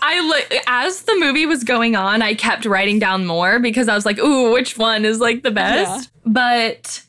I 0.02 0.20
li- 0.50 0.60
as 0.66 1.02
the 1.02 1.16
movie 1.18 1.46
was 1.46 1.64
going 1.64 1.96
on, 1.96 2.22
I 2.22 2.34
kept 2.34 2.64
writing 2.66 2.98
down 2.98 3.26
more 3.26 3.58
because 3.58 3.88
I 3.88 3.94
was 3.94 4.04
like, 4.06 4.18
"Ooh, 4.18 4.52
which 4.52 4.76
one 4.78 5.04
is 5.04 5.20
like 5.20 5.42
the 5.42 5.50
best?" 5.50 6.10
But 6.26 7.02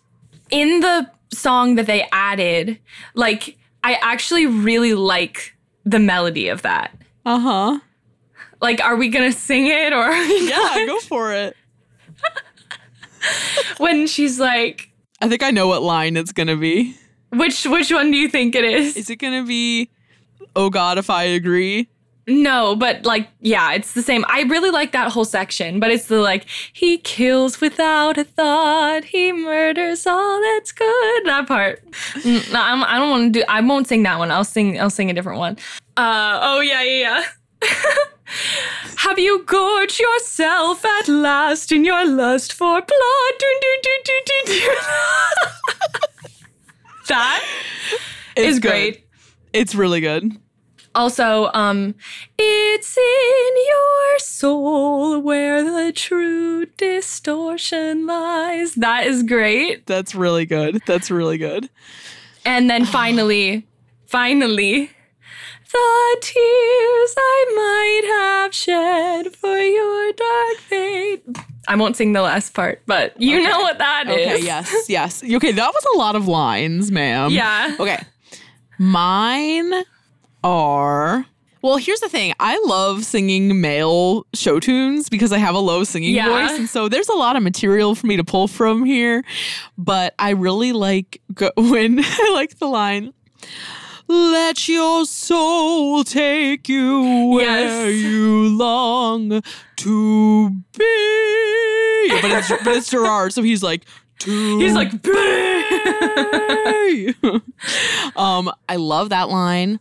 in 0.50 0.80
the 0.80 1.10
song 1.32 1.76
that 1.76 1.86
they 1.86 2.08
added, 2.12 2.80
like 3.14 3.58
I 3.84 3.96
actually 4.02 4.46
really 4.46 4.94
like 4.94 5.56
the 5.86 6.00
melody 6.00 6.48
of 6.50 6.62
that. 6.64 6.96
Uh 7.26 7.40
huh. 7.40 7.80
Like, 8.62 8.84
are 8.84 8.96
we 8.98 9.10
gonna 9.10 9.32
sing 9.32 9.68
it 9.68 9.94
or 9.94 10.12
Yeah, 10.12 10.86
go 10.86 11.00
for 11.00 11.34
it. 11.34 11.56
when 13.78 14.08
she's 14.08 14.40
like, 14.40 14.92
I 15.22 15.30
think 15.30 15.44
I 15.44 15.52
know 15.52 15.68
what 15.68 15.82
line 15.82 16.18
it's 16.18 16.32
gonna 16.32 16.58
be. 16.58 16.96
which 17.30 17.66
which 17.66 17.92
one 17.92 18.12
do 18.12 18.18
you 18.18 18.30
think 18.30 18.56
it 18.56 18.66
is? 18.66 18.98
Is 18.98 19.10
it 19.10 19.18
gonna 19.18 19.44
be, 19.46 19.90
oh 20.56 20.70
God, 20.70 20.98
if 20.98 21.10
I 21.10 21.24
agree? 21.24 21.90
No, 22.30 22.76
but 22.76 23.06
like, 23.06 23.28
yeah, 23.42 23.74
it's 23.74 23.94
the 23.94 24.02
same. 24.02 24.24
I 24.30 24.44
really 24.44 24.70
like 24.70 24.92
that 24.92 25.12
whole 25.12 25.26
section, 25.26 25.80
but 25.80 25.90
it's 25.92 26.06
the 26.06 26.22
like, 26.22 26.46
he 26.72 26.98
kills 27.00 27.60
without 27.60 28.18
a 28.18 28.24
thought, 28.24 29.04
he 29.04 29.32
murders 29.34 30.06
all 30.06 30.40
that's 30.42 30.72
good. 30.72 31.26
That 31.26 31.48
part. 31.48 31.84
No, 32.24 32.42
I'm, 32.54 32.84
I 32.84 32.98
don't 33.00 33.10
want 33.10 33.34
to 33.34 33.40
do. 33.40 33.46
I 33.50 33.62
won't 33.62 33.88
sing 33.88 34.04
that 34.04 34.20
one. 34.20 34.32
I'll 34.32 34.44
sing. 34.44 34.80
I'll 34.80 34.90
sing 34.90 35.10
a 35.10 35.14
different 35.14 35.40
one. 35.40 35.58
Uh, 35.98 36.40
oh 36.42 36.62
yeah, 36.62 36.84
yeah, 36.84 37.24
yeah. 37.64 37.70
Have 38.98 39.18
you 39.18 39.44
gorged 39.46 40.00
yourself 40.00 40.86
at 40.86 41.08
last 41.08 41.72
in 41.72 41.84
your 41.84 42.06
lust 42.06 42.54
for 42.54 42.80
blood? 42.82 43.44
That 47.08 47.44
It's 48.36 48.48
is 48.48 48.60
good. 48.60 48.70
great. 48.70 49.08
It's 49.52 49.74
really 49.74 50.00
good. 50.00 50.38
Also, 50.96 51.50
um, 51.54 51.94
it's 52.38 52.98
in 52.98 53.68
your 53.68 54.20
soul 54.20 55.20
where 55.20 55.64
the 55.64 55.92
true 55.92 56.66
distortion 56.78 58.08
lies. 58.08 58.74
That 58.76 59.06
is 59.06 59.24
great. 59.24 59.86
That's 59.86 60.16
really 60.16 60.46
good. 60.46 60.82
That's 60.86 61.12
really 61.12 61.38
good. 61.38 61.70
And 62.46 62.70
then 62.70 62.86
finally, 62.86 63.68
finally, 64.08 64.90
the 65.72 66.18
tears 66.22 67.16
I 67.18 67.46
might 67.56 68.18
have 68.20 68.56
shed 68.56 69.36
for 69.36 69.58
your 69.58 70.14
dark 70.14 70.58
fate. 70.58 71.24
I 71.68 71.76
won't 71.76 71.96
sing 71.96 72.14
the 72.14 72.24
last 72.24 72.56
part, 72.56 72.82
but 72.88 73.20
you 73.22 73.44
know 73.44 73.60
what 73.60 73.78
that 73.78 74.06
is. 74.10 74.16
Okay, 74.16 74.44
yes, 74.44 74.90
yes. 74.90 75.24
Okay, 75.24 75.52
that 75.52 75.72
was 75.72 75.86
a 75.96 75.98
lot 76.00 76.16
of 76.16 76.28
lines, 76.28 76.92
ma'am. 76.92 77.30
Yeah. 77.32 77.76
Okay. 77.80 78.02
Mine 78.80 79.84
are 80.44 81.26
well, 81.62 81.76
here's 81.76 82.00
the 82.00 82.08
thing. 82.08 82.32
I 82.40 82.58
love 82.66 83.04
singing 83.04 83.60
male 83.60 84.26
show 84.34 84.62
tunes 84.62 85.10
because 85.10 85.34
I 85.34 85.38
have 85.40 85.56
a 85.56 85.60
low 85.60 85.84
singing 85.84 86.16
Yeah. 86.16 86.30
voice. 86.30 86.58
And 86.58 86.70
so 86.70 86.88
there's 86.88 87.10
a 87.10 87.16
lot 87.16 87.36
of 87.36 87.44
material 87.44 87.96
for 87.96 88.08
me 88.08 88.16
to 88.16 88.24
pull 88.24 88.48
from 88.48 88.86
here. 88.86 89.26
But 89.78 90.16
I 90.18 90.30
really 90.30 90.72
like 90.72 91.22
go- 91.34 91.52
when 91.58 92.00
I 92.02 92.32
like 92.34 92.60
the 92.60 92.68
line, 92.68 93.12
let 94.08 94.70
your 94.70 95.04
soul 95.06 96.06
take 96.06 96.70
you 96.70 97.34
where 97.36 97.90
Yes. 97.90 97.94
you 98.02 98.56
long 98.58 99.42
to 99.76 100.50
be. 100.50 102.10
but 102.22 102.32
it's 102.32 102.50
but 102.64 102.78
it's 102.78 102.90
Gerard, 102.90 103.34
so 103.34 103.44
he's 103.44 103.62
like 103.62 103.84
to 104.20 104.60
He's 104.60 104.74
like, 104.74 104.94
um, 108.16 108.52
I 108.68 108.76
love 108.78 109.10
that 109.10 109.30
line. 109.30 109.80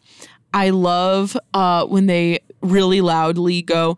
I 0.53 0.71
love 0.71 1.37
uh 1.55 1.87
when 1.87 2.07
they 2.07 2.41
really 2.63 3.01
loudly 3.01 3.63
go, 3.63 3.97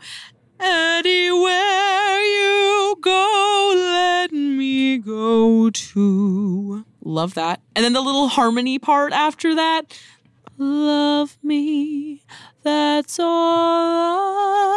Anywhere 0.59 2.23
you 2.23 2.97
go, 3.01 3.73
let 3.75 4.31
me 4.33 4.99
go 4.99 5.71
too. 5.71 6.85
Love 7.03 7.33
that. 7.35 7.61
And 7.75 7.83
then 7.85 7.95
the 7.95 8.03
little 8.03 8.29
harmony 8.29 8.79
part 8.79 9.13
after 9.13 9.55
that. 9.55 9.99
Love 10.59 11.39
me, 11.43 12.23
that's 12.63 13.19
all 13.19 13.27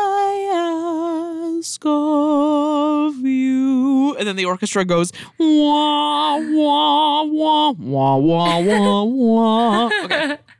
I 0.09 1.57
ask 1.59 1.81
of 1.85 3.17
you. 3.17 4.15
And 4.17 4.25
then 4.25 4.37
the 4.37 4.45
orchestra 4.45 4.85
goes 4.85 5.11
wah 5.37 6.37
wah 6.37 7.23
wah 7.23 7.71
wah 7.73 8.15
wah 8.17 8.59
wah 8.59 9.03
wah. 9.03 9.89
Okay. 10.05 10.37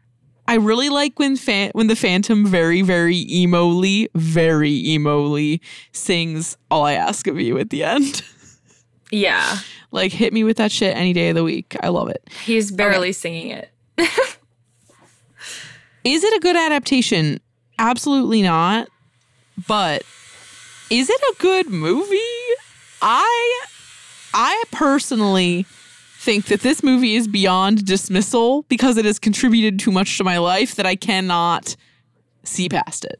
I 0.47 0.55
really 0.55 0.89
like 0.89 1.17
when 1.19 1.37
fan- 1.37 1.71
when 1.73 1.87
the 1.87 1.95
Phantom 1.95 2.45
very 2.45 2.81
very 2.81 3.25
emo-ly, 3.29 4.07
very 4.15 4.85
emo-ly 4.89 5.59
sings 5.93 6.57
"All 6.69 6.85
I 6.85 6.93
Ask 6.93 7.27
of 7.27 7.39
You" 7.39 7.57
at 7.59 7.69
the 7.69 7.83
end. 7.83 8.21
yeah, 9.11 9.59
like 9.91 10.11
hit 10.11 10.33
me 10.33 10.43
with 10.43 10.57
that 10.57 10.71
shit 10.71 10.95
any 10.97 11.13
day 11.13 11.29
of 11.29 11.35
the 11.35 11.43
week. 11.43 11.75
I 11.81 11.87
love 11.89 12.09
it. 12.09 12.27
he's 12.45 12.71
barely 12.71 13.13
singing 13.13 13.51
it. 13.51 13.69
Is 16.03 16.23
it 16.23 16.33
a 16.35 16.39
good 16.39 16.57
adaptation? 16.57 17.39
Absolutely 17.79 18.41
not. 18.41 18.89
But 19.67 20.03
is 20.89 21.09
it 21.09 21.21
a 21.21 21.35
good 21.39 21.69
movie? 21.69 22.17
I 23.01 23.65
I 24.33 24.63
personally 24.71 25.65
think 26.23 26.45
that 26.45 26.61
this 26.61 26.81
movie 26.81 27.15
is 27.15 27.27
beyond 27.27 27.85
dismissal 27.85 28.63
because 28.69 28.95
it 28.97 29.03
has 29.03 29.19
contributed 29.19 29.77
too 29.77 29.91
much 29.91 30.17
to 30.17 30.23
my 30.23 30.37
life 30.37 30.75
that 30.75 30.85
I 30.85 30.95
cannot 30.95 31.75
see 32.43 32.69
past 32.69 33.03
it. 33.03 33.19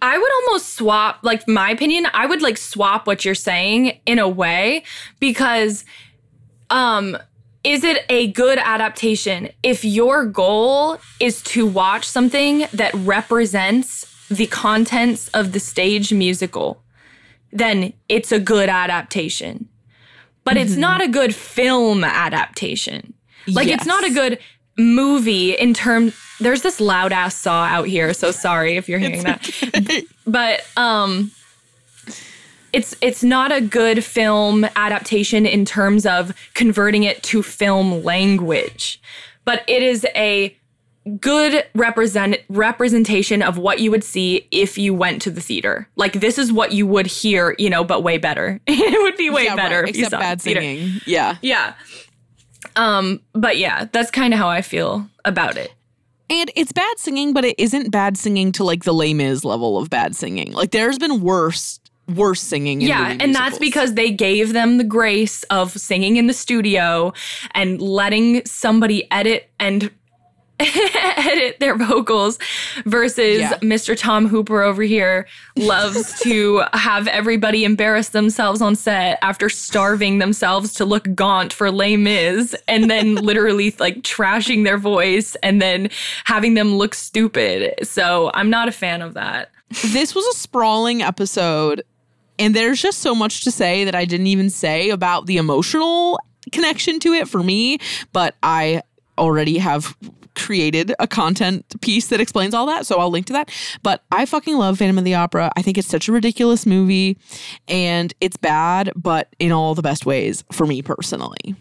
I 0.00 0.16
would 0.16 0.32
almost 0.32 0.74
swap, 0.74 1.18
like 1.22 1.48
my 1.48 1.70
opinion, 1.70 2.06
I 2.14 2.26
would 2.26 2.40
like 2.40 2.56
swap 2.56 3.08
what 3.08 3.24
you're 3.24 3.34
saying 3.34 4.00
in 4.06 4.20
a 4.20 4.28
way 4.28 4.84
because 5.18 5.84
um 6.70 7.16
is 7.64 7.82
it 7.82 8.04
a 8.08 8.28
good 8.28 8.58
adaptation 8.58 9.48
if 9.64 9.84
your 9.84 10.24
goal 10.24 10.98
is 11.18 11.42
to 11.42 11.66
watch 11.66 12.06
something 12.06 12.66
that 12.72 12.94
represents 12.94 14.06
the 14.30 14.46
contents 14.46 15.28
of 15.28 15.52
the 15.52 15.60
stage 15.60 16.12
musical? 16.12 16.82
Then 17.52 17.94
it's 18.08 18.30
a 18.30 18.38
good 18.38 18.68
adaptation. 18.68 19.68
But 20.48 20.56
it's 20.56 20.76
not 20.76 21.02
a 21.02 21.08
good 21.08 21.34
film 21.34 22.04
adaptation. 22.04 23.14
Like 23.46 23.68
it's 23.68 23.86
not 23.86 24.04
a 24.04 24.10
good 24.10 24.38
movie 24.78 25.52
in 25.52 25.74
terms 25.74 26.14
there's 26.40 26.62
this 26.62 26.80
loud 26.80 27.12
ass 27.12 27.34
saw 27.34 27.64
out 27.64 27.86
here, 27.86 28.14
so 28.14 28.30
sorry 28.30 28.76
if 28.76 28.88
you're 28.88 28.98
hearing 28.98 29.24
that. 29.24 30.04
But 30.26 30.64
um 30.76 31.32
it's 32.72 32.94
it's 33.00 33.22
not 33.22 33.50
a 33.50 33.60
good 33.60 34.04
film 34.04 34.64
adaptation 34.76 35.46
in 35.46 35.64
terms 35.64 36.06
of 36.06 36.34
converting 36.54 37.02
it 37.02 37.22
to 37.24 37.42
film 37.42 38.04
language. 38.04 39.00
But 39.44 39.64
it 39.66 39.82
is 39.82 40.06
a 40.14 40.56
good 41.20 41.64
represent 41.74 42.36
representation 42.48 43.42
of 43.42 43.58
what 43.58 43.80
you 43.80 43.90
would 43.90 44.04
see 44.04 44.46
if 44.50 44.76
you 44.78 44.92
went 44.94 45.22
to 45.22 45.30
the 45.30 45.40
theater 45.40 45.88
like 45.96 46.14
this 46.14 46.38
is 46.38 46.52
what 46.52 46.72
you 46.72 46.86
would 46.86 47.06
hear 47.06 47.54
you 47.58 47.70
know 47.70 47.82
but 47.84 48.02
way 48.02 48.18
better 48.18 48.60
it 48.66 49.02
would 49.02 49.16
be 49.16 49.30
way 49.30 49.44
Yeah, 49.44 49.56
better 49.56 49.82
right, 49.82 49.88
except 49.88 50.10
saw 50.10 50.16
it 50.18 50.20
in 50.20 50.26
bad 50.28 50.40
theater. 50.42 50.60
singing. 50.60 51.00
Yeah. 51.06 51.36
yeah 51.42 51.74
um 52.76 53.20
but 53.32 53.56
yeah 53.58 53.86
that's 53.92 54.10
kind 54.10 54.32
of 54.34 54.38
how 54.38 54.48
i 54.48 54.62
feel 54.62 55.06
about 55.24 55.56
it 55.56 55.72
And 56.30 56.50
it's 56.54 56.72
bad 56.72 56.98
singing, 56.98 57.32
but 57.32 57.44
it 57.46 57.54
isn't 57.58 57.90
bad 57.90 58.18
singing 58.18 58.52
to 58.52 58.64
like 58.64 58.84
the 58.84 58.92
Les 58.92 59.14
Mis 59.14 59.44
level 59.44 59.78
of 59.78 59.88
bad 59.88 60.14
singing. 60.14 60.52
Like 60.52 60.72
there's 60.72 60.98
been 60.98 61.22
worse 61.22 61.80
worse 62.14 62.40
singing 62.42 62.82
in 62.82 62.88
Yeah, 62.88 63.16
and 63.18 63.34
that's 63.34 63.56
because 63.58 63.94
they 63.94 64.10
gave 64.10 64.52
them 64.52 64.76
the 64.76 64.84
grace 64.84 65.42
of 65.44 65.72
singing 65.72 66.16
in 66.16 66.26
the 66.26 66.34
studio 66.34 67.14
and 67.54 67.80
letting 67.80 68.44
somebody 68.44 69.10
edit 69.10 69.48
and 69.58 69.90
edit 71.16 71.60
their 71.60 71.76
vocals 71.76 72.38
versus 72.84 73.38
Yeah. 73.40 73.56
Mr. 73.58 73.96
Tom 73.96 74.26
Hooper 74.26 74.62
over 74.62 74.82
here 74.82 75.26
loves 75.56 76.18
to 76.22 76.62
have 76.72 77.06
everybody 77.08 77.64
embarrass 77.64 78.08
themselves 78.10 78.60
on 78.60 78.74
set 78.74 79.18
after 79.22 79.48
starving 79.48 80.18
themselves 80.18 80.72
to 80.74 80.84
look 80.84 81.14
gaunt 81.14 81.52
for 81.52 81.70
Les 81.70 81.96
Mis 81.96 82.56
and 82.66 82.90
then 82.90 83.14
literally 83.30 83.74
like 83.78 83.98
trashing 84.02 84.64
their 84.64 84.78
voice 84.78 85.36
and 85.42 85.62
then 85.62 85.88
having 86.24 86.54
them 86.54 86.74
look 86.76 86.94
stupid. 86.94 87.74
So 87.86 88.30
I'm 88.34 88.50
not 88.50 88.68
a 88.68 88.72
fan 88.72 89.02
of 89.02 89.14
that. 89.14 89.50
this 89.92 90.14
was 90.14 90.26
a 90.26 90.38
sprawling 90.38 91.02
episode 91.02 91.82
and 92.38 92.54
there's 92.54 92.80
just 92.80 93.00
so 93.00 93.14
much 93.14 93.42
to 93.44 93.50
say 93.50 93.84
that 93.84 93.94
I 93.94 94.04
didn't 94.04 94.28
even 94.28 94.48
say 94.50 94.90
about 94.90 95.26
the 95.26 95.36
emotional 95.38 96.18
connection 96.52 97.00
to 97.00 97.12
it 97.12 97.28
for 97.28 97.42
me, 97.42 97.78
but 98.12 98.34
I 98.42 98.82
already 99.18 99.58
have 99.58 99.96
created 100.38 100.94
a 100.98 101.06
content 101.06 101.80
piece 101.80 102.08
that 102.08 102.20
explains 102.20 102.54
all 102.54 102.66
that, 102.66 102.86
so 102.86 102.98
I'll 102.98 103.10
link 103.10 103.26
to 103.26 103.32
that. 103.34 103.50
But 103.82 104.02
I 104.10 104.24
fucking 104.24 104.56
love 104.56 104.78
Phantom 104.78 104.98
of 104.98 105.04
the 105.04 105.14
Opera. 105.14 105.50
I 105.56 105.62
think 105.62 105.76
it's 105.76 105.88
such 105.88 106.08
a 106.08 106.12
ridiculous 106.12 106.64
movie 106.64 107.18
and 107.66 108.14
it's 108.20 108.36
bad, 108.36 108.92
but 108.96 109.34
in 109.38 109.52
all 109.52 109.74
the 109.74 109.82
best 109.82 110.06
ways 110.06 110.44
for 110.52 110.66
me 110.66 110.82
personally. 110.82 111.56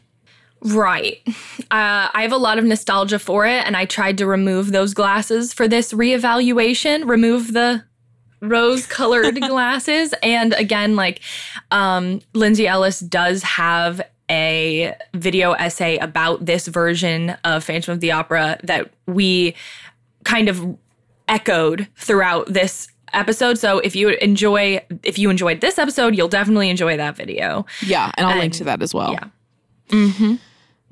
Right. 0.62 1.22
Uh, 1.70 2.10
I 2.12 2.22
have 2.22 2.32
a 2.32 2.38
lot 2.38 2.58
of 2.58 2.66
nostalgia 2.66 3.20
for 3.20 3.46
it, 3.46 3.66
and 3.66 3.78
I 3.78 3.86
tried 3.86 4.18
to 4.20 4.26
remove 4.26 4.72
those 4.72 4.94
glasses 4.94 5.54
for 5.54 5.68
this 5.68 5.94
reevaluation, 5.94 7.08
remove 7.08 7.54
the 7.54 7.84
rose 8.42 8.86
colored 8.88 9.40
glasses. 9.48 10.14
And 10.24 10.54
again, 10.54 10.96
like 10.96 11.22
um, 11.72 12.22
Lindsay 12.34 12.68
Ellis 12.68 13.00
does 13.00 13.44
have 13.44 14.02
a 14.30 14.96
video 15.14 15.54
essay 15.54 15.98
about 15.98 16.46
this 16.46 16.68
version 16.68 17.32
of 17.44 17.64
Phantom 17.64 17.94
of 17.94 18.00
the 18.00 18.12
Opera 18.12 18.60
that 18.64 18.92
we 19.06 19.56
kind 20.24 20.50
of 20.50 20.78
echoed 21.28 21.88
throughout 21.96 22.52
this 22.52 22.90
episode. 23.14 23.58
So 23.58 23.80
if 23.80 23.96
you 23.96 24.10
enjoy, 24.10 24.82
if 25.04 25.18
you 25.18 25.30
enjoyed 25.30 25.62
this 25.62 25.80
episode, 25.80 26.16
you'll 26.16 26.28
definitely 26.28 26.70
enjoy 26.70 26.98
that 26.98 27.16
video. 27.16 27.66
Yeah, 27.86 28.12
and 28.18 28.28
I'll 28.28 28.38
link 28.38 28.54
to 28.54 28.64
that 28.66 28.82
as 28.82 28.94
well. 28.94 29.14
yeah. 29.14 30.36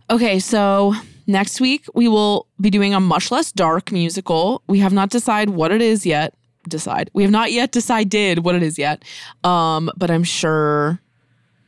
Okay, 0.10 0.40
so 0.40 0.94
next 1.28 1.60
week 1.60 1.86
we 1.94 2.08
will 2.08 2.48
be 2.62 2.70
doing 2.70 2.94
a 2.94 3.00
much 3.00 3.32
less 3.32 3.52
dark 3.52 3.92
musical. 3.92 4.62
We 4.68 4.80
have 4.80 4.94
not 4.94 5.10
decided 5.10 5.56
what 5.56 5.72
it 5.72 5.82
is 5.82 6.06
yet. 6.06 6.34
Decide. 6.68 7.12
We 7.14 7.22
have 7.24 7.32
not 7.32 7.52
yet 7.52 7.72
decided 7.72 8.40
what 8.40 8.56
it 8.56 8.64
is 8.64 8.80
yet. 8.80 9.04
Um, 9.44 9.92
but 9.98 10.10
I'm 10.10 10.24
sure 10.24 11.00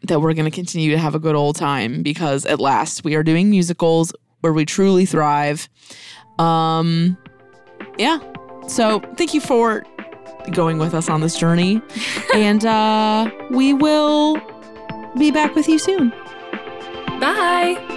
that 0.08 0.20
we're 0.20 0.34
going 0.34 0.50
to 0.50 0.52
continue 0.52 0.92
to 0.92 0.98
have 0.98 1.16
a 1.16 1.20
good 1.20 1.36
old 1.36 1.56
time 1.56 2.02
because 2.04 2.46
at 2.46 2.60
last 2.60 3.04
we 3.04 3.16
are 3.16 3.24
doing 3.24 3.50
musicals 3.50 4.14
where 4.42 4.54
we 4.54 4.66
truly 4.66 5.06
thrive. 5.06 5.70
Um, 6.40 7.18
yeah. 7.98 8.20
So 8.68 9.00
thank 9.16 9.34
you 9.34 9.42
for 9.42 9.86
going 10.52 10.78
with 10.78 10.94
us 10.94 11.10
on 11.10 11.22
this 11.22 11.38
journey, 11.38 11.82
and 12.34 12.66
uh, 12.66 13.30
we 13.52 13.74
will 13.74 14.42
be 15.18 15.32
back 15.32 15.56
with 15.56 15.68
you 15.68 15.80
soon. 15.80 16.10
Bye. 17.20 17.97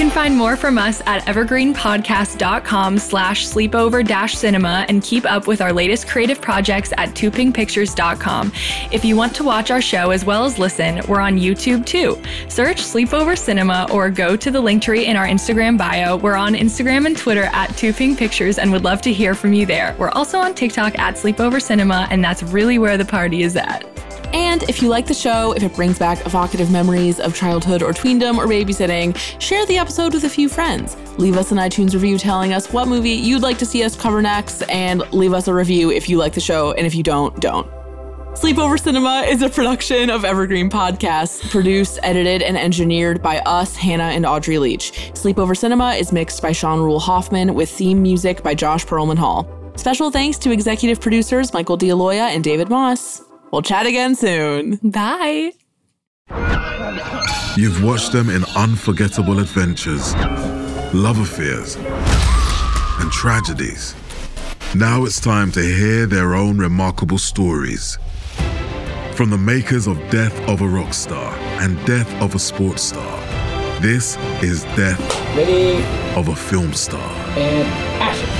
Can 0.00 0.08
find 0.08 0.34
more 0.34 0.56
from 0.56 0.78
us 0.78 1.02
at 1.04 1.26
evergreenpodcast.com 1.26 2.98
slash 2.98 3.46
sleepover 3.46 4.02
dash 4.02 4.34
cinema 4.34 4.86
and 4.88 5.02
keep 5.02 5.30
up 5.30 5.46
with 5.46 5.60
our 5.60 5.74
latest 5.74 6.08
creative 6.08 6.40
projects 6.40 6.90
at 6.96 7.10
toopinkpictures.com. 7.10 8.50
If 8.92 9.04
you 9.04 9.14
want 9.14 9.34
to 9.36 9.44
watch 9.44 9.70
our 9.70 9.82
show 9.82 10.10
as 10.10 10.24
well 10.24 10.46
as 10.46 10.58
listen, 10.58 11.02
we're 11.06 11.20
on 11.20 11.36
YouTube 11.38 11.84
too. 11.84 12.18
Search 12.48 12.78
Sleepover 12.78 13.36
Cinema 13.36 13.88
or 13.92 14.08
go 14.08 14.36
to 14.36 14.50
the 14.50 14.58
link 14.58 14.82
tree 14.82 15.04
in 15.04 15.18
our 15.18 15.26
Instagram 15.26 15.76
bio. 15.76 16.16
We're 16.16 16.34
on 16.34 16.54
Instagram 16.54 17.04
and 17.04 17.14
Twitter 17.14 17.50
at 17.52 17.76
Too 17.76 17.92
Pink 17.92 18.18
Pictures 18.18 18.58
and 18.58 18.72
would 18.72 18.84
love 18.84 19.02
to 19.02 19.12
hear 19.12 19.34
from 19.34 19.52
you 19.52 19.66
there. 19.66 19.94
We're 19.98 20.08
also 20.12 20.38
on 20.38 20.54
TikTok 20.54 20.98
at 20.98 21.16
Sleepover 21.16 21.60
Cinema, 21.60 22.08
and 22.10 22.24
that's 22.24 22.42
really 22.42 22.78
where 22.78 22.96
the 22.96 23.04
party 23.04 23.42
is 23.42 23.54
at. 23.54 23.84
And 24.32 24.62
if 24.64 24.82
you 24.82 24.88
like 24.88 25.06
the 25.06 25.14
show, 25.14 25.52
if 25.52 25.62
it 25.62 25.74
brings 25.74 25.98
back 25.98 26.24
evocative 26.24 26.70
memories 26.70 27.20
of 27.20 27.34
childhood 27.34 27.82
or 27.82 27.92
tweendom 27.92 28.38
or 28.38 28.46
babysitting, 28.46 29.16
share 29.40 29.66
the 29.66 29.78
episode 29.78 30.14
with 30.14 30.24
a 30.24 30.28
few 30.28 30.48
friends. 30.48 30.96
Leave 31.18 31.36
us 31.36 31.52
an 31.52 31.58
iTunes 31.58 31.94
review 31.94 32.18
telling 32.18 32.52
us 32.52 32.72
what 32.72 32.88
movie 32.88 33.10
you'd 33.10 33.42
like 33.42 33.58
to 33.58 33.66
see 33.66 33.82
us 33.82 33.96
cover 33.96 34.22
next, 34.22 34.62
and 34.62 35.00
leave 35.12 35.32
us 35.32 35.48
a 35.48 35.54
review 35.54 35.90
if 35.90 36.08
you 36.08 36.16
like 36.18 36.34
the 36.34 36.40
show, 36.40 36.72
and 36.72 36.86
if 36.86 36.94
you 36.94 37.02
don't, 37.02 37.40
don't. 37.40 37.68
Sleepover 38.34 38.80
Cinema 38.80 39.24
is 39.26 39.42
a 39.42 39.50
production 39.50 40.08
of 40.08 40.24
Evergreen 40.24 40.70
Podcasts, 40.70 41.50
produced, 41.50 41.98
edited, 42.04 42.42
and 42.42 42.56
engineered 42.56 43.20
by 43.20 43.40
us, 43.40 43.74
Hannah 43.74 44.04
and 44.04 44.24
Audrey 44.24 44.58
Leach. 44.58 44.92
Sleepover 45.14 45.56
Cinema 45.56 45.94
is 45.94 46.12
mixed 46.12 46.40
by 46.40 46.52
Sean 46.52 46.78
Rule 46.78 47.00
Hoffman 47.00 47.54
with 47.54 47.68
theme 47.68 48.00
music 48.00 48.42
by 48.44 48.54
Josh 48.54 48.86
Perlman 48.86 49.18
Hall. 49.18 49.48
Special 49.76 50.10
thanks 50.10 50.38
to 50.38 50.52
executive 50.52 51.00
producers 51.00 51.52
Michael 51.52 51.76
D'Aloia 51.76 52.28
and 52.28 52.44
David 52.44 52.68
Moss. 52.70 53.22
We'll 53.50 53.62
chat 53.62 53.86
again 53.86 54.14
soon. 54.14 54.76
Bye. 54.82 55.52
You've 57.56 57.82
watched 57.82 58.12
them 58.12 58.30
in 58.30 58.44
unforgettable 58.56 59.40
adventures, 59.40 60.14
love 60.94 61.18
affairs, 61.18 61.76
and 63.00 63.10
tragedies. 63.10 63.94
Now 64.74 65.04
it's 65.04 65.20
time 65.20 65.50
to 65.52 65.60
hear 65.60 66.06
their 66.06 66.34
own 66.34 66.58
remarkable 66.58 67.18
stories. 67.18 67.98
From 69.14 69.30
the 69.30 69.38
makers 69.38 69.86
of 69.88 69.98
Death 70.10 70.38
of 70.48 70.62
a 70.62 70.68
Rock 70.68 70.94
Star 70.94 71.34
and 71.60 71.76
Death 71.84 72.10
of 72.22 72.34
a 72.34 72.38
Sports 72.38 72.82
Star, 72.82 73.20
this 73.80 74.16
is 74.42 74.62
Death 74.76 75.00
Ready 75.36 75.82
of 76.14 76.28
a 76.28 76.36
Film 76.36 76.72
Star. 76.72 77.10
and 77.36 77.68
action. 78.00 78.39